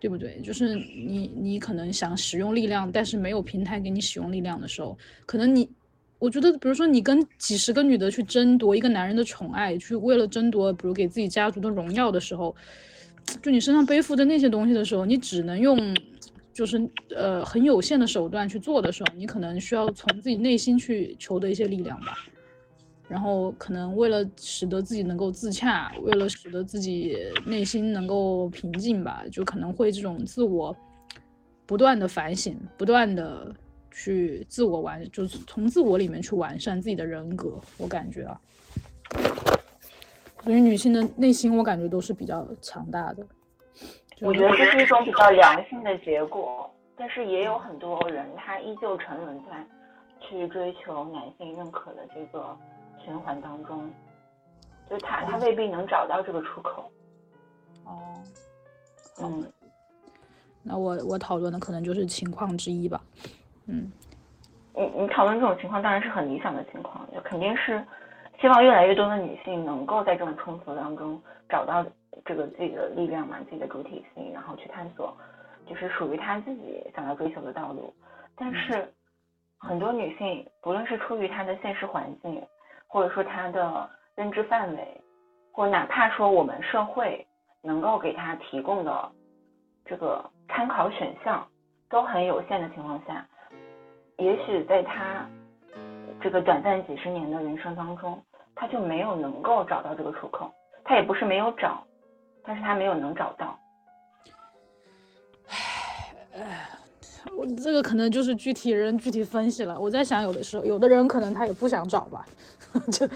[0.00, 0.40] 对不对？
[0.44, 4.96] 就是你，你可能想使用力量，但是没有平台给你使用力量的时候，
[5.26, 5.68] 可能你，
[6.20, 12.54] 我觉得，比如说你跟几十个女的去争夺一个男人的宠爱，去为了争夺，比如给自己家族的荣耀的时候，
[13.42, 15.76] 就你身上背负的那些东西的时候，你只能用，
[16.58, 22.16] 就是呃很有限的手段去做的时候，你可能需要从自己内心去求得一些力量吧。
[23.08, 27.16] 然后可能为了使得自己能够自洽，为了使得自己
[27.46, 30.76] 内心能够平静吧，就可能会这种自我
[31.64, 33.54] 不断的反省，不断的
[33.92, 37.56] 去自我完，就是从自我里面去完善自己的人格。
[37.76, 38.40] 我感觉啊，
[40.42, 43.24] 所以女性的内心我感觉都是比较强大的。
[44.20, 49.66] 我觉得这是一种比较良性的结果，但是也有很多人他依旧沉沦在
[50.20, 52.56] 去追求男性认可的这个。
[53.04, 53.90] 循环当中，
[54.90, 56.90] 就他他未必能找到这个出口。
[57.84, 58.22] 哦，
[59.22, 59.50] 嗯，
[60.62, 63.00] 那我我讨论的可能就是情况之一吧。
[63.66, 63.90] 嗯，
[64.74, 67.82] 你你讨论这种情况当然是很理想的情况，就肯定是
[68.40, 71.18] 希望越来越多的女性能够在这种冲突当中
[71.48, 71.86] 找到
[72.24, 75.16] 这个自己的力量嘛，自己的主体性，然后去探索，
[75.66, 77.92] 就是属于他自己想要追求的道路。
[78.36, 78.92] 但是
[79.58, 82.40] 很多女性，不论是出于她的现实环境，
[82.86, 85.00] 或者说她的认知范围，
[85.52, 87.26] 或哪怕说我们社会
[87.62, 89.12] 能够给她提供的
[89.84, 91.44] 这个参考选项
[91.88, 93.26] 都很有限的情况下，
[94.18, 95.26] 也许在她
[96.20, 98.22] 这个短暂几十年的人生当中，
[98.54, 100.52] 她就没有能够找到这个出口。
[100.84, 101.82] 她也不是没有找。
[102.42, 103.58] 但是他没有能找到，
[106.32, 106.68] 唉，
[107.36, 109.78] 我这个可能就是具体人具体分析了。
[109.78, 112.26] 我在想，有的时候有的人可能他也不想找吧，
[112.90, 113.06] 就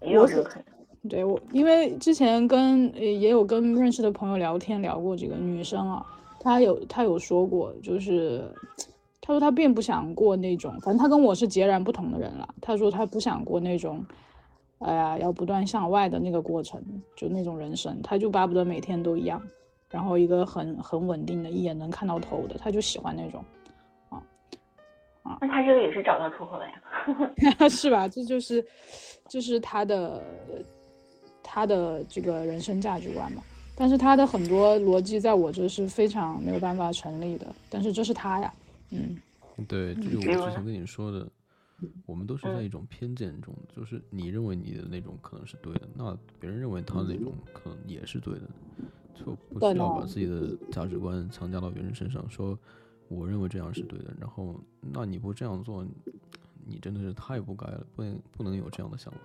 [0.00, 0.64] 也有这个可能。
[1.10, 6.06] 对我，因为之前跟也有跟认识的朋友聊天聊过这个女生啊，
[6.40, 8.50] 她有她有说过，就是
[9.20, 12.48] 她说她并不想过那种，反正她跟我是截然不同的人了。
[12.62, 14.02] 她说她不想过那种。
[14.84, 16.82] 哎呀，要不断向外的那个过程，
[17.16, 19.40] 就那种人生，他就巴不得每天都一样，
[19.88, 23.44] 然后一个很很稳定的，一眼能看到头的，他就喜欢那种，
[24.10, 24.22] 啊
[25.22, 28.08] 啊，那他这个也是找到出口了呀， 是吧？
[28.08, 28.64] 这就是，
[29.28, 30.22] 就是他的
[31.42, 33.42] 他的这个人生价值观嘛。
[33.74, 37.46] 但是他的很多逻辑在我这是非常没有办法成立的。
[37.70, 38.52] 但是这是他呀，
[38.90, 39.16] 嗯，
[39.66, 41.26] 对，就是我之前跟你说的。
[42.06, 48.42] 我们都是在一种偏见中，就是你认为你的那种可能是对的，那别人认为他那种可能也是对的，
[49.14, 52.58] 就不需要把自己的价值观强加到别人身上，说
[53.08, 55.84] 我认为这样是对的，然后那你不这样做，
[56.66, 59.20] 你真的是太不该了，不能不能有这样的想法。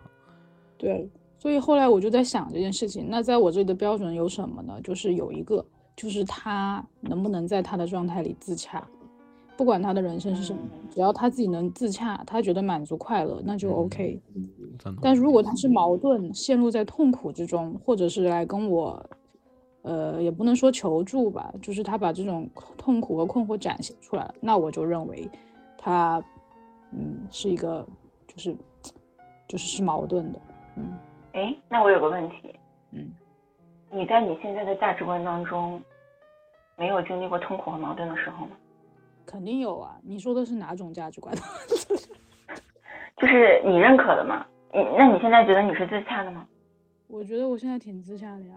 [0.77, 1.09] 对，
[1.39, 4.79] 所以后来我就在想这件事情，那在我这里的标准有什么呢？
[4.83, 5.65] 就是有一个，
[5.95, 8.87] 就是他能不能在他的状态里自洽。
[9.57, 10.61] 不管他的人生是什么，
[10.91, 14.21] 只要他自己能自洽，他觉得满足快乐，那就 OK。
[15.01, 19.03] 但是如果他是矛盾，陷入在痛苦之中，或者是来跟我，
[19.81, 22.47] 呃，也不能说求助吧，就是他把这种
[22.77, 25.27] 痛苦和困惑展现出来了，那我就认为
[25.75, 26.23] 他，
[26.91, 27.83] 嗯，是一个，
[28.27, 28.55] 就是，
[29.47, 30.39] 就是是矛盾的。
[30.75, 30.93] 嗯，
[31.33, 32.35] 哎，那我有个问题，
[32.91, 33.11] 嗯，
[33.91, 35.81] 你在你现在的价值观当中，
[36.77, 38.51] 没有经历过痛苦和矛盾的时候吗？
[39.27, 39.99] 肯定有啊！
[40.03, 41.35] 你说的是哪种价值观？
[43.17, 44.45] 就是你认可的吗？
[44.73, 46.47] 你那你现在觉得你是自洽的吗？
[47.07, 48.55] 我觉得我现在挺自洽的呀。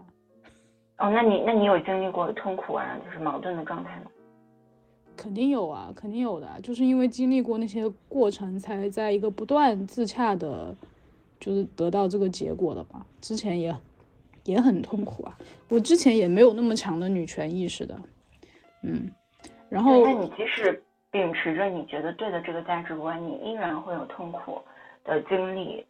[0.98, 4.10] 哦，那你那你有经历过痛苦啊，就是矛盾的状态吗？
[5.16, 10.74] 肯定有啊，肯定有的，就是因为经历过那些过程，才在一个不断自洽的，
[11.40, 13.04] 就是得到这个结果的吧。
[13.20, 13.74] 之前也
[14.44, 15.36] 也很痛苦啊，
[15.68, 18.00] 我之前也没有那么强的女权意识的，
[18.84, 19.10] 嗯。
[19.70, 20.82] 然后，那你即使
[21.12, 24.60] 秉持着你觉得对的这个价值观，你依然会有痛苦
[25.04, 25.86] 的经历。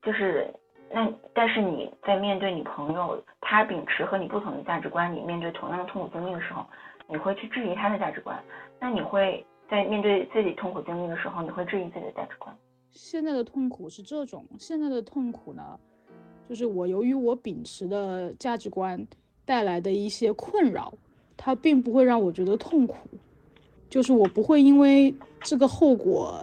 [0.00, 0.48] 就是
[0.90, 6.64] 那，但是你在面对你朋友他秉持和你不同的价值观，你面对同样的痛苦经历的时候，
[7.08, 8.40] 你会去质疑他的价值观。
[8.78, 12.56] 那你会在面对自己痛苦经历的时候，你会质疑自己的价值观。
[12.90, 15.78] 现在的痛苦是这种，现在的痛苦呢，
[16.48, 19.04] 就是我由于我秉持的价值观
[19.44, 20.94] 带来的一些困扰。
[21.40, 22.96] 它并不会让我觉得痛苦，
[23.88, 26.38] 就是我不会因为这个后果，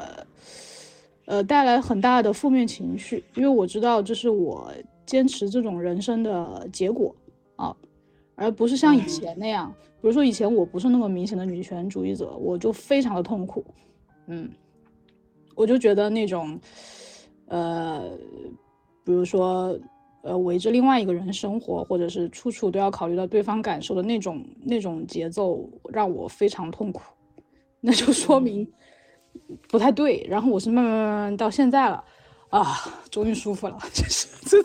[1.25, 4.73] 呃，带来很大的负面情绪，因为我知道这是我
[5.05, 7.13] 坚持这种人生的结果
[7.57, 7.75] 啊，
[8.35, 13.63] 而不是像以前那样，比如说以前我不是那么明显的女权主义者，我就非常的痛苦，
[14.27, 14.49] 嗯，
[15.55, 16.57] 我就觉得那种，
[17.47, 18.09] 呃，
[19.03, 19.77] 比如说。
[20.25, 27.03] 呃，围着另外一个人生活，或者是处处都要考虑到对方感受的那种那种节奏，让我非常痛苦。
[27.79, 28.67] 那就说明
[29.69, 30.25] 不太对。
[30.27, 32.03] 然后我是慢慢慢慢到现在了，
[32.49, 32.65] 啊，
[33.11, 33.77] 终于舒服了。
[33.93, 34.57] 就是这。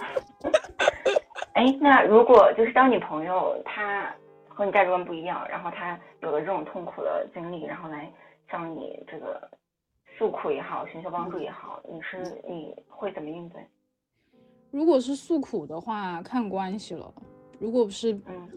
[1.53, 4.11] 哎，那如果就是当你朋友他
[4.49, 8.11] 和你价值观不一样，然后他有了这种痛苦的经历，然后来
[8.51, 9.47] 向你这个
[10.17, 13.61] 诉苦也好，寻求帮助也好，你是你会怎么应对？
[14.71, 17.13] 如果是诉苦的话，看关系了。
[17.59, 18.49] 如果不是，嗯，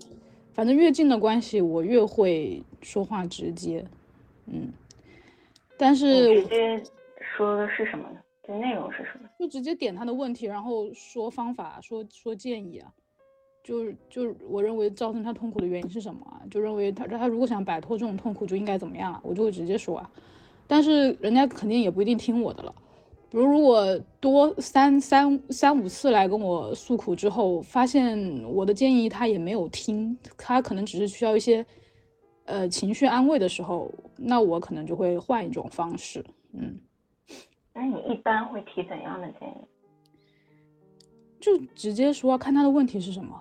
[0.53, 3.85] 反正越近的关系，我越会说话直接，
[4.45, 4.71] 嗯。
[5.77, 6.83] 但是直接
[7.35, 8.19] 说的是什么呢？
[8.47, 9.27] 就内容是什么？
[9.39, 12.91] 就直接点他的问题，然后说方法，说说建议啊。
[13.63, 16.43] 就是就是我认为造成他痛苦的原因是什么啊？
[16.51, 19.21] 就认为他他如果想摆脱这种痛苦，就应该怎么样啊？
[19.23, 20.11] 我就会直接说啊。
[20.67, 22.75] 但是人家肯定也不一定听我的了。
[23.33, 31.65] 比如，如果多三三三五次来跟我诉苦之后，发现我的建议他也没有听，他可能只是需要一些
[32.45, 36.23] 呃情绪安慰的时候，那我可能就会换一种方式。
[36.51, 36.79] 嗯，
[37.73, 39.55] 那你一般会提怎样的建议？
[41.39, 43.35] 就直接说看他的问题是什么，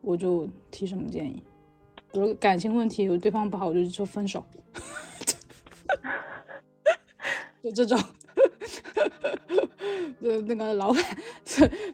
[0.00, 1.40] 我就提什么建议。
[2.12, 4.44] 比如感情问题，有对方不好，我就说分手，
[7.62, 7.96] 就这种。
[10.22, 11.04] 呃，那个老板，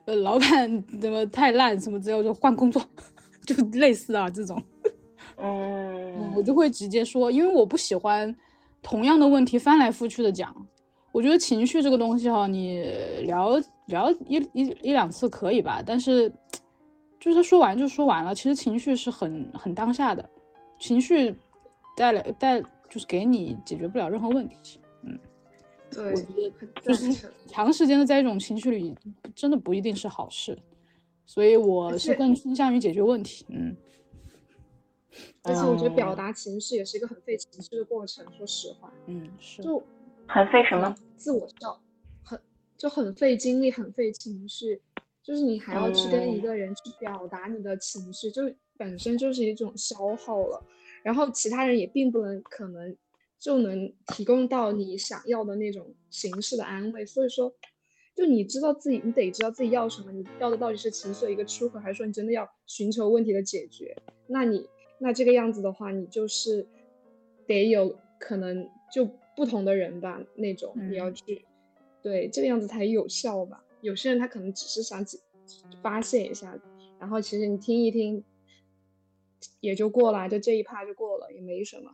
[0.05, 2.83] 呃，老板怎么太烂什么之后就换工作，
[3.47, 4.63] 就类似啊这种。
[5.39, 8.35] 嗯，我就会直接说，因为我不喜欢
[8.83, 10.55] 同样的问题翻来覆去的讲。
[11.13, 12.85] 我觉得情绪这个东西哈，你
[13.23, 16.31] 聊聊一一一两次可以吧，但是
[17.19, 18.35] 就是他说完就说完了。
[18.35, 20.29] 其实情绪是很很当下的，
[20.79, 21.35] 情绪
[21.97, 24.79] 带来带就是给你解决不了任何问题。
[25.91, 28.95] 嗯，对，我觉得就是 长时间的在一种情绪里，
[29.35, 30.59] 真的不一定是好事。
[31.25, 33.45] 所以我是更倾向于解决问题。
[33.49, 33.77] 嗯。
[35.43, 39.83] 而且我觉得表达情绪也是一个很费情绪的过程，说实话，嗯，是，就
[40.27, 40.95] 很费什么？
[41.17, 41.81] 自我照，
[42.23, 42.39] 很
[42.77, 44.81] 就很费精力，很费情绪，
[45.23, 48.43] 就是你还要去跟一个人去表达你的情绪，就
[48.77, 50.63] 本身就是一种消耗了。
[51.03, 52.95] 然后其他人也并不能可能
[53.39, 57.05] 就能提供到你想要的那种形式的安慰。
[57.05, 57.55] 所以说，
[58.15, 63.97] 就你知道自己，你得知道自己要什么，你要的到底是情绪的一个出口，还是说你真的要寻求问题的解决？
[64.27, 64.69] 那你。
[64.99, 66.67] 那这个样子的话，你就是
[67.47, 69.05] 得有可能就
[69.37, 71.45] 不同的人吧，那种你要去，
[72.01, 73.63] 对这个样子才有效吧。
[73.83, 75.05] 有些人他可能只是想
[75.83, 76.59] 发泄一下，
[76.99, 78.25] 然后其实你听一听
[79.61, 81.91] 也就过了，就这一趴就过了，也没什么。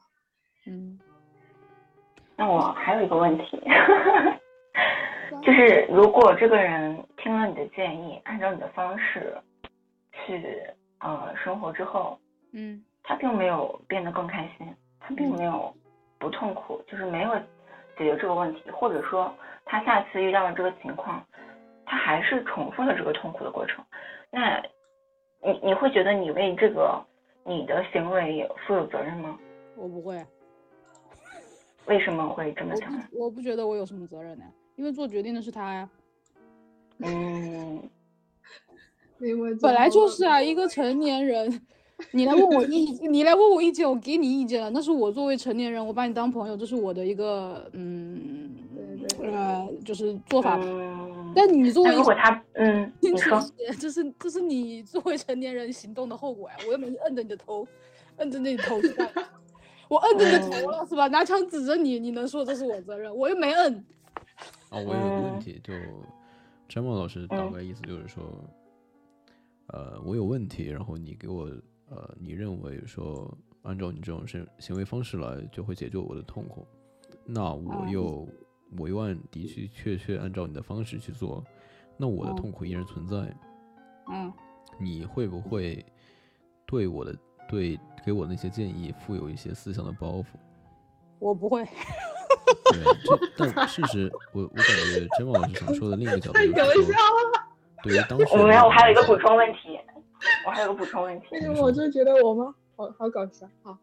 [0.69, 1.01] 嗯。
[2.43, 3.63] 那我还有一个问题，
[5.43, 9.33] 就是如果这个人听了你的建议，按照你的方式
[10.13, 10.61] 去
[10.99, 12.19] 呃生活之后，
[12.53, 12.83] 嗯。
[13.05, 14.67] 他并没有变得更开心，
[14.99, 15.73] 他并没有
[16.19, 17.33] 不痛苦，就是没有
[17.97, 19.33] 解决这个问题，或者说
[19.65, 21.25] 他下次遇到了这个情况，
[21.87, 23.85] 他还是重复了这个痛苦的过程。
[24.31, 24.61] 那，
[25.45, 27.01] 你你会觉得你为这个
[27.45, 29.39] 你的行为负有责任吗？
[29.77, 30.21] 我不会。
[31.87, 32.93] 为什么会这么想？
[33.13, 34.45] 我不觉得我有什么责任呢，
[34.77, 35.89] 因为做决定的是他呀。
[36.99, 37.83] 嗯，
[39.61, 41.61] 本来就是啊，一个成年人。
[42.11, 44.69] 你来问我意，你来问我意见，我给你意见了。
[44.71, 48.51] 那是我作为成年人，我把你当朋友，这是我的一个嗯，
[49.21, 50.59] 呃，就是做法。
[51.33, 53.41] 但你作为如果他嗯，你说，
[53.79, 56.57] 这是这是你作为成年人行动的后果呀！
[56.67, 57.65] 我又没摁着你的头，
[58.17, 59.09] 摁着你头去干。
[59.93, 61.07] 我摁着你的头了是吧？
[61.09, 63.15] 拿枪指着你，你能说这是我责任？
[63.15, 63.85] 我又没摁。
[64.71, 65.75] 啊，我有个问题，就
[66.67, 68.23] 詹梦老师大概意思就是说，
[69.67, 71.51] 呃，我有问题，然后你给我。
[71.91, 73.31] 呃，你认为说
[73.65, 76.67] 按照你这种行行为方式来就会解决我的痛苦，
[77.27, 78.27] 那我又
[78.79, 81.45] 我又按的确确确按照你的方式去做，
[81.99, 83.37] 那我的痛苦依然存在。
[84.11, 84.33] 嗯，
[84.81, 85.85] 你会不会
[86.65, 87.15] 对我的
[87.47, 90.25] 对给我那些建议负有一些思想的包袱？
[91.19, 91.65] 我不会。
[91.65, 92.83] 对，
[93.37, 96.95] 这但事实我我感觉真王老师想说的另一个角度就是说，
[97.83, 99.79] 对于当时我没有，我还有一个补充问题。
[100.47, 102.55] 我还有个补充问题，为什么我就觉得我吗？
[102.77, 103.45] 好好搞笑。
[103.63, 103.77] 好，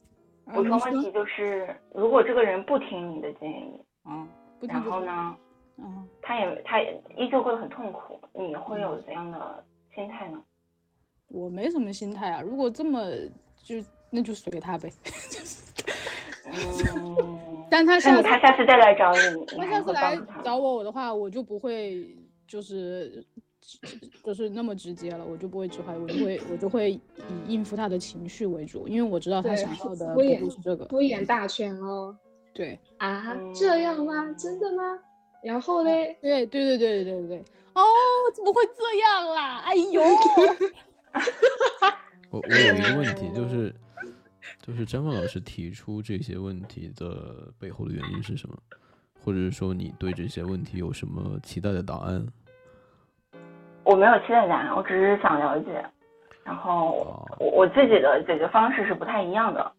[0.53, 4.25] 补充问题就是，如果这个人不听你的建议，嗯，
[4.61, 5.35] 然后呢，
[5.77, 9.63] 嗯，他也他也依旧会很痛苦，你会有怎样的
[9.93, 10.41] 心态呢？
[11.27, 13.01] 我没什么心态啊，如果这么
[13.61, 14.91] 就那就随他呗。
[16.45, 22.15] 嗯 但他下他下次再来找你，他下次来找我我的话，我就不会
[22.47, 23.23] 就是。
[24.23, 26.99] 就是那么直接了，我就不会直话，我就会我就会以
[27.47, 30.85] 应付他的情绪为主，因为我知道他想要的不是这个。
[30.85, 32.17] 敷衍大全哦。
[32.51, 34.33] 对啊，这样吗？
[34.35, 34.97] 真的吗？
[35.43, 36.17] 然后嘞？
[36.23, 37.37] 对对对对对对对。
[37.75, 37.83] 哦，
[38.35, 39.59] 怎么会这样啦？
[39.59, 40.01] 哎呦！
[42.31, 43.71] 我我有一个问题，就是
[44.69, 48.55] 就是张曼老师提出这些问题的背后的原因是什么？
[49.19, 52.23] 或者是说你对这些问题有什么期待的答案？
[53.83, 55.83] 我没有期待答案，我只是想了解，
[56.43, 59.71] 然后我我自己的解决方式是不太一样的，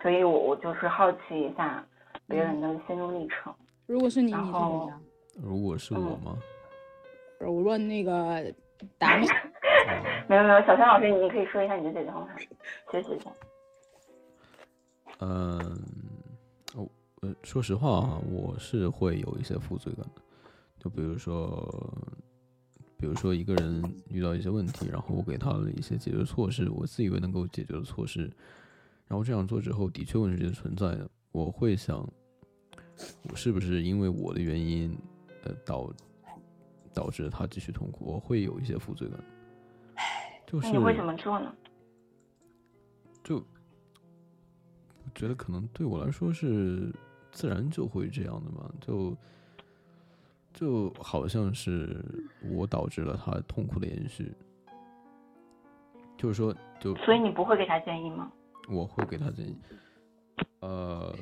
[0.00, 1.84] 所以我我就是好奇一下
[2.26, 3.54] 别人的心路历程。
[3.86, 5.00] 如果是你，你怎么样？
[5.42, 6.38] 如果是我吗？
[7.40, 8.42] 我问那个
[8.96, 9.22] 答案。
[10.26, 12.34] 没有没有，小轩老师，你可以说一下你的解决方法，
[12.90, 13.30] 学习一下。
[15.18, 15.58] 嗯，
[16.74, 16.90] 我
[17.22, 20.22] 呃，说实话啊，我是会有一些负罪感的，
[20.78, 21.92] 就比如说。
[23.00, 23.80] 比如说一个人
[24.10, 28.28] 遇到一些问题，然后我给他了一些解决措施，我自以为能够解决的措施，
[29.06, 31.08] 然后这样做之后的确问题是存在的。
[31.30, 32.04] 我会想，
[33.30, 34.98] 我是不是因为我的原因，
[35.44, 35.94] 呃导
[36.92, 38.04] 导致他继续痛苦？
[38.04, 39.20] 我会有一些负罪感。
[40.44, 41.54] 就是你会怎么做呢？
[45.14, 46.92] 觉得可能对我来说是
[47.30, 49.16] 自然就会这样的嘛，就
[50.52, 52.04] 就好像是
[52.50, 54.34] 我导致了他痛苦的延续，
[56.16, 58.32] 就是说，就所以你不会给他建议吗？
[58.68, 59.56] 我会给他建议，
[60.60, 61.14] 呃，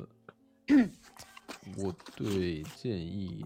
[1.77, 3.45] 我对建议，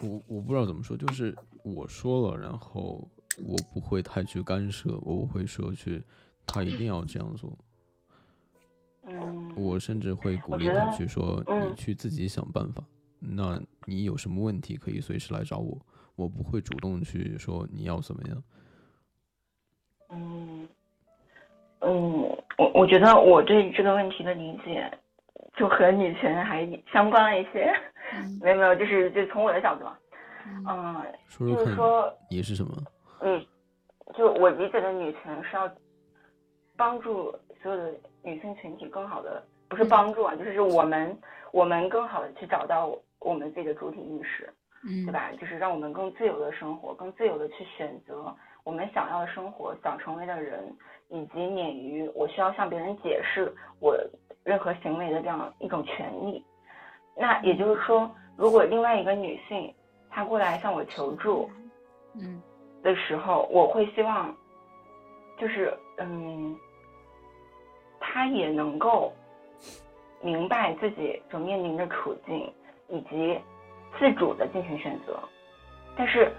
[0.00, 3.06] 我我不知道怎么说，就是我说了，然后
[3.44, 6.02] 我不会太去干涉，我不会说去
[6.46, 7.56] 他一定要这样做，
[9.06, 12.82] 嗯，我甚至会鼓励他去说，你嗯去自己想办法。
[13.18, 15.78] 那你有什么问题可以随时来找我，
[16.16, 18.42] 我不会主动去说你要怎么样。
[20.10, 20.68] 嗯，
[21.80, 22.20] 嗯，
[22.58, 24.90] 我我觉得我对这个问题的理解，
[25.56, 27.72] 就和女权还相关了一些。
[28.12, 29.96] 嗯 没有没有，就是就从我的角度嘛，
[30.46, 32.74] 嗯嗯，说说看就是说，你是什么？
[33.20, 33.46] 嗯，
[34.16, 35.70] 就我理解的女权是要
[36.76, 37.32] 帮助
[37.62, 41.16] 所有的女性群体更好的，不是嗯帮助啊，就是我们
[41.52, 44.52] 我们更好的去找到我们自己的主体意识，
[44.84, 45.30] 嗯对吧？
[45.40, 48.34] 就是让我们更自由的生活，更自由的去选择
[48.64, 50.62] 我们想要的生活，想成为的人，
[51.08, 53.96] 以及免于我需要向别人解释我
[54.44, 56.44] 任何行为的这样一种权利。
[57.16, 59.74] 那也就是说，如果另外一个女性
[60.08, 61.50] 她过来向我求助
[62.14, 62.40] 嗯
[62.82, 64.34] 的时候，我会希望，
[65.38, 66.56] 就是嗯，
[68.00, 69.12] 她也能够
[70.20, 72.52] 明白自己所面临的处境，
[72.88, 73.38] 以及
[73.98, 75.16] 自主的进行选择。
[75.96, 76.32] 但是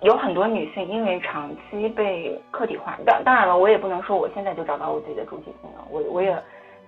[0.00, 6.32] 有很多女性因为长期被客体化，当当然了，我也不能说我现在就找到我自己的主体性了，我我也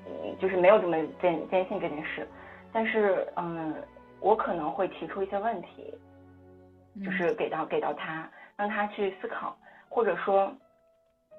[0.07, 2.27] 嗯就是没有这么坚坚信这件事。
[2.73, 3.75] 但是嗯，
[4.21, 5.95] 我可能会提出一些问题，
[7.05, 9.57] 就是给到给到他，让他去思考，
[9.89, 10.53] 或者说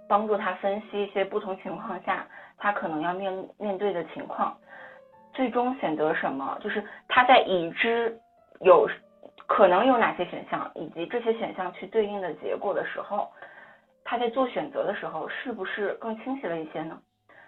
[0.08, 2.28] 帮助他分析一些不同情况下
[2.58, 4.58] 他可能要面面对的情况，
[5.34, 8.18] 最终选择什么，就是他在已知
[8.62, 8.90] 有
[9.46, 13.32] 可能有哪些选项，以及这些选项去对应的结果的时候，
[14.04, 17.00] 他在做选择的时候是不是更清晰了一些呢？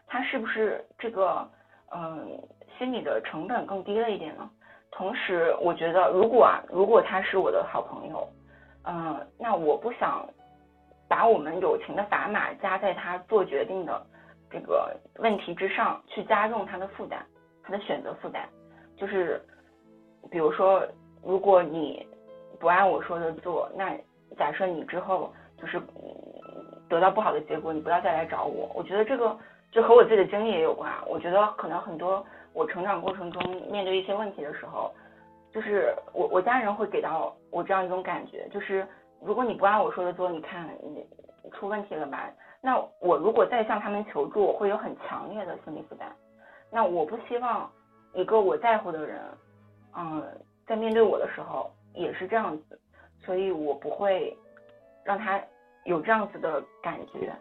[0.08, 1.48] 他是不是这个
[1.92, 2.40] 嗯
[2.78, 4.50] 心理的成本更低了一点呢？
[4.92, 8.28] 同时，我觉得如果啊，如果他是我的好朋友，
[8.86, 10.28] 嗯，那我不想
[11.08, 14.02] 把我们友情的砝码加在他做决定的
[14.50, 17.20] 这个问题之上，去加重他的负担，
[17.64, 18.48] 他的选择负担。
[18.98, 19.42] 就是
[20.30, 20.86] 比如说，
[21.24, 22.08] 如果你
[22.60, 23.96] 不按我说的做，那
[24.38, 25.84] 假设你之后就是嗯
[26.90, 28.70] 得到不好的结果，你不要再来找我。
[28.76, 29.38] 我觉得这个
[29.72, 30.92] 就和我自己的经历也有关。
[31.08, 34.92] 我觉得可能很多我成长过程中面对一些问题的时候，
[35.54, 38.86] 就是我我家人会给到我这样一种感觉，就是
[39.22, 41.06] 如果你不按我说的做，你看你
[41.52, 42.30] 出问题了吧？
[42.62, 46.14] 那我如果再向他们求助，我会有很强烈的心理负担。
[46.72, 47.72] 那我不希望
[48.14, 49.22] 一个我在乎的人，
[49.96, 50.24] 嗯，
[50.68, 52.80] 在面对我的时候也是这样子，
[53.26, 54.38] 所以我不会
[55.04, 55.42] 让他
[55.86, 57.32] 有这样子的感觉，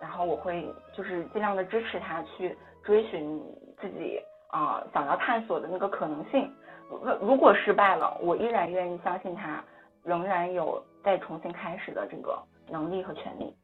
[0.00, 3.42] 然后我会就是尽量的支持他去追寻
[3.80, 6.50] 自己啊、想要探索的那个可能性。
[6.88, 9.64] 如如果失败了，我依然愿意相信他
[10.02, 13.56] 仍然有再重新开始的这个能力和权利。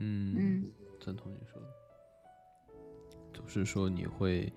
[0.00, 1.68] 嗯嗯赞同你说的，
[3.32, 4.52] 就是说你会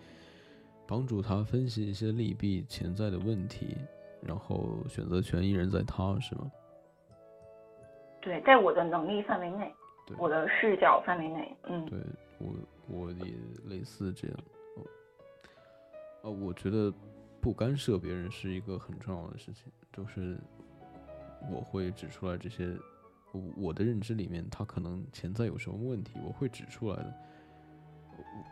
[0.88, 3.78] 帮助他分析一些利弊潜在的问题，
[4.22, 6.52] 然后选择权依然在他，是吗？
[8.22, 9.74] 对，在我的能力范围内，
[10.08, 12.00] 对，我的视角范围内，嗯，对
[12.40, 12.56] 我
[12.88, 13.34] 我也
[13.66, 14.38] 类似这样。
[14.78, 14.86] 哦，
[16.24, 16.94] 呃，我觉得
[17.42, 20.38] 不干涉别人是一个很重要的事情，就是
[21.52, 22.78] 我会指出来这些
[23.56, 27.14] 我的认知里面，他可能潜在有什么问题，我会指出来的。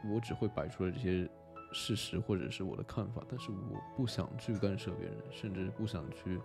[0.04, 1.30] 我我只会摆出来这些
[1.72, 6.40] 事实或者是我的看法，但是我不想去干涉别人，甚至不想去，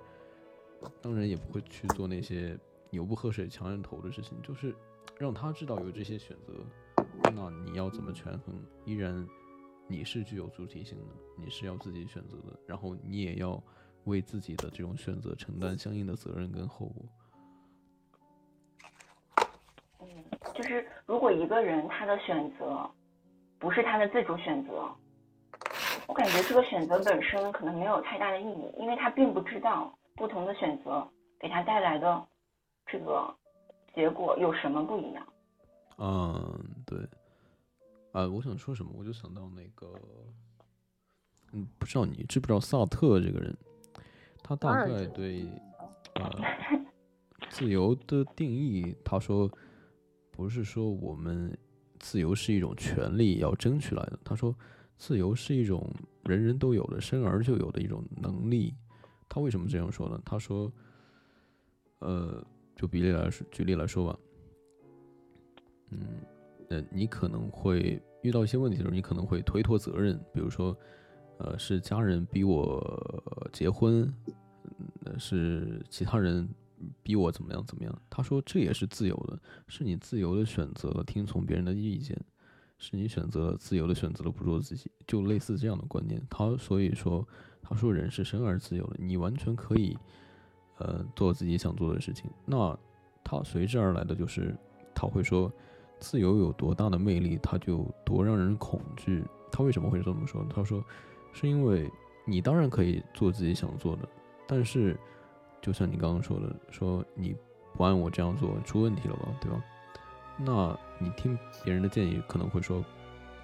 [1.00, 2.58] 当然也不会去做那些
[2.90, 4.74] 牛不喝水强人头的事情，就是
[5.18, 6.52] 让他知道有这些选择，
[7.34, 8.54] 那你要怎么权衡？
[8.84, 9.26] 依然
[9.88, 13.62] 你是具有主体性的，你是要自己选择的，然后你也要
[14.04, 17.04] 为自己的这种选择承担相应的责任跟后果。
[20.56, 22.88] 就是如果一个人他的选择
[23.58, 24.90] 不是他的自主选择，
[26.06, 31.06] 我感觉这个选择本身可能没有太大的意义，因为他并不知道不同的选择
[31.38, 32.26] 给他带来的
[32.86, 33.34] 这个
[33.94, 35.26] 结果有什么不一样。
[35.98, 36.98] 嗯，对。
[38.12, 39.92] 啊，我想说什么，我就想到那个，
[41.52, 43.54] 嗯，不知道你知不知道萨特这个人，
[44.42, 45.46] 他大概对，
[46.14, 46.30] 呃，
[47.50, 49.50] 自由的定义，他说
[50.36, 51.56] 不是说我们
[51.98, 54.54] 自由是一种权利要争取来的，他说
[54.98, 55.90] 自由是一种
[56.24, 58.74] 人人都有的、生而就有的一种能力。
[59.28, 60.20] 他为什么这样说呢？
[60.24, 60.70] 他说，
[62.00, 62.46] 呃，
[62.76, 64.18] 就比例来说，举例来说吧，
[65.90, 66.00] 嗯，
[66.68, 70.76] 呃，你可能会遇到一些问题的时候，你可能会推脱责任，比如说，
[71.38, 74.12] 呃，是家人逼我结婚，
[75.06, 76.46] 呃，是其他人
[77.02, 78.02] 逼我怎么样怎么样。
[78.08, 79.38] 他说这也是自由的，
[79.68, 82.16] 是你自由的选择了听从别人的意见，
[82.78, 86.22] 是你选择了自由的选择了不做自己，就类似这样的观念。
[86.28, 87.26] 他所以说。
[87.68, 89.98] 他说：“人是生而自由的，你完全可以，
[90.78, 92.30] 呃，做自己想做的事情。
[92.44, 92.78] 那
[93.24, 94.56] 他随之而来的就是，
[94.94, 95.52] 他会说，
[95.98, 99.24] 自由有多大的魅力，他就多让人恐惧。
[99.50, 100.46] 他为什么会这么说？
[100.48, 100.80] 他说，
[101.32, 101.90] 是因为
[102.24, 104.08] 你当然可以做自己想做的，
[104.46, 104.96] 但是，
[105.60, 107.36] 就像你刚刚说的，说你
[107.74, 109.64] 不按我这样做，出问题了吧，对吧？
[110.38, 112.84] 那你听别人的建议，可能会说，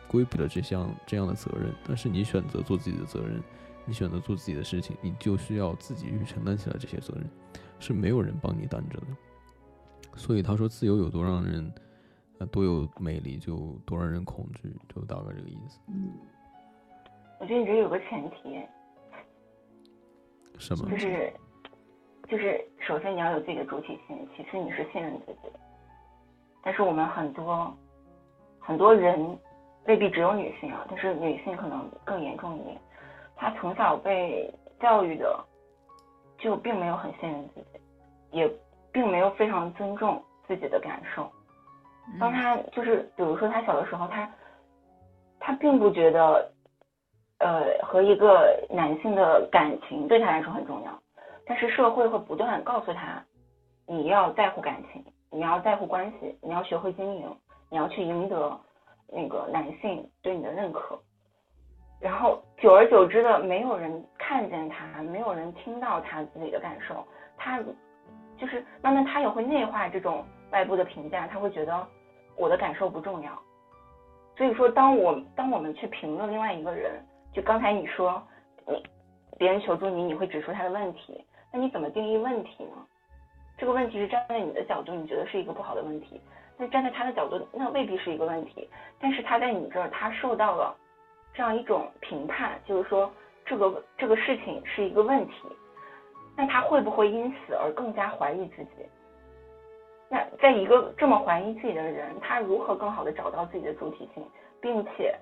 [0.09, 3.43] 规避了这项这样的责任，但是你选择做自己的责任。”
[3.85, 7.29] 你选择做自己的事情，你就需要自己去承担起来这些责任，
[7.81, 9.07] 是没有人帮你担着的。
[10.15, 11.69] 所以他说，自由有多让人，
[12.39, 15.81] 呃，多有魅力，就多让人恐惧，就大概这个意思。
[15.89, 16.13] 嗯，
[17.41, 18.61] 我觉得你这有个前提，
[20.59, 20.89] 什么？
[20.89, 21.33] 就是，
[22.33, 25.61] 就是首先你要有自己的主体性，其次你是信任自己的。
[26.63, 27.71] 但是我们很多
[28.59, 29.39] 很多人
[29.85, 32.75] 未必只有女性啊，但是女性可能更严重一点。
[33.37, 34.51] 她从小被
[34.81, 35.39] 教育的，
[36.39, 37.79] 就并没有很信任自己，
[38.31, 38.51] 也
[38.91, 40.19] 并没有非常尊重
[40.49, 41.31] 自己的感受。
[42.19, 44.27] 当她就是，比如说她小的时候，她
[45.39, 46.51] 她并不觉得，
[47.41, 50.99] 呃，和一个男性的感情对他来说很重要。
[51.47, 53.23] 但是社会会不断告诉他，
[53.86, 57.36] 你要在乎感情，你要在乎关系，你要学会经营，
[57.70, 58.59] 你要去赢得
[59.09, 60.98] 那个男性对你的认可。
[62.01, 67.06] 然后久而久之的，没有人看见他，没有人听到他自己的感受，
[67.36, 67.60] 他
[68.36, 71.86] 就是慢慢他也会内化这种外部的评价，他会觉得
[72.36, 73.31] 我的感受不重要。
[74.36, 77.01] 所以说，当我当我们去评论另外一个人，
[77.32, 78.20] 就刚才你说
[78.66, 78.82] 你
[79.39, 82.87] 别人求助你，你会指出他的问题，那你怎么定义问题呢？
[83.59, 86.20] 这个问题是站在你的角度，你觉得是一个不好的问题，
[86.57, 88.69] 那站在他的角度，那未必是一个问题，
[88.99, 90.77] 但是他在你这儿，他受到了。
[91.35, 93.11] 这样一种评判，就是说
[93.47, 95.33] 这个这个事情是一个问题，
[96.37, 98.70] 那他会不会因此而更加怀疑自己？
[100.11, 104.23] 那在一个这么怀疑自己的人，他如何更好的找到自己的主体性，
[104.61, 105.19] 并且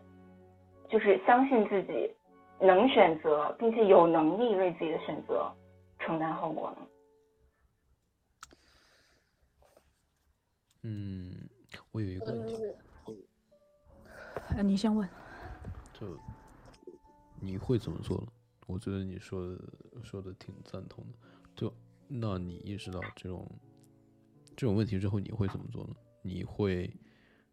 [0.88, 2.12] 就是相信自己
[2.58, 5.48] 能选择，并且有能力为自己的选择
[6.00, 6.86] 承担后果呢？
[10.82, 11.48] 嗯，
[11.92, 12.56] 我有一个问题，
[14.56, 15.08] 哎，你先问。
[15.92, 16.18] 就
[17.38, 18.26] 你会怎么做呢？
[18.66, 19.58] 我觉得你说的
[20.02, 21.18] 说的挺赞同的。
[21.54, 21.72] 就
[22.08, 23.46] 那你意识到这种
[24.56, 25.94] 这种问题之后，你会怎么做呢？
[26.22, 26.90] 你会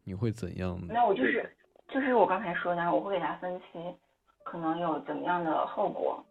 [0.03, 0.79] 你会怎样？
[0.87, 1.53] 那我就是
[1.89, 3.93] 就是我刚才说的，我会给他分析
[4.45, 6.25] 可能有怎么样的后果，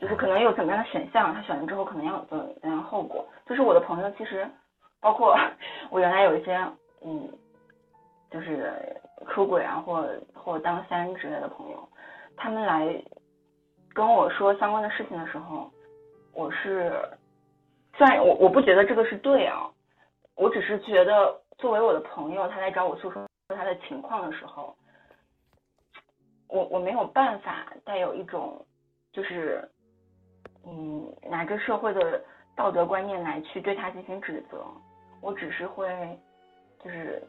[0.00, 3.24] 就是可能有怎么样的选项，他选了之后可能要有怎怎样后果。
[3.46, 4.48] 就是我的朋友其实
[5.00, 5.36] 包括
[5.90, 6.56] 我原来有一些
[7.04, 7.28] 嗯，
[8.30, 8.72] 就是。
[9.28, 11.88] 出轨啊，或或当三之类的朋友，
[12.38, 13.00] 他们来
[13.92, 15.70] 跟我说相关的事情的时候，
[16.32, 16.90] 我是
[17.98, 19.70] 虽然我我不觉得这个是对啊，
[20.36, 24.74] 我只是觉得作为我的朋友，他来找我诉说他的情况的时候，
[26.48, 28.64] 我我没有办法带有一种
[29.12, 29.70] 就是
[30.66, 32.22] 嗯拿着社会的
[32.54, 34.64] 道德观念来去对他进行指责，
[35.20, 36.18] 我只是会
[36.84, 37.22] 就是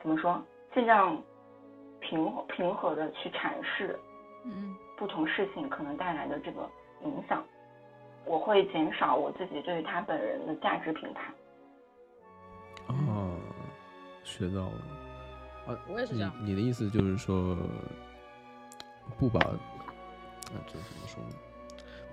[0.00, 0.42] 怎么说？
[0.74, 1.20] 尽量
[2.00, 3.98] 平平和的去阐释，
[4.44, 6.68] 嗯，不同事情可能带来的这个
[7.02, 7.44] 影响，
[8.24, 11.34] 我会减少我自己对于他本人的价值评判。
[12.88, 13.36] 哦，
[14.22, 14.72] 学到了。
[15.66, 16.32] 啊，我也是这样。
[16.42, 17.56] 你的意思就是说，
[19.18, 19.58] 不把，啊，
[20.66, 21.34] 这怎么说呢？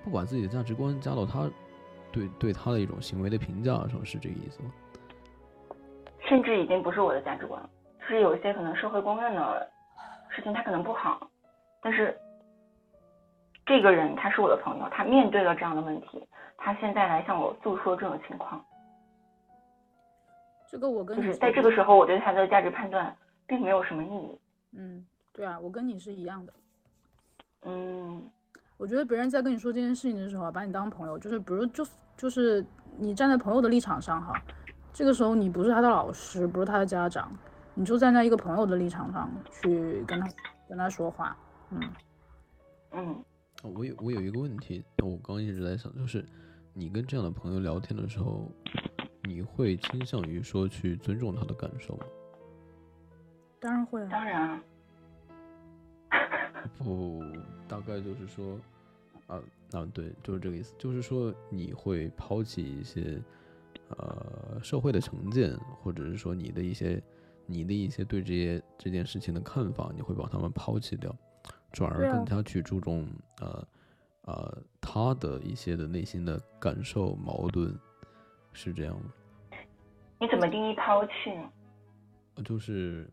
[0.08, 1.52] 不管自己的价值观加到他
[2.14, 4.72] 对对他的一种行为的评价上，是这个意思吗？
[6.30, 7.70] 甚至已经不是我的价值观了。
[8.08, 9.70] 是有一些可能社会公认的
[10.30, 11.30] 事情，他可能不好，
[11.82, 12.18] 但是
[13.66, 16.26] 这个人他是我的朋友，他面对了这样的问题，
[16.56, 18.64] 他现在来向我诉说这种情况，
[20.70, 23.14] 这个我跟就是在这个时候，我对他的价值判断
[23.46, 24.40] 并没有什么意义。
[24.72, 26.54] 嗯，对啊，我跟你是一样的。
[27.64, 28.24] 嗯，
[28.78, 31.86] 我觉得别人在跟你说这件事情的时候，把你当朋友，就是比如就
[32.16, 32.66] 就是
[32.98, 34.34] 你站在朋友的立场上哈，
[34.94, 37.32] 这个时候你不是他的老师，不是他的家长，
[37.74, 40.28] 你就站在一个朋友的立场上去跟他
[40.70, 41.36] 跟他说话，
[41.72, 41.80] 嗯。
[42.92, 43.24] 嗯，
[43.64, 46.26] 哦我有我有一个问题，我刚刚一直在想，就是
[46.74, 48.50] 你跟这样的朋友聊天的时候，
[49.24, 52.06] 你会倾向于说去尊重他的感受吗？
[53.60, 54.64] 当然会啊，当然啊，
[56.78, 57.24] 不，
[57.68, 58.60] 大概就是说，
[59.28, 63.22] 啊啊，对，就是这个意思，就是说你会抛弃一些
[63.90, 67.02] 呃社会的成见，或者是说你的一些
[67.46, 71.16] 你的一些对这些这件事情的看法，你会把他们抛弃掉，
[71.72, 73.08] 转而更加去注重
[73.40, 73.68] 呃
[74.24, 77.78] 呃他的一些的内心的感受矛盾，
[78.54, 79.12] 是这样吗？
[80.20, 81.50] 你怎么定义抛弃呢？
[82.36, 83.10] 呃就是。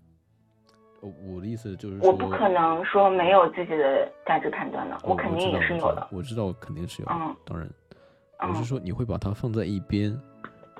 [1.05, 6.09] 呃我的意思就是说，我不可能说没有自己的价值判断的，我肯定也是有的。
[6.11, 7.69] 我知道肯定是有的，嗯当然，
[8.39, 10.19] 嗯我是说你会把它放在一边，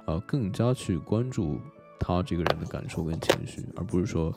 [0.07, 1.61] 呃，更加去关注
[2.01, 4.33] 他这个人的感受跟情绪，而不是说，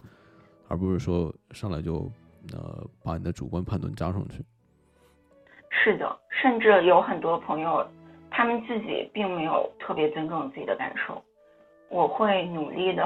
[0.68, 2.12] 而不是说上来就
[2.54, 4.44] 呃把你的主观判断加上去。
[5.70, 7.88] 是的，甚至有很多朋友，
[8.30, 11.24] 他们自己并没有特别尊重自己的感受。
[11.90, 13.06] 我会努力的，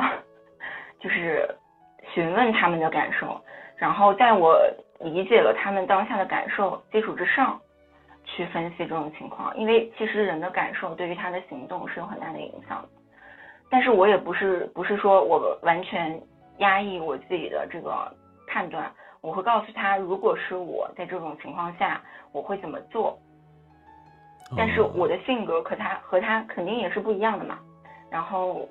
[0.99, 1.47] 就是
[2.13, 3.39] 询问他们的感受，
[3.75, 4.59] 然后在我
[4.99, 7.59] 理解了他们当下的感受基础之上，
[8.25, 9.55] 去分析这种情况。
[9.57, 12.89] 因为其实人的感受对于他的行动是有很大的影响的。
[13.69, 16.21] 但是我也不是不是说我完全
[16.57, 18.13] 压抑我自己的这个
[18.45, 18.91] 判断，
[19.21, 22.01] 我会告诉他，如果是我在这种情况下，
[22.33, 23.17] 我会怎么做。
[24.57, 27.57] 但是哦我的性格和他和他肯定也是不一样的嘛。
[28.09, 28.67] 然后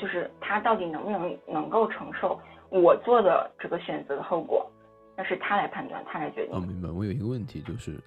[0.00, 4.70] 就是他到底能不能能够承受我做的这个选择的后果，
[5.16, 6.88] 那是他来判断，他来决定哦，明白。
[6.88, 7.98] 我有一个问题就是，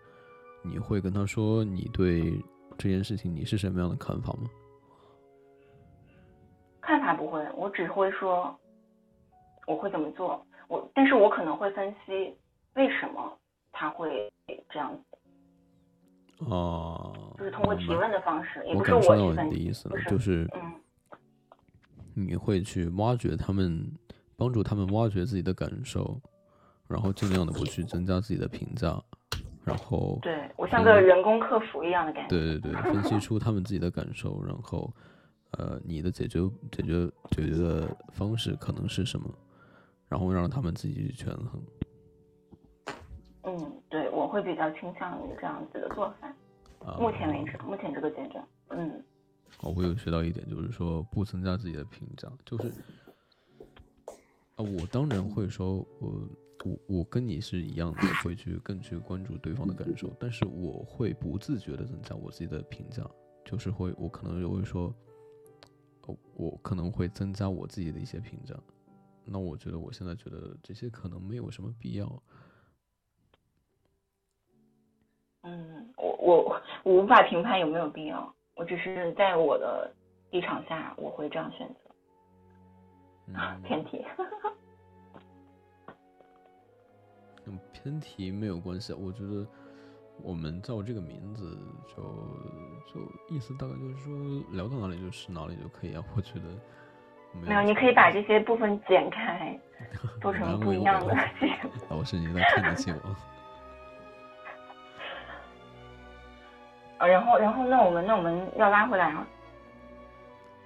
[0.63, 2.34] 你会跟他说你对
[2.77, 4.49] 这件事情你是什么样的看法吗？
[6.80, 8.57] 看法不会，我只会说
[9.68, 10.43] 我会怎么做。
[10.68, 12.35] 我但是我可能会分析
[12.76, 13.38] 为什么
[13.72, 14.31] 他会
[14.69, 20.73] 这样子，哦，就是通过提问的方式，也我不是我去分析，的意思了，就是嗯
[22.13, 23.91] 你会去挖掘他们，
[24.35, 26.19] 帮助他们挖掘自己的感受，
[26.88, 29.01] 然后尽量的不去增加自己的评价，
[29.63, 32.29] 然后对我像个人工客服一样的感觉。
[32.29, 34.93] 对对对，分析出他们自己的感受，然后
[35.51, 36.39] 呃，你的解决
[36.71, 39.29] 解决解决的方式可能是什么，
[40.07, 41.61] 然后让他们自己去权衡。
[43.43, 46.27] 嗯，对，我会比较倾向于这样子的做法。
[46.85, 49.03] 啊，目前为止，目前这个阶段，嗯
[49.59, 52.69] 哦，我有学到一点，就是说不增加自己的评价，就是
[54.55, 56.27] 啊，我当然会说，我
[56.63, 63.07] 我我跟你是一样的，会去更去关注对方的感受，但是我会不自觉的增加我自己的评价，
[63.45, 64.93] 就是会我可能就会说，
[66.07, 68.55] 哦，我可能会增加我自己的一些评价，
[69.25, 72.23] 那我觉得我现在觉得这些可能没有什么必要，
[75.41, 79.91] 嗯，我我我无法评判有没有必要，我只是在我的
[80.31, 81.75] 立场下，我会这样选择。
[83.27, 84.05] 嗯， 偏题。
[87.45, 89.45] 嗯，偏题没有关系，啊，我觉得
[90.21, 91.57] 我们叫这个名字
[91.87, 91.95] 就
[92.93, 94.13] 就意思大概就是说
[94.51, 96.45] 聊到哪里就是哪里就可以啊，我觉得
[97.41, 99.59] 没有，你可以把这些部分剪开，
[100.21, 101.71] 做 成不一样的节目。
[101.89, 103.15] 老师，你在看得起我？
[107.01, 109.27] 啊，然后然后那我们那我们要拉回来啊，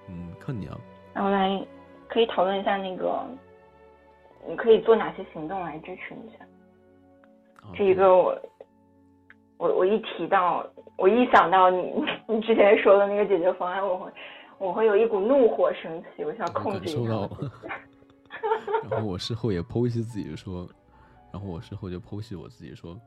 [0.09, 0.77] 嗯，看你啊，
[1.13, 1.65] 然后来
[2.09, 3.23] 可以讨论一下那个，
[4.45, 6.43] 你可以做哪些行动来支持一下。
[7.61, 8.37] 啊这一个我，
[9.57, 10.67] 我我一提到，
[10.97, 14.11] 我一想到你 你之前说的那个解决方案，我会
[14.57, 17.11] 我会有一股怒火升起，我想控制一下。
[18.91, 20.67] 然后我事后也剖析自己说，
[21.31, 22.99] 然后我事后就剖析我自己说，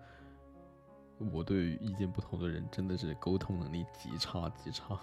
[1.33, 4.99] 我对于意见不同的人真的是沟通能力极差极差。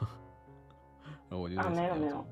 [1.29, 2.25] 然后我就啊没有没有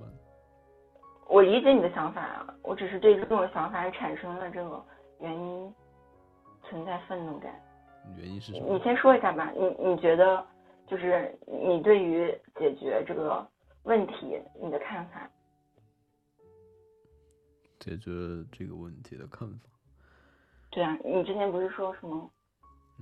[1.28, 4.84] 我理解你的想法啊，我只是对这种想法产生了这个
[5.20, 5.74] 原因，
[6.64, 7.54] 存在愤怒感。
[8.18, 8.74] 原因是什么？
[8.74, 10.46] 你先说一下吧，你你觉得
[10.88, 13.48] 就是你对于解决这个
[13.84, 15.30] 问题你的看法？
[17.80, 18.12] 解决
[18.52, 19.70] 这个问题的看法。
[20.70, 22.30] 对啊，你之前不是说什么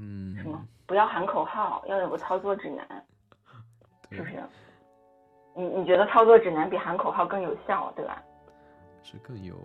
[0.03, 3.05] 嗯，什么不要喊口号，要有个操作指南，
[4.09, 4.43] 对是不是？
[5.55, 8.23] 你你觉得操作指南比喊口号更有效，对吧？
[9.03, 9.55] 是更有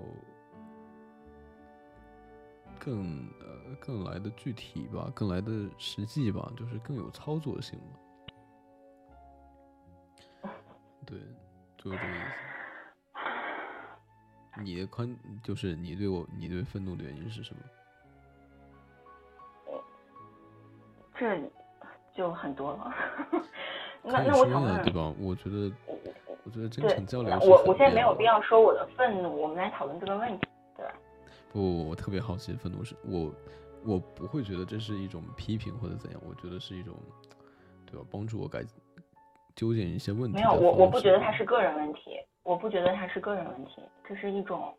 [2.78, 7.96] 更呃更来的具体吧，更来的实际吧，就是更有操作性嘛。
[11.06, 11.18] 对，
[11.78, 12.24] 就是这个意思。
[14.62, 17.62] 你的宽就是你对我，你对愤怒的原因是什么？
[21.18, 21.40] 这
[22.14, 22.94] 就很多了。
[24.02, 25.12] 那那我想问，对吧？
[25.20, 25.72] 我觉得，
[26.44, 30.92] 我觉得真对诚交流我我现在没有必要说我的愤怒，我们来讨论这个问题，对吧？
[31.52, 33.32] 不，我特别好奇，愤怒是我，
[33.84, 36.94] 我不会觉得这是一种批评或者怎样，我觉得是一种，
[37.84, 38.06] 对吧？
[38.12, 38.62] 帮助我改
[39.56, 40.52] 纠结一些问题没有。
[40.52, 44.72] 我我不觉得它是个人问题，我不觉得它是个人问题，这是一种，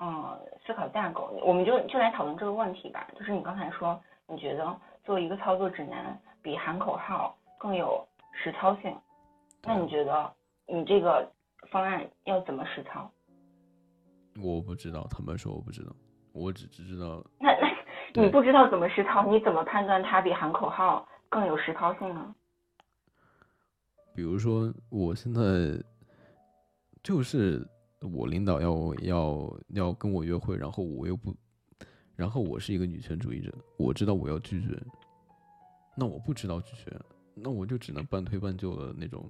[0.00, 1.32] 嗯，思考架构。
[1.44, 3.06] 我们就就来讨论这个问题吧。
[3.16, 8.96] 就是你刚才说，你觉得作为一个操作指南，比喊口号更有实操性，
[9.62, 10.32] 那你觉得
[10.66, 11.30] 你这个
[11.70, 13.10] 方案要怎么实操？
[14.42, 15.92] 我不知道，坦白说我不知道，
[16.32, 17.50] 我只只知道， 那
[18.14, 22.34] 那你不知道怎么实操，你怎么判断它比喊口号更有实操性呢？
[24.14, 25.40] 比如说我现在
[27.02, 27.66] 就是
[28.14, 31.34] 我领导要要要跟我约会，然后我又不，
[32.14, 34.80] 然后我是一个女权主义者，我知道我要拒绝，
[35.96, 37.00] 那我不知道拒绝，
[37.34, 39.28] 那我就只能半推半就的那种，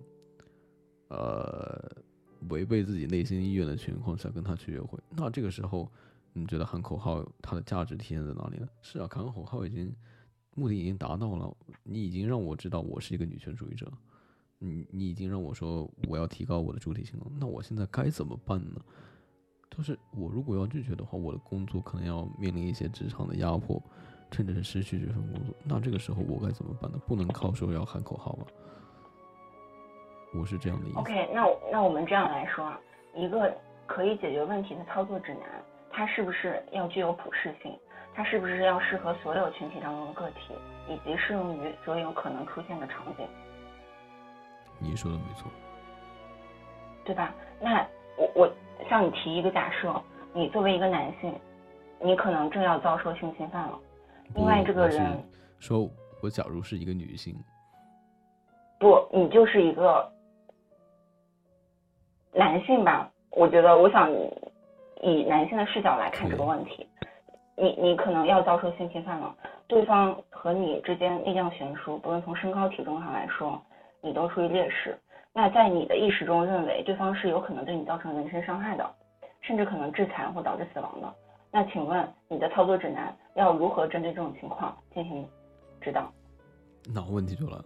[1.09, 1.91] 呃，
[2.51, 4.99] 违背自己内心意愿的情况下跟他去约会。
[5.11, 5.91] 那这个时候，
[6.33, 8.69] 你觉得喊口号它的价值体现在哪里呢？
[8.83, 9.95] 是啊，喊口号已经
[10.55, 13.91] 目的已经达到了，你已经让我知道我是一个女权主义者。
[14.59, 18.81] 你你已经让我说我要提高我的主体性了，那我现在该怎么办呢？
[19.75, 23.83] 就是我如果要拒绝的话，我的工作可能要面临一些职场的压迫，
[24.31, 25.55] 甚至是失去这份工作。
[25.65, 27.01] 那这个时候我该怎么办呢？
[27.07, 28.47] 不能靠说要喊口号吧？
[30.35, 30.99] 我是这样的意思。
[30.99, 32.79] OK，那那我们这样来说啊，
[33.15, 33.51] 一个
[33.87, 37.75] 可以解决问题的操作指南，它是不是要具有普适性？
[38.15, 40.53] 它是不是要适合所有群体当中的个体，
[40.87, 43.27] 以及适用于所有可能出现的场景，
[44.79, 45.51] 你说的没错。
[47.07, 47.35] 对吧？
[47.59, 47.87] 那
[48.19, 48.53] 我我
[48.89, 49.95] 向你提一个假设，
[50.33, 51.35] 你作为一个男性，
[52.01, 53.79] 你可能正要遭受性侵犯了，
[54.35, 55.23] 另外这个人
[55.59, 55.89] 说，
[56.23, 57.35] 我假如是一个女性，
[58.79, 60.11] 不，你就是一个
[62.33, 63.11] 男性吧？
[63.31, 64.11] 我觉得，我想
[65.03, 66.87] 以男性的视角来看这个问题，
[67.57, 69.35] 你你可能要遭受性侵犯了，
[69.67, 73.61] 对方和你之间力量悬殊，不论从身高体重上来说，
[74.01, 74.99] 你都处于劣势。
[75.35, 78.95] 那在你的意识中认为对方是有可能对你造成人身伤害的，
[79.41, 81.15] 甚至可能致残或导致死亡的。
[81.51, 85.27] 那请问你的操作指南要如何针对这种情况进行
[85.81, 86.13] 指导？
[86.93, 87.65] 那问题就来了，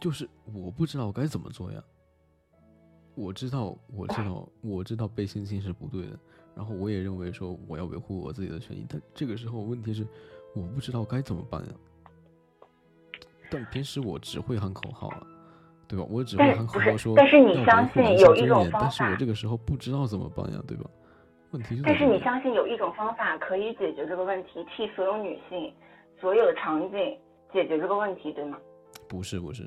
[0.00, 1.82] 就是我不知道该怎么做呀。
[3.14, 6.18] 我知道，我知道， 我知道被性侵是不对的，
[6.54, 10.06] 然后我也认为说我要维护我自己的权益，但这个时候问题是
[10.54, 11.72] 我不知道该怎么办呀。
[13.50, 15.26] 但平时我只会喊口号啊，
[15.92, 16.06] 对吧？
[16.08, 20.88] 我只会但不是喊口号说但是你相信有一种方是我这个时候不知道怎么办呀，对吧？
[21.50, 25.70] 问题就是但是你相信有一种方法可以解决这个问题，替所有女性、
[26.18, 26.98] 所有的场景
[27.52, 28.56] 解决这个问题，对吗？
[29.06, 29.64] 不是不是，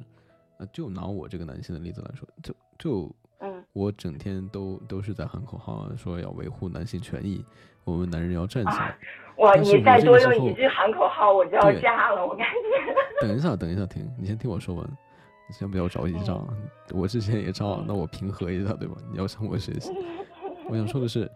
[0.58, 7.46] 啊，就拿我这个男性的例子来说，就就嗯，我整天都都是在喊口号啊，说要维护男性权益，
[7.84, 8.98] 我们男人要站起来。
[9.38, 13.28] 哇，你再多用一句喊口号，我就要对炸了，我感觉。
[13.28, 14.96] 等一下，等一下，停，你先听我说完，你
[15.52, 16.40] 先不要着急炸，
[16.92, 18.96] 我之前也炸了，那我平和一下，对吧？
[19.12, 19.92] 你要向我学习。
[20.70, 21.30] 我想说的是，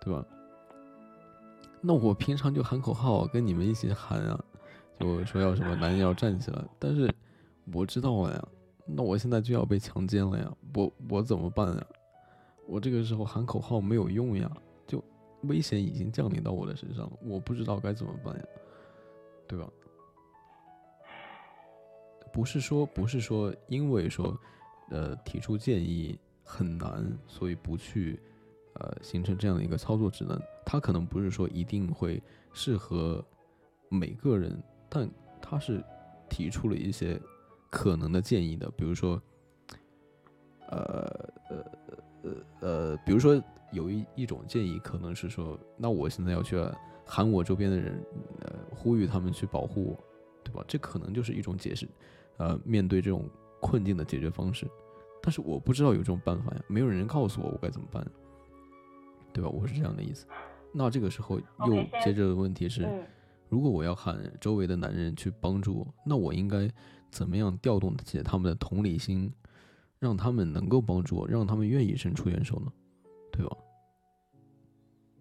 [0.00, 0.24] 对吧？
[1.80, 4.44] 那我平常就喊口号，跟你们一起喊啊，
[4.98, 7.12] 就说要什么男人要站起来，但是
[7.72, 8.48] 我知道了呀，
[8.86, 11.86] 那我现在就要被强奸了呀，我我怎么办呀？
[12.66, 14.50] 我这个时候喊口号没有用呀，
[14.86, 15.02] 就
[15.42, 18.42] 危险已经降临到我的身上了，我不知道该怎么办呀，
[19.48, 19.66] 对吧？
[22.34, 24.36] 不是说不是说因为说，
[24.90, 28.18] 呃，提出建议很难，所以不去，
[28.72, 30.36] 呃，形成这样的一个操作指南。
[30.66, 32.20] 它可能不是说一定会
[32.52, 33.24] 适合
[33.88, 35.08] 每个人，但
[35.40, 35.80] 它是
[36.28, 37.20] 提出了一些
[37.70, 39.22] 可能的建议的，比如说，
[40.70, 41.64] 呃呃
[42.24, 43.40] 呃呃，比如说
[43.70, 46.60] 有一一种建议可能是说，那我现在要去
[47.06, 48.04] 喊我周边的人，
[48.40, 50.04] 呃，呼吁他们去保护我，
[50.42, 50.64] 对吧？
[50.66, 51.86] 这可能就是一种解释，
[52.38, 53.28] 呃，面对这种
[53.60, 54.66] 困境的解决方式。
[55.22, 58.06] 但是我不知道有这种办法呀，没有人告诉我我该怎么办，
[59.32, 59.48] 对吧？
[59.48, 60.26] 我是这样的意思。
[60.72, 63.04] 那这个时候又接着的问题是，嗯
[63.48, 66.68] 如果我要喊周围的男人去帮助我，那我应该
[67.10, 69.32] 怎么样调动起他们的同理心，
[70.00, 72.72] 让他们能够帮助我，让他们愿意伸出援手呢？
[73.30, 73.56] 对吧？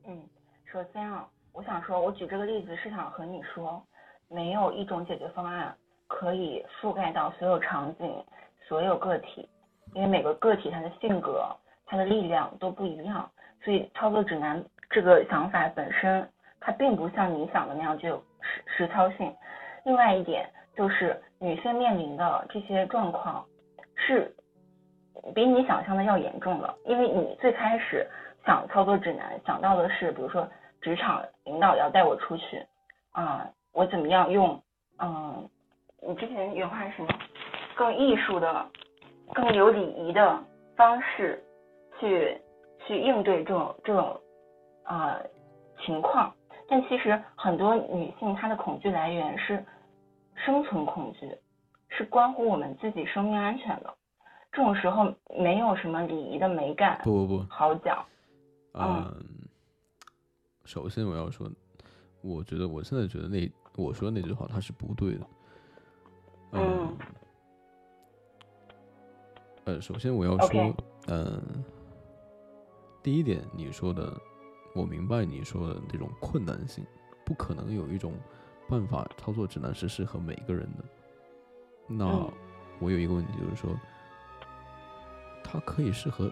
[0.06, 0.19] 嗯，
[0.65, 3.85] 首先啊，我想说，我举这个例子是想和你说，
[4.30, 5.76] 没有一种解决方案
[6.08, 8.24] 可以覆盖到所有场景、
[8.68, 9.48] 所有个体。
[9.94, 11.46] 因为每个个体他的性格、
[11.86, 13.30] 他的力量都不一样，
[13.64, 16.28] 所以操作指南这个想法本身，
[16.60, 19.32] 它并不像你想的那样具有实实操性。
[19.86, 23.46] 另外一点就是女性面临的这些状况
[23.96, 24.36] 是
[25.36, 28.08] 比你想象的要严重的，因为你最开始
[28.44, 30.48] 想操作指南想到的是，比如说
[30.82, 32.66] 职场领导要带我出去
[33.12, 34.60] 啊，我怎么样用
[34.98, 35.48] 嗯。
[36.08, 37.10] 你之前原话是什么？
[37.76, 38.70] 更艺术的、
[39.34, 40.44] 更有礼仪的
[40.76, 41.44] 方式
[42.00, 42.38] 去
[42.86, 44.20] 去应对这种这种
[44.84, 45.18] 啊
[45.86, 46.34] 情况。
[46.70, 49.64] 但其实很多女性她的恐惧来源是
[50.36, 51.30] 生存恐惧，
[51.90, 53.94] 是关乎我们自己生命安全的。
[54.52, 58.06] 这种时候没有什么礼仪的美感，不不不，好讲。
[58.74, 59.12] 嗯，
[60.64, 61.50] 首先我要说，
[62.22, 65.26] 我觉得我现在觉得那我说那句话它是不对的。
[66.54, 66.98] 嗯，
[69.66, 70.76] 呃，首先我要说，
[71.08, 71.42] 嗯，
[73.02, 74.16] 第一点，你说的，
[74.76, 76.86] 我明白你说的这种困难性，
[77.26, 78.14] 不可能有一种
[78.70, 80.84] 办法操作指南是适合每个人的。
[81.88, 82.06] 那
[82.80, 83.76] 我有一个问题，就是说，
[85.44, 86.32] 它可以适合，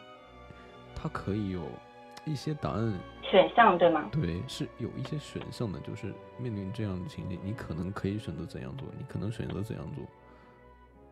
[0.95, 1.63] 它可以有
[2.25, 2.93] 一些答案
[3.31, 4.09] 选项，对吗？
[4.11, 10.03] 对，是有一些选项的，就是面临这样的情景，你可能可以选择怎样做，你可能选择怎样做。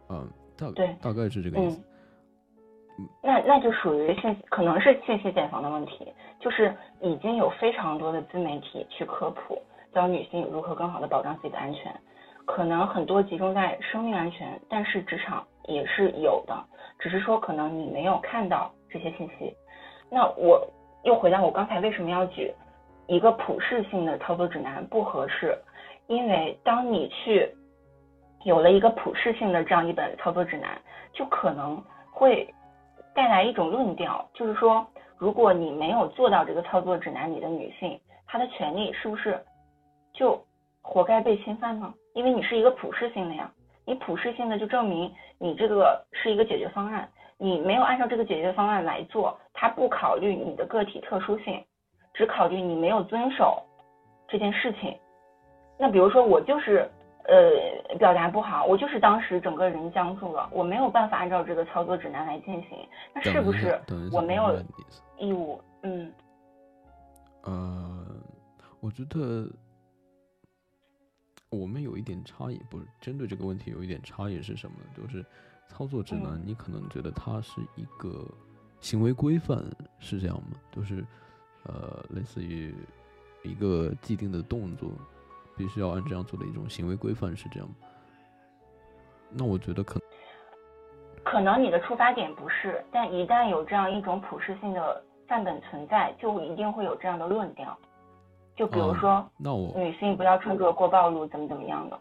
[0.09, 1.81] 嗯，大对，大概是这个意思。
[2.97, 9.57] 嗯，那那就属于信，可能是信息茧房的问题，就是已经有非常多的自媒体去科普，
[9.93, 11.97] 教女性如何更好的保障自己的安全，
[12.45, 16.65] 可能很多集中在生命安全，但是职场也是有的，
[16.99, 19.55] 只是说可能你没有看到这些信息。
[20.11, 20.67] 那我
[21.03, 22.53] 又回到我刚才为什么要举
[23.07, 25.57] 一个普适性的操作指南不合适，
[26.07, 27.53] 因为当你去。
[28.45, 30.81] 有了一个普适性的这样一本操作指南，
[31.11, 31.75] 就可能
[32.09, 32.47] 会
[33.13, 39.37] 带来一种论调，就是说，如果你没有做到这个操作指南里的女性，她的权利是不是
[40.13, 40.41] 就
[40.81, 41.93] 活该被侵犯呢？
[42.13, 43.51] 因为你是一个普适性的呀，
[43.83, 47.09] 你普适性的就证明你这个是一个解决方案，
[47.39, 51.65] 你没有按照这个解决方案来做，他不考虑你的个体特殊性，
[52.13, 53.63] 只考虑你没有遵守
[54.27, 54.95] 这件事情。
[55.79, 56.87] 那比如说我就是。
[57.25, 63.79] 呃，表达不好，我就是当时整个人僵住了，我没有办法按照这个操作指南来进行，那是不是
[64.11, 64.59] 我没有
[65.19, 65.61] 义务？
[65.83, 66.11] 嗯，
[67.43, 68.03] 呃，
[68.79, 69.47] 我觉得
[71.51, 74.89] 我们有一点差异，不是针对这个问题有一点差异是什么呢？
[74.97, 75.23] 就是
[75.69, 78.27] 操作指南，你可能觉得它是一个
[78.81, 79.63] 行为规范，
[79.99, 80.57] 是这样吗？
[80.71, 81.05] 就是
[81.63, 82.75] 呃，类似于
[83.43, 84.91] 一个既定的动作。
[85.57, 87.75] 必须要按这样做的一种行为规范是这样吗？
[89.29, 89.99] 那我觉得可
[91.21, 97.77] 可能你的出发点不是，但一旦有这样一种普适性的范本存在，就一定会有这样的论调。
[98.55, 101.99] 就比如说，那我女性不要穿着过暴露，怎么怎么样的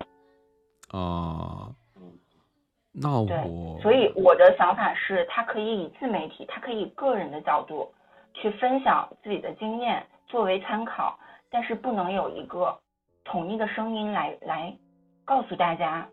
[0.96, 1.74] 啊？
[3.00, 7.92] 那我所以我的想法是，他可以以自媒体，他可以以个人的角度
[8.34, 11.18] 去分享自己的经验作为参考，
[11.50, 12.78] 但是不能有一个。
[13.24, 14.74] 统一的声音来来
[15.22, 16.08] 告诉大家，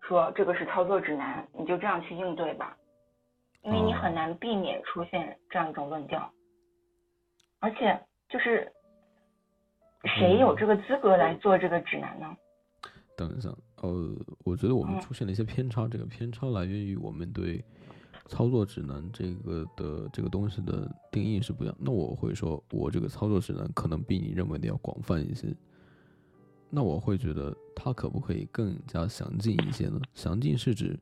[0.00, 2.76] 说这个是操作指南，你就这样去应对吧，
[3.62, 6.28] 因为你很难避免出现这样一种论调，
[7.60, 7.96] 而且
[8.28, 8.72] 就是
[10.18, 12.36] 谁有这个资格来做这个指南呢？
[13.16, 13.48] 等一下，
[13.86, 17.64] 呃，我觉得我们出现了一些偏差，这个偏差来源于我们对
[18.26, 21.76] 操作指南这个的这个东西的定义是不一样。
[21.78, 25.54] 那我会说，我这个操作指南可能比你认为的要广泛一些。
[26.68, 30.00] 那我会觉得它可不可以更加详尽一些呢？
[30.14, 30.98] 详尽是指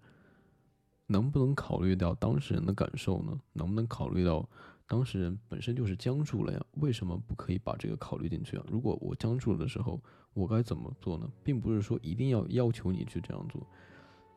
[1.07, 3.39] 能不能考虑到当事人的感受呢？
[3.55, 4.47] 能不能考虑到
[4.87, 6.61] 当事人本身就是僵住了呀？
[6.81, 8.65] 为什么不可以把这个考虑进去啊？
[8.69, 10.01] 如果我僵住了的时候，
[10.35, 11.29] 我该怎么做呢？
[11.43, 13.61] 并不是说一定要要求你去这样做，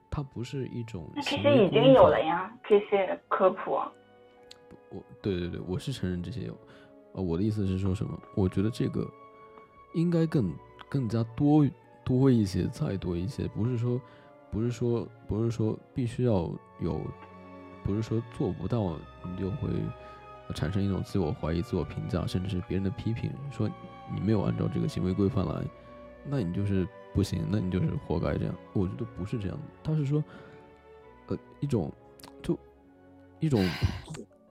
[0.09, 1.09] 它不是一种。
[1.15, 3.71] 那其实已经有了呀，这些科普。
[4.89, 6.57] 我对对对，我是承认这些有。
[7.13, 8.19] 呃，我的意思是说什么？
[8.35, 9.07] 我觉得这个
[9.93, 10.53] 应该更。
[10.89, 11.67] 更加多
[12.05, 13.99] 多一些，再多一些，不是说，
[14.49, 16.49] 不是说，不是说必须要
[16.79, 17.01] 有，
[17.83, 19.67] 不是说做不到你就会
[20.53, 23.69] 产生一种自我怀疑、自我评价，甚至是别人的批评，说
[24.13, 25.63] 你没有按照这个行为规范来，
[26.25, 28.55] 那你就是不行，那你就是活该这样。
[28.73, 30.23] 我觉得不是这样的，他是说，
[31.27, 31.91] 呃，一种
[32.41, 32.57] 就
[33.39, 33.69] 一种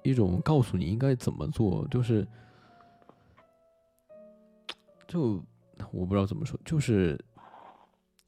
[0.02, 2.26] 一种告诉你应该怎么做，就是
[5.06, 5.42] 就。
[5.92, 7.22] 我不知道怎么说，就是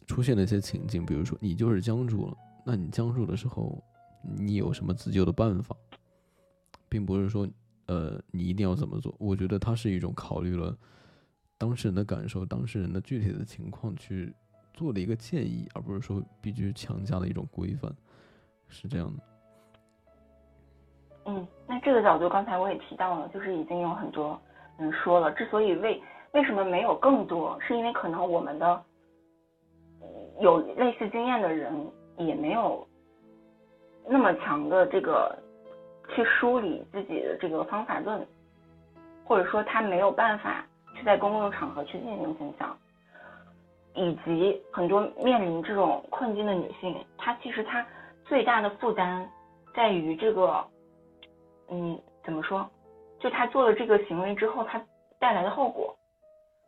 [0.06, 3.82] 出现了一些情境，比如说你就是僵住了，那你僵住的时候，
[4.36, 5.74] 你有什么自救的办法，
[6.88, 7.48] 并不是说
[7.86, 9.14] 呃你一定要怎么做。
[9.18, 10.76] 我觉得它是一种考虑了
[11.56, 14.32] 当事人的感受、当事人的具体的情况去
[14.74, 17.92] 做的一个建议，而不是说必须强加的一种规范，
[18.68, 19.22] 是这样的。
[21.26, 24.40] 嗯，那这个角度刚才我也提到了，就是已经有很多
[24.78, 26.00] 人说了，之所以为
[26.32, 28.82] 为什么没有更多，是因为可能我们的
[30.40, 31.74] 有类似经验的人
[32.18, 32.86] 也没有
[34.08, 35.36] 那么强的这个
[36.08, 38.26] 去梳理自己的这个方法论，
[39.24, 40.64] 或者说他没有办法
[40.94, 42.76] 去在公共场合去进行分享，
[43.94, 47.86] 以及很多面临这种困境的女性，她其实她
[48.24, 49.28] 最大的负担
[49.74, 50.64] 在于这个。
[51.70, 52.66] 嗯，怎么说？
[53.20, 54.82] 就他做了这个行为之后，他
[55.18, 55.94] 带来的后果，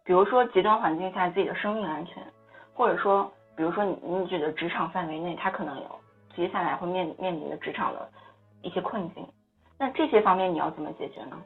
[0.04, 2.22] 比如说极端环境下自己的生命安全，
[2.74, 6.00] 或者说，比如说你你觉得职场范围内他可能有
[6.36, 8.06] 接下来会面面临的职场的
[8.62, 9.26] 一些困境，
[9.78, 11.36] 那这些方面你要怎么解决呢？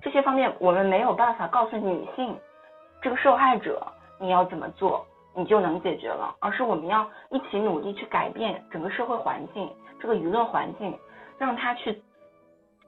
[0.00, 2.36] 这些方面我们没有办法告诉女性
[3.02, 3.86] 这个受害者
[4.18, 9.70] 你要怎么做，你就能解决了，而是我们要一起努力去改变整个社会环境，
[10.00, 10.98] 这个舆论环境，
[11.38, 12.02] 让他去。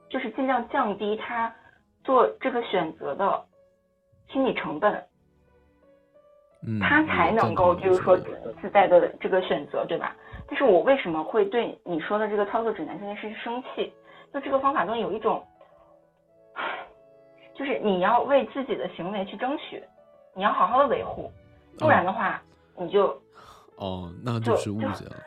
[0.09, 1.51] 就是尽量降低他
[2.03, 3.43] 做这个选择的
[4.31, 5.03] 心理成本，
[6.67, 8.15] 嗯，他才能够就是说
[8.63, 10.15] 自在的这个选择，对吧？
[10.47, 13.91] 但是我为什么会对你说的这个操作指南这件事生气？
[14.33, 15.45] 就这个方法中有一种，
[17.53, 19.83] 就是你要为自己的行为去争取，
[20.33, 21.29] 你要好好的维护，
[21.77, 22.41] 不然的话
[22.77, 23.07] 你就
[23.75, 25.17] 哦，那就是误解了。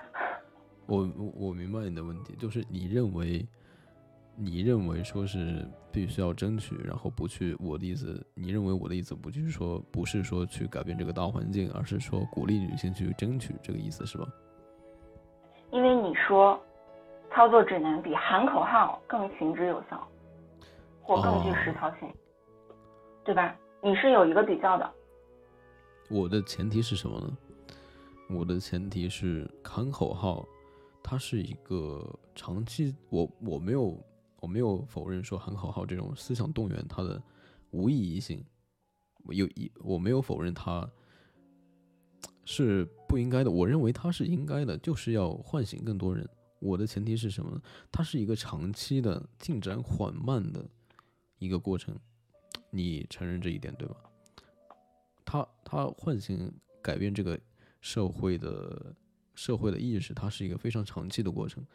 [0.86, 3.46] 我我我明白你的问题，就是你认为。
[4.38, 14.28] 你认为说是必须要争取，然后不去我的意思，你认为我的意思不就是说不是说去改变这个大环境，而是说鼓励女性去争取这个意思是吧？
[15.72, 16.60] 因为你说
[17.32, 20.06] 操作指南比喊口号更行之有效，
[21.00, 22.06] 或更具实操性，
[23.24, 23.56] 对吧？
[23.82, 24.92] 你是有一个比较的。
[26.10, 27.38] 我的前提是什么呢？
[28.28, 30.46] 我的前提是喊口号，
[31.02, 33.98] 它是一个长期，我我没有。
[34.40, 37.20] 我没有否认说喊口号这种思想动员它的
[37.70, 38.44] 无意义性，
[39.30, 40.88] 有一我没有否认它
[42.44, 46.28] 是不应该的，我认为它是应该的，就是要唤醒更多人。
[46.58, 47.60] 我的前提是什么呢？
[47.90, 50.64] 它是一个长期的进展缓慢的
[51.38, 51.98] 一个过程，
[52.70, 53.96] 你承认这一点对吧？
[55.24, 56.52] 它它唤醒
[56.82, 57.38] 改变这个
[57.80, 58.94] 社会的
[59.34, 61.66] 社会的意识，它是一个非常长期的过程，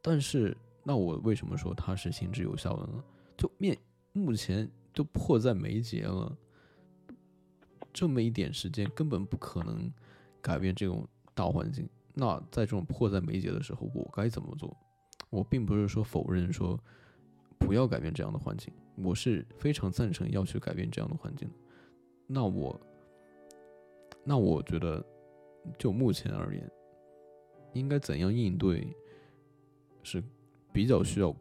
[0.00, 0.56] 但是。
[0.84, 3.04] 那我为什么说它是行之有效的呢？
[3.36, 3.78] 就面
[4.12, 6.36] 目前就迫在眉睫了，
[7.92, 9.90] 这么一点时间根本不可能
[10.40, 11.88] 改变这种大环境。
[12.14, 14.76] 那在这种迫在眉睫的时候，我该怎么做？
[15.30, 16.78] 我并不是说否认说
[17.58, 21.48] 不要改变这样的环境，我是非常赞成要去改变这样的环境。
[22.26, 22.78] 那我，
[24.24, 25.04] 那我觉得
[25.78, 26.70] 就目前而言，
[27.72, 28.94] 应该怎样应对
[30.02, 30.22] 是？
[30.72, 31.34] 比较需要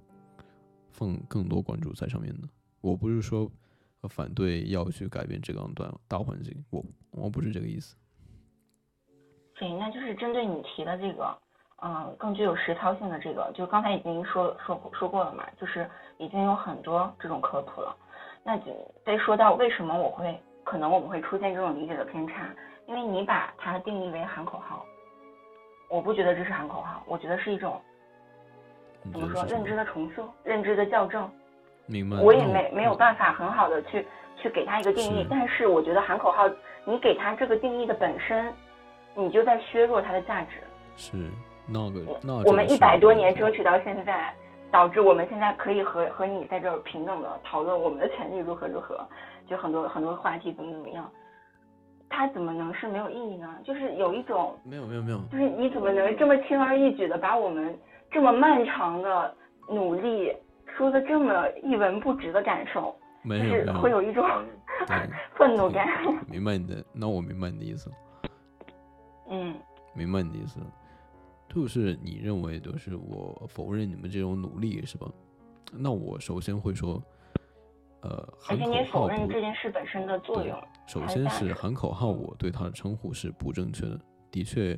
[0.91, 2.47] 放更多关注在上面的。
[2.81, 3.49] 我不是说
[4.09, 7.95] 反对要去改变这个大大环境，我我不是这个意思。
[9.55, 11.37] 对，那就是针对你提的这个，
[11.83, 15.87] 嗯，更具有实操性的这个，就刚才已经说说说过了嘛，就是
[16.17, 17.95] 已经有很多这种科普了。
[18.43, 18.65] 那就
[19.05, 22.53] 再说到为什么我会可能我们会出现这种理解的偏差，
[22.87, 24.83] 因为你把它定义为喊口号，
[25.89, 27.79] 我不觉得这是喊口号，我觉得是一种。
[29.11, 29.43] 怎么说？
[29.45, 31.29] 认知的重塑，认知的校正。
[31.87, 32.17] 明白。
[32.17, 34.05] 我也没没有办法很好的去
[34.37, 36.47] 去给他一个定义，但是我觉得喊口号，
[36.85, 38.53] 你给他这个定义的本身，
[39.15, 40.57] 你就在削弱它的价值。
[40.95, 41.17] 是
[41.67, 44.33] 那个那我们一百多年争取到现在，
[44.71, 49.05] 导致我们现在可以和和你在这儿平等的讨论我们的权利如何如何，
[49.47, 51.09] 就很多很多话题怎么怎么样，
[52.09, 53.49] 它怎么能是没有意义呢？
[53.63, 57.77] 就是有一种没有没有没有，就是你怎么能这么轻而易举的把我们。
[58.11, 59.33] 这么漫长的
[59.69, 60.35] 努力，
[60.77, 64.25] 说的这么一文不值的感受，就是会有一种
[65.37, 65.87] 愤怒感。
[66.27, 67.89] 明白你的，那我明白你的意思。
[69.29, 69.55] 嗯，
[69.95, 70.59] 明白你的意思，
[71.47, 75.07] 就是你认为就是我否认你们这种努力是吧？
[75.73, 77.01] 那我首先会说，
[78.01, 78.09] 呃，
[78.49, 80.61] 而且你否认这件事本身的作用。
[80.85, 83.97] 首先是喊口号，我对他的称呼是不正确的，
[84.29, 84.77] 的确。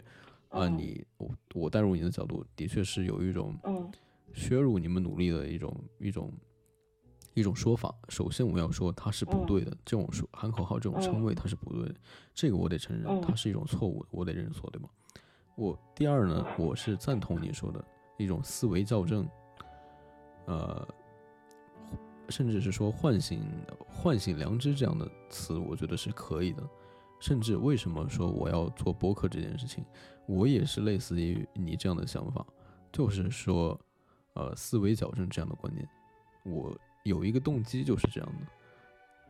[0.53, 3.57] 啊，你我我带入你的角度，的确是有一种
[4.33, 6.31] 削弱你们努力的一种一种
[7.33, 7.93] 一种说法。
[8.09, 11.95] 首先，我要说它是不对的，这种说喊口号这种称谓它是不对的，
[12.35, 14.87] 这个我得承认，它是一种错误，我得认错，对吗？
[15.55, 17.83] 我第二呢，我是赞同你说的，
[18.19, 19.27] 一种思维校正，
[20.45, 20.87] 呃，
[22.29, 23.43] 甚至是说唤醒
[23.87, 26.63] 唤醒良知这样的词，我觉得是可以的。
[27.23, 29.81] 甚至为什么说我要做播客这件事情，
[30.25, 32.45] 我也是类似于你这样的想法，
[32.91, 33.79] 就是说，
[34.33, 35.87] 呃，思维矫正这样的观念，
[36.43, 38.45] 我有一个动机就是这样的，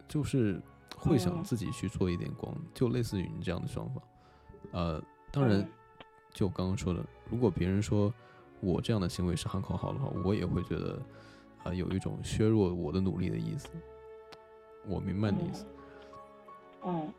[0.07, 0.59] 就是
[0.97, 4.01] 会想嗯自己去做一点光，就类似于你这样的想法。
[4.71, 4.99] 呃，
[5.31, 5.69] 当然嗯，
[6.33, 8.11] 就刚刚说的，如果别人说
[8.59, 10.99] 我这样的行为是喊口号的话，我也会觉得
[11.63, 13.69] 啊、有一种削弱我的努力的意思。
[14.87, 15.67] 我明白你的意思。
[16.85, 17.13] 嗯，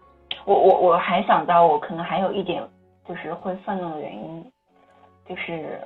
[0.47, 2.62] 我我我还想到，我可能还有一点
[3.07, 4.53] 就是会愤怒的原因，
[5.27, 5.81] 就是，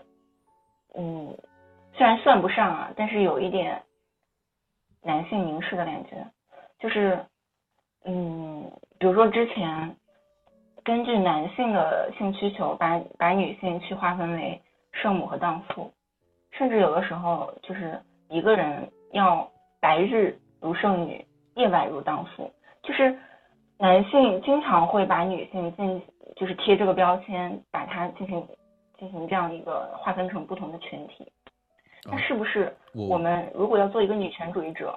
[0.95, 1.37] 嗯，
[1.95, 3.83] 虽然算不上啊，但是有一点
[5.03, 6.27] 男性凝视的感觉，
[6.79, 7.25] 就是，
[8.05, 9.97] 嗯，比如说之前
[10.85, 14.61] 根据男性的性需求把把女性去划分为
[14.93, 15.93] 圣母和荡妇，
[16.51, 19.49] 甚至有的时候就是一个人要
[19.81, 21.25] 白日如圣女，
[21.55, 22.51] 夜晚如荡妇，
[22.83, 23.17] 就是
[23.79, 26.03] 男性经常会把女性进
[26.37, 28.45] 就是贴这个标签，把它进行
[28.99, 31.31] 进行这样一个划分成不同的群体。
[32.05, 34.91] 那啊是不是我我们如果要做一个女权主义者，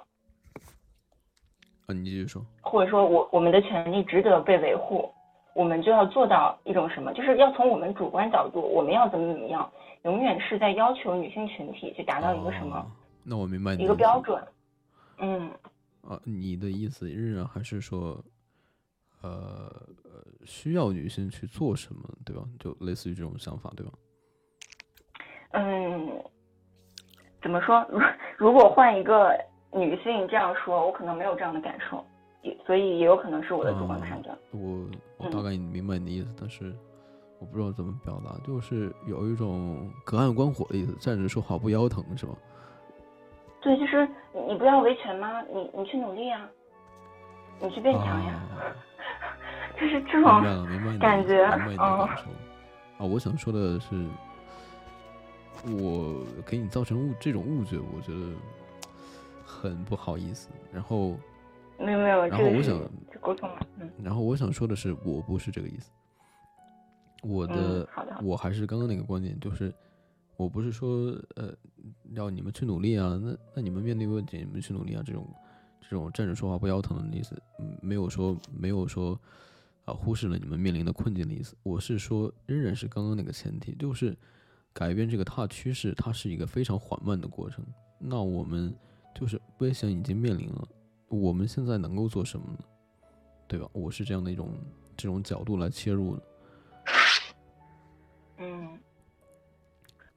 [1.85, 2.43] 啊，你继续说。
[2.61, 5.11] 或者说我我们的权利值得被维护，
[5.53, 9.69] 我们就要做到一种什么，就是要从我们主观角度，我们要怎么怎么样，
[10.03, 12.85] 永远是在要求女性群体去达到一个什么、哦
[13.23, 14.43] 那我明白你一个标准。
[15.19, 15.47] 嗯，
[16.01, 18.17] 啊，你的意思仍然还是说，
[19.21, 19.71] 呃，
[20.03, 22.43] 呃需要女性去做什么，对吧？
[22.59, 23.91] 就类似于这种想法，对吧？
[25.51, 26.23] 嗯，
[27.41, 27.85] 怎么说？
[27.89, 27.99] 如
[28.37, 29.37] 如果换一个
[29.71, 32.03] 女性这样说，我可能没有这样的感受，
[32.41, 34.37] 也所以也有可能是我的主观判断。
[34.51, 34.87] 我
[35.17, 36.73] 我嗯大概明白你的意思，但是
[37.39, 42.35] 我不知道怎么表达，就是有一种隔岸观火的意思，站着说话不腰疼，是吗？
[43.61, 45.41] 对，就是你你不要维权吗？
[45.43, 46.49] 你你去努力呀，
[47.59, 48.73] 你去变强呀，啊
[49.81, 52.23] 就是这明种白了，明白你的 感觉明白你的嗯感受。
[53.03, 54.05] 啊，我想说的是，
[55.65, 58.33] 我给你造成误这种误解，我觉得
[59.43, 60.49] 很不好意思。
[60.71, 61.17] 然后，
[61.79, 62.79] 没有没有，然后我想
[63.11, 65.89] 就沟通嘛，嗯然后我想说的是，我不是这个意思。
[67.23, 69.73] 我的、嗯，好的，我还是刚刚那个观点，就是
[70.37, 71.51] 我不是说呃
[72.13, 75.27] 要你们去努力啊，那那你们面对问题你们去努力啊，这种
[75.81, 79.19] 这种站着说话不腰疼的意思，嗯，没有说没有说
[79.91, 84.15] 啊忽视了你们面临的困境的意思，我是说仍然是刚刚那个前提，就是
[84.73, 87.63] 改变这个大趋势，它是一个非常缓慢的过程。
[87.99, 88.73] 那我们
[89.13, 90.67] 就是危险已经面临了，
[91.09, 92.59] 我们现在能够做什么呢？
[93.47, 93.67] 对吧？
[93.73, 94.53] 我是这样的一种
[94.95, 96.23] 这种角度来切入的。
[98.37, 98.79] 嗯，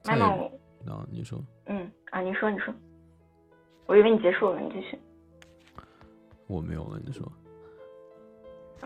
[0.01, 1.45] 再那你说。
[1.67, 2.73] 嗯啊，你说你说，
[3.87, 4.99] 我以为你结束了，你继续。
[6.47, 7.31] 我没有了，你说。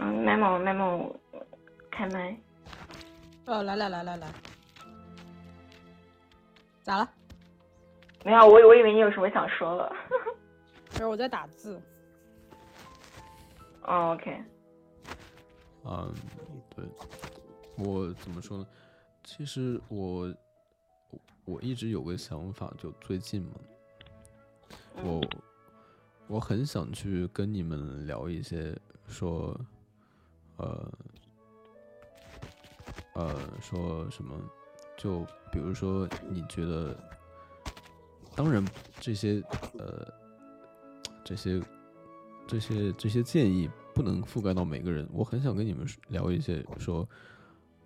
[0.00, 1.14] 嗯，memo memo，
[1.90, 2.36] 开麦。
[3.46, 4.28] 哦，来来来来来，
[6.82, 7.10] 咋了？
[8.24, 9.92] 没有，我我以为你有什么想说的。
[10.90, 11.80] 不是，我在打字。
[13.82, 14.42] 哦，OK，
[15.84, 16.14] 嗯，
[16.76, 16.84] 对，
[17.76, 18.66] 我怎么说呢？
[19.24, 20.26] 其实我
[21.10, 23.54] 我我一直有个想法，就最近嘛，
[25.02, 25.20] 我
[26.26, 28.76] 我很想去跟你们聊一些
[29.06, 29.58] 说，
[30.58, 30.92] 呃
[33.14, 34.34] 呃，说什么？
[34.96, 36.96] 就比如说，你觉得，
[38.36, 38.64] 当然
[39.00, 39.42] 这些
[39.78, 40.06] 呃
[41.24, 41.62] 这些
[42.46, 45.08] 这些这些建议不能覆盖到每个人。
[45.12, 47.08] 我很想跟你们聊一些说，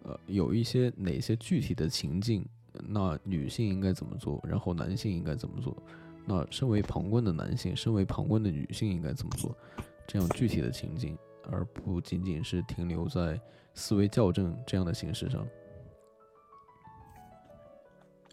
[0.03, 2.45] 呃，有一些哪些具体的情境，
[2.89, 5.77] 那女性应该怎么做，然后男性应该怎么做？
[6.25, 9.55] 那身为旁观的男性，身为旁观的女性应该怎么做？
[10.07, 11.17] 这样具体的情境，
[11.51, 13.41] 而不仅仅是停留在
[13.75, 15.47] 思维校正这样的形式上。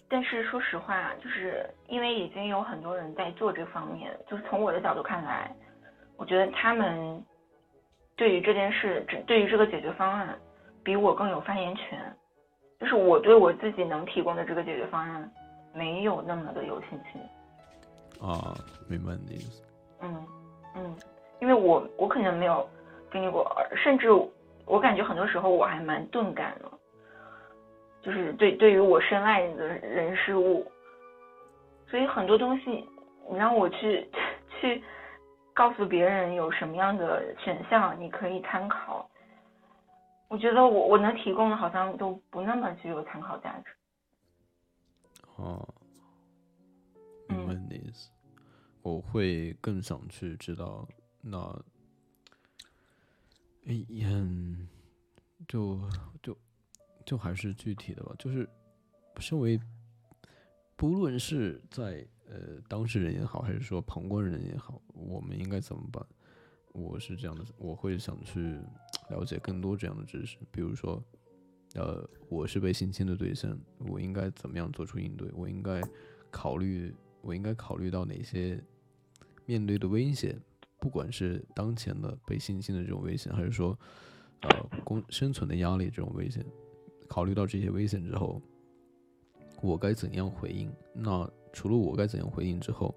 [0.08, 5.56] 但是说实话，就是因为已经有很多人在做这方面，就是从我的角度看来，
[6.18, 7.24] 我觉得他们
[8.16, 10.38] 对于这件事，只对于这个解决方案，
[10.84, 12.16] 比我更有发言权。
[12.80, 15.32] 就是我对我自己能提供的这个解决方案，
[15.74, 17.22] 没有那么的有信心。
[18.20, 18.56] 啊，
[18.88, 19.62] 明白你的意思。
[20.02, 20.28] 嗯
[20.76, 20.96] 嗯，
[21.40, 22.68] 因为我我可能没有
[23.12, 23.46] 经历过，
[23.76, 24.10] 甚至
[24.66, 26.72] 我感觉很多时候我还蛮钝感的，
[28.02, 30.70] 就是对对于我深爱的人事物，
[31.88, 32.88] 所以很多东西
[33.30, 34.10] 你让我去
[34.60, 34.84] 去
[35.54, 39.10] 告诉别人有什么样的选项你可以参考，
[40.28, 43.72] 我觉得我我能提供的好像都不那么具有参考价值。
[45.36, 45.68] 哦，
[47.28, 48.12] 明白你的意思。
[48.82, 50.88] 我会更想去知道
[51.22, 51.38] 那，
[53.66, 54.68] 哎，嗯，
[55.48, 55.80] 就
[56.22, 56.38] 就
[57.06, 58.16] 就还是具体的吧。
[58.18, 58.48] 就是
[59.20, 59.60] 身为
[60.76, 66.06] 不论是在呃当事人也好，还是说旁观人也好，我们应该怎么办？
[66.72, 68.60] 我是这样的，我会想去
[69.10, 71.04] 了解更多这样的知识，比如说。
[71.76, 75.30] 呃，我是被性侵的对象，我应该怎么样做出应对？
[75.34, 75.80] 我应该
[76.32, 76.92] 考虑，
[77.22, 78.60] 我应该考虑到哪些
[79.46, 80.42] 面对的危险？
[80.80, 83.78] 不管是当前的被性侵的这种危险，还是说，
[84.42, 84.50] 呃，
[84.84, 86.46] 公生存的压力这种危险，
[87.08, 88.42] 考虑到这些危险之后，
[89.62, 90.72] 我该怎样回应？
[90.94, 92.96] 那除了我该怎样回应之后，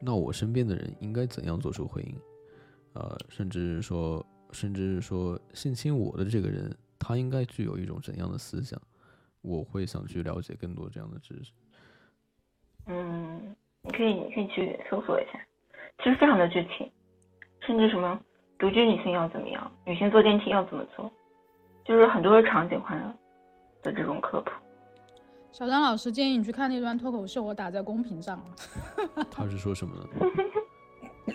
[0.00, 2.16] 那我身边的人应该怎样做出回应？
[2.94, 6.76] 呃，甚至说，甚至说，性侵我的这个人。
[7.02, 8.78] 他应该具有一种怎样的思想？
[9.40, 11.50] 我会想去了解更多这样的知识。
[12.84, 15.42] 嗯，你可以，你可以去搜索一下，
[16.04, 16.92] 其实非常的具体，
[17.66, 18.18] 甚至什么
[18.58, 21.10] 独居女性要怎么样，女性坐电梯要怎么做，
[21.84, 22.94] 就是很多的场景化
[23.82, 24.50] 的这种科普。
[25.52, 29.24] 小张老师建议你去看那段脱口秀，我打在公屏上了。
[29.30, 30.04] 他是说什么呢？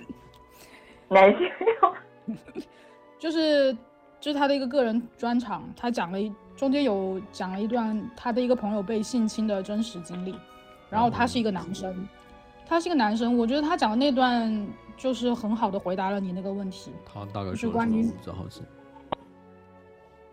[1.09, 1.49] 男性
[3.19, 3.75] 就是。
[4.17, 10.33] 就是他的一个个人专场，他讲了一中间有讲了一段他的一个朋友被性侵的真实经历，
[10.89, 12.07] 然后他是一个男生，
[12.65, 16.91] 他是一个男生，我觉得他讲的那段就是很好的回答了你那个问题。
[17.05, 18.61] 他大概是关于这好奇，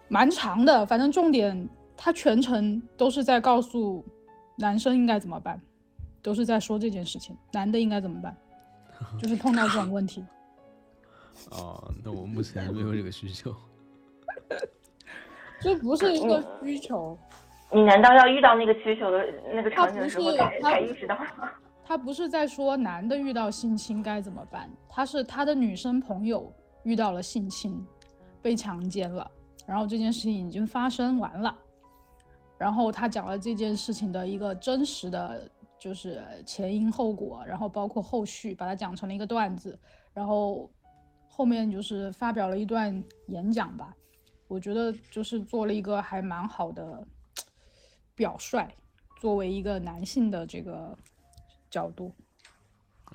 [0.09, 4.05] 蛮长的，反正重点他全程都是在告诉
[4.56, 5.60] 男生应该怎么办，
[6.22, 8.36] 都是在说这件事情，男的应该怎么办，
[9.20, 10.24] 就是碰到这种问题。
[11.51, 13.55] 啊， 那我目前没有这个需求。
[15.60, 17.16] 这不是一个需求，
[17.70, 19.24] 你难道要遇到那个需求的
[19.55, 21.51] 那个场景的时候才才意识到吗？
[21.84, 26.52] 他不是在说男的遇到性侵该怎么办，他是他的女生朋友
[26.84, 27.84] 遇到了性侵，
[28.40, 29.30] 被强奸了，
[29.66, 31.56] 然后这件事情已经发生完了，
[32.56, 39.78] 然后他讲了这件事情的一个真实的就是前因后果，然后包括后续把它讲成了一个段子，
[40.14, 40.70] 然后
[41.28, 43.94] 后面就是发表了一段演讲吧。
[44.48, 47.04] 我觉得就是做了一个还蛮好的
[48.14, 48.68] 表率，
[49.18, 50.96] 作为一个男性的这个
[51.73, 52.15] 角度。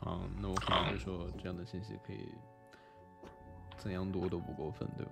[0.02, 2.28] 啊，那我可能会说这样的信息可以
[3.78, 5.12] 怎样多都不过分，对吧？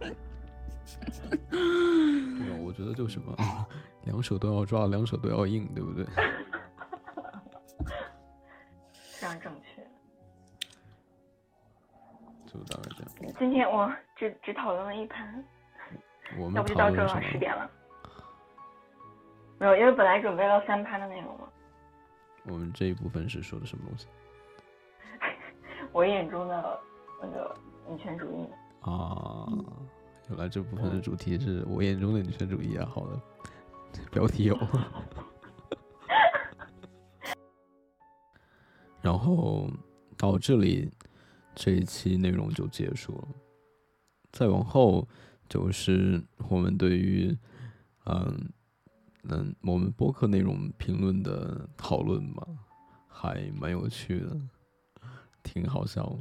[1.50, 2.56] 对吧？
[2.64, 3.36] 我觉得就什么，
[4.04, 6.06] 两手都要抓，两手都要硬，对不对？
[8.94, 9.86] 非常正确。
[12.46, 13.34] 就大概这样。
[13.38, 13.92] 今天我。
[14.14, 15.44] 只只讨论了一盘，
[16.54, 17.68] 要不就到这了，十点了。
[19.62, 21.48] 没有，因为本来准备了三趴的内容嘛。
[22.46, 24.08] 我们这一部分是说的什么东西？
[25.92, 26.80] 我眼中的
[27.22, 27.54] 那个
[27.88, 28.44] 女权主义。
[28.80, 29.46] 啊，
[30.28, 32.84] 原来这部分的主题是我眼中的女权主义啊！
[32.92, 33.20] 好的，
[34.10, 34.58] 标题有。
[39.00, 39.70] 然后
[40.18, 40.90] 到这里，
[41.54, 43.28] 这一期内容就结束了。
[44.32, 45.06] 再往后
[45.48, 47.38] 就是我们对于，
[48.06, 48.50] 嗯，
[49.28, 52.46] 嗯，我们播客内容评论的讨论嘛，
[53.06, 54.36] 还蛮有趣的，
[55.42, 56.18] 挺好笑。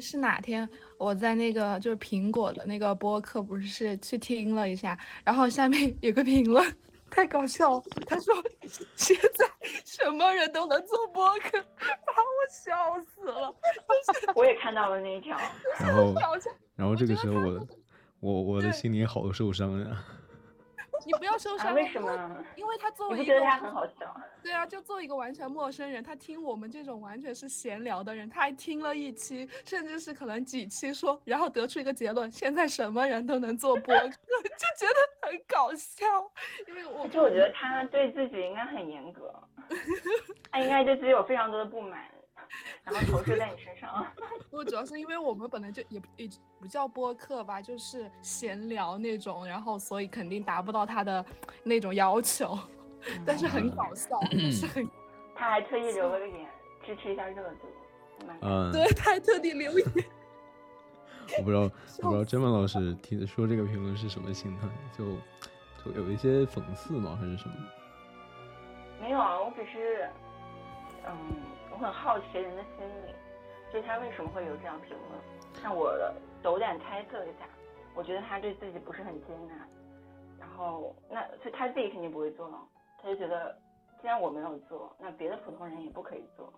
[0.00, 6.76] 是哪天我在那个就是苹果的那个播客，不是去听了一下，然后下面 有个评论。
[7.10, 7.82] 太搞笑了！
[8.06, 8.34] 他说
[8.96, 9.48] 现在
[9.84, 13.54] 什么人都能做播客，把我笑死了。
[14.34, 15.38] 我也看到了那一条，
[15.78, 16.12] 然后
[16.74, 17.68] 然后这个时候我
[18.18, 20.04] 我我的心里好受伤呀。
[21.06, 22.44] 你不要受伤，为什么？
[22.56, 24.14] 因为他作为一个觉得他很好笑？
[24.42, 36.04] 对啊，就做一个完全陌生人，他听我们这种完全是闲聊的人，他还听了一期，甚至是可能几期说，然后得出一个结论：现在什么人都能做播客， 就觉得很搞笑。
[36.68, 39.32] 因为我就我觉得他对自己应该很严格，
[40.50, 42.04] 他应该对自己有非常多的不满。
[42.84, 44.06] 然后投射在你身上。
[44.50, 46.28] 不，主要是因为我们本来就也也
[46.60, 51.24] 不叫播客吧，就是闲聊那种，然后所以肯定达不到他的
[51.62, 52.58] 那种要求。
[53.26, 54.18] 但是很搞笑，
[54.50, 54.88] 是很。
[55.34, 56.46] 他还特意留了个言，
[56.86, 57.66] 支持一下热度。
[58.40, 58.72] 嗯。
[58.72, 59.86] 对，他还特地留言。
[61.38, 61.62] 我不知道，
[62.02, 65.04] 我不知道甄文老师听说这个评论是什么心态，就
[65.84, 67.54] 就有一些讽刺吗，还是什么？
[69.00, 70.08] 没有啊，我只是，
[71.06, 71.14] 嗯。
[71.74, 73.12] 我很好奇人的心理，
[73.72, 75.60] 就是他为什么会有这样评论。
[75.60, 75.92] 像我
[76.40, 77.48] 斗胆猜测一下，
[77.96, 79.66] 我觉得他对自己不是很接纳，
[80.38, 82.48] 然后那所以他自己肯定不会做，
[83.02, 83.58] 他就觉得
[84.00, 86.52] 既然我没有做，那别的普通人也不可以做，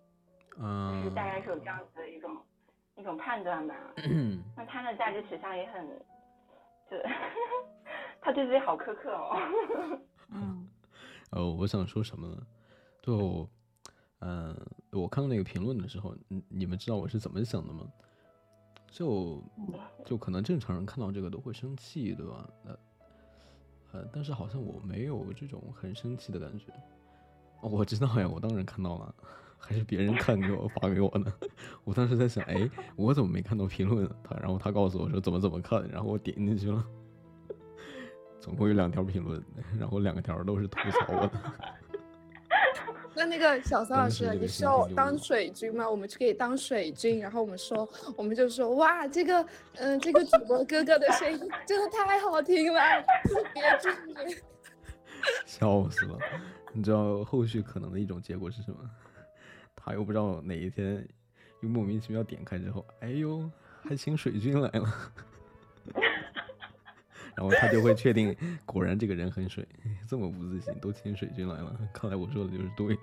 [0.59, 2.36] 嗯，是大概是有这样子的一种
[2.97, 3.74] 一种判断吧。
[4.55, 5.88] 那他的价值取向也很，
[6.90, 6.98] 就
[8.20, 9.34] 他对自己好苛刻哦。
[10.28, 10.68] 嗯，
[11.30, 12.36] 呃，我想说什么呢？
[13.01, 13.48] 就，
[14.20, 14.55] 嗯、
[15.01, 17.86] 我看到那个评论的时候，你你们知道我是怎么想的吗？
[18.89, 19.43] 就
[20.05, 22.48] 就可能正常人看到这个都会生气，对吧？
[22.64, 22.78] 呃
[23.93, 26.66] 呃，但是好像我没有这种很生气的感觉。
[27.60, 29.14] 哦我知道呀，我当然看到了，
[29.59, 31.32] 还是别人看给我发给我的。
[31.85, 34.09] 我当时在想，哎，我怎么没看到评论？
[34.23, 36.86] 他然后他告诉我说怎么怎么看，然后我点进去了，
[38.40, 39.43] 总共有两条评论，
[39.78, 41.32] 然后两个条都是吐槽我的。
[43.16, 45.88] 那那个小骚老师，你是要当水军吗？
[45.88, 52.80] 我们就可以当水军，然后我们说，我们就说，哇，这个，嗯、这个主播哥哥的声音真的太好听了，
[53.24, 54.43] 特别助眠。
[55.47, 56.18] 笑死了！
[56.74, 58.78] 你知道后续可能的一种结果是什么？
[59.74, 61.02] 他又不知道哪一天
[61.62, 63.51] 又莫名其妙点开之后，哎呦，
[63.82, 65.12] 还请水军来了，
[67.36, 68.34] 然后他就会确定，
[68.64, 69.66] 果然这个人很水，
[70.08, 73.02] 这么不自信，都请水军来了，看来我说的就是对的。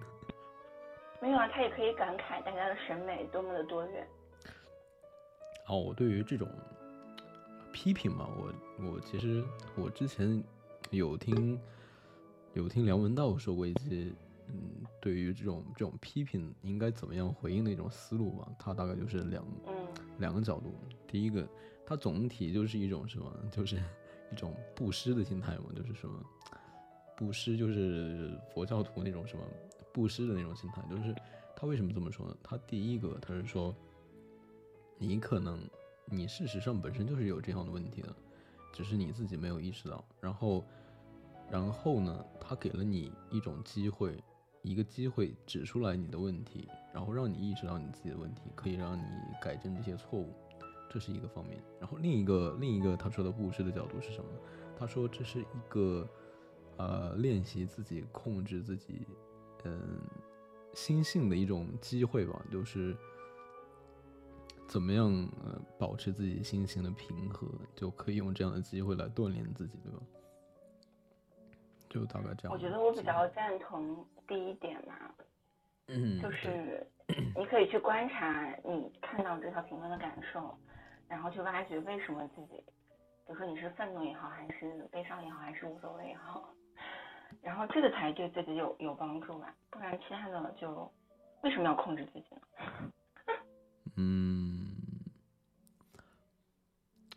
[1.21, 4.05] 没有啊，他也可以感慨大家的审美多么的多元。
[5.67, 6.49] 哦，我对于这种
[7.71, 8.53] 批评嘛，我
[8.85, 9.41] 我其实
[9.75, 10.43] 我之前
[10.89, 11.57] 有听
[12.53, 14.11] 有听梁文道说过一些，
[14.49, 18.47] 嗯，对于这种这种批评应该怎么样回应的一种思路吧。
[18.59, 19.73] 他大概就是两嗯
[20.17, 20.75] 两个角度，
[21.07, 21.47] 第一个，
[21.85, 23.81] 他总体就是一种什么，就是
[24.33, 26.19] 一种布施的心态嘛，就是什么
[27.15, 29.43] 布施，就是佛教徒那种什么
[29.93, 30.81] 布施的那种心态。
[30.89, 31.13] 就是
[31.55, 32.35] 他为什么这么说呢？
[32.41, 33.73] 他第一个，他是说，
[34.97, 35.61] 你可能
[36.05, 38.09] 你事实上本身就是有这样的问题的，
[38.73, 40.03] 只是你自己没有意识到。
[40.19, 40.65] 然后，
[41.51, 44.17] 然后呢，他给了你一种机会，
[44.63, 49.03] 一个机会指出来你的问题，然后让你意识到你自己的问题，可以让你
[49.39, 50.33] 改正这些错误，
[50.89, 51.61] 这是一个方面。
[51.79, 54.39] 然后另一个另一个他说的布施的角度是什么呢？
[54.77, 56.07] 他说这是一个
[56.77, 59.07] 呃练习自己控制自己
[59.63, 59.99] 嗯
[60.73, 62.95] 心性的一种机会吧，就是
[64.67, 65.05] 怎么样
[65.43, 69.99] 呃保持自己心情的平和，就可以用这样的机会来锻炼自己，对吧？
[71.89, 72.51] 就大概这样。
[72.51, 74.95] 我觉得我比较赞同第一点嘛，
[75.89, 76.85] 嗯，就是
[77.35, 80.57] 你可以去观察你看到这条评论的感受，
[81.13, 86.49] 然后去挖掘为什么自己，比如说你是愤怒也好，还是悲伤也好，还是无所谓也好，
[87.43, 90.91] 然后这个才对自己有有帮助吧，不然其他的就
[91.43, 92.41] 为什么要控制自己呢？
[93.95, 94.75] 嗯，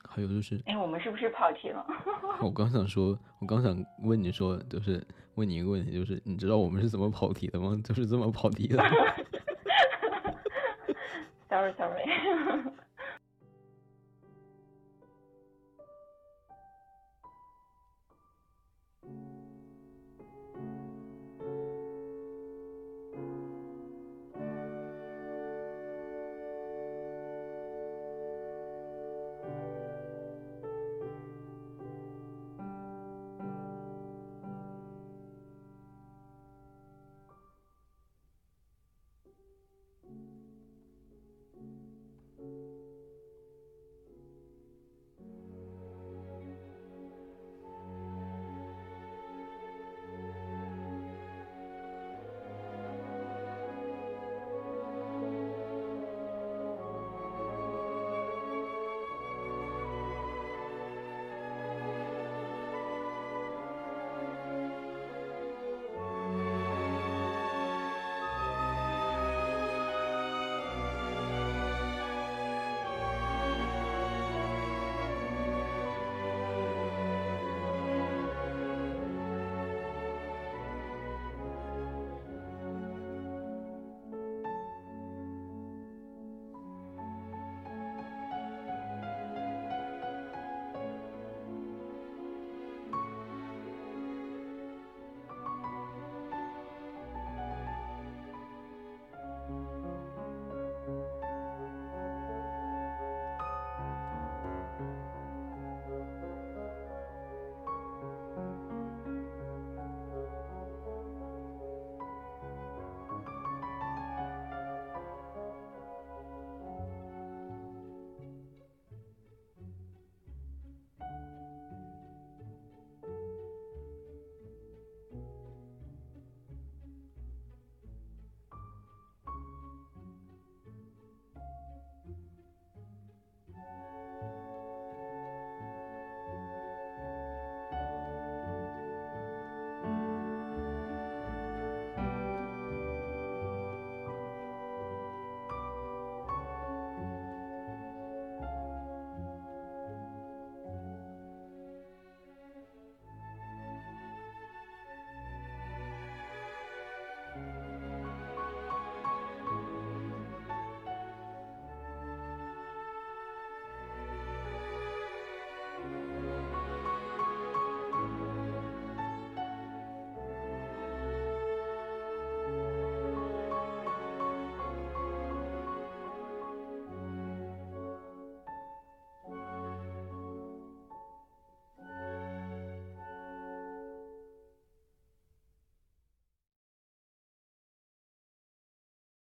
[0.06, 1.86] 还有就是，哎，我们是不是跑题了？
[2.43, 5.02] 我刚想说，我刚想问你说，就是
[5.36, 7.81] 问你一个问题，就是你知道我们是怎么跑题的吗？
[7.82, 8.77] 就是这么跑题的。
[11.48, 12.05] sorry sorry，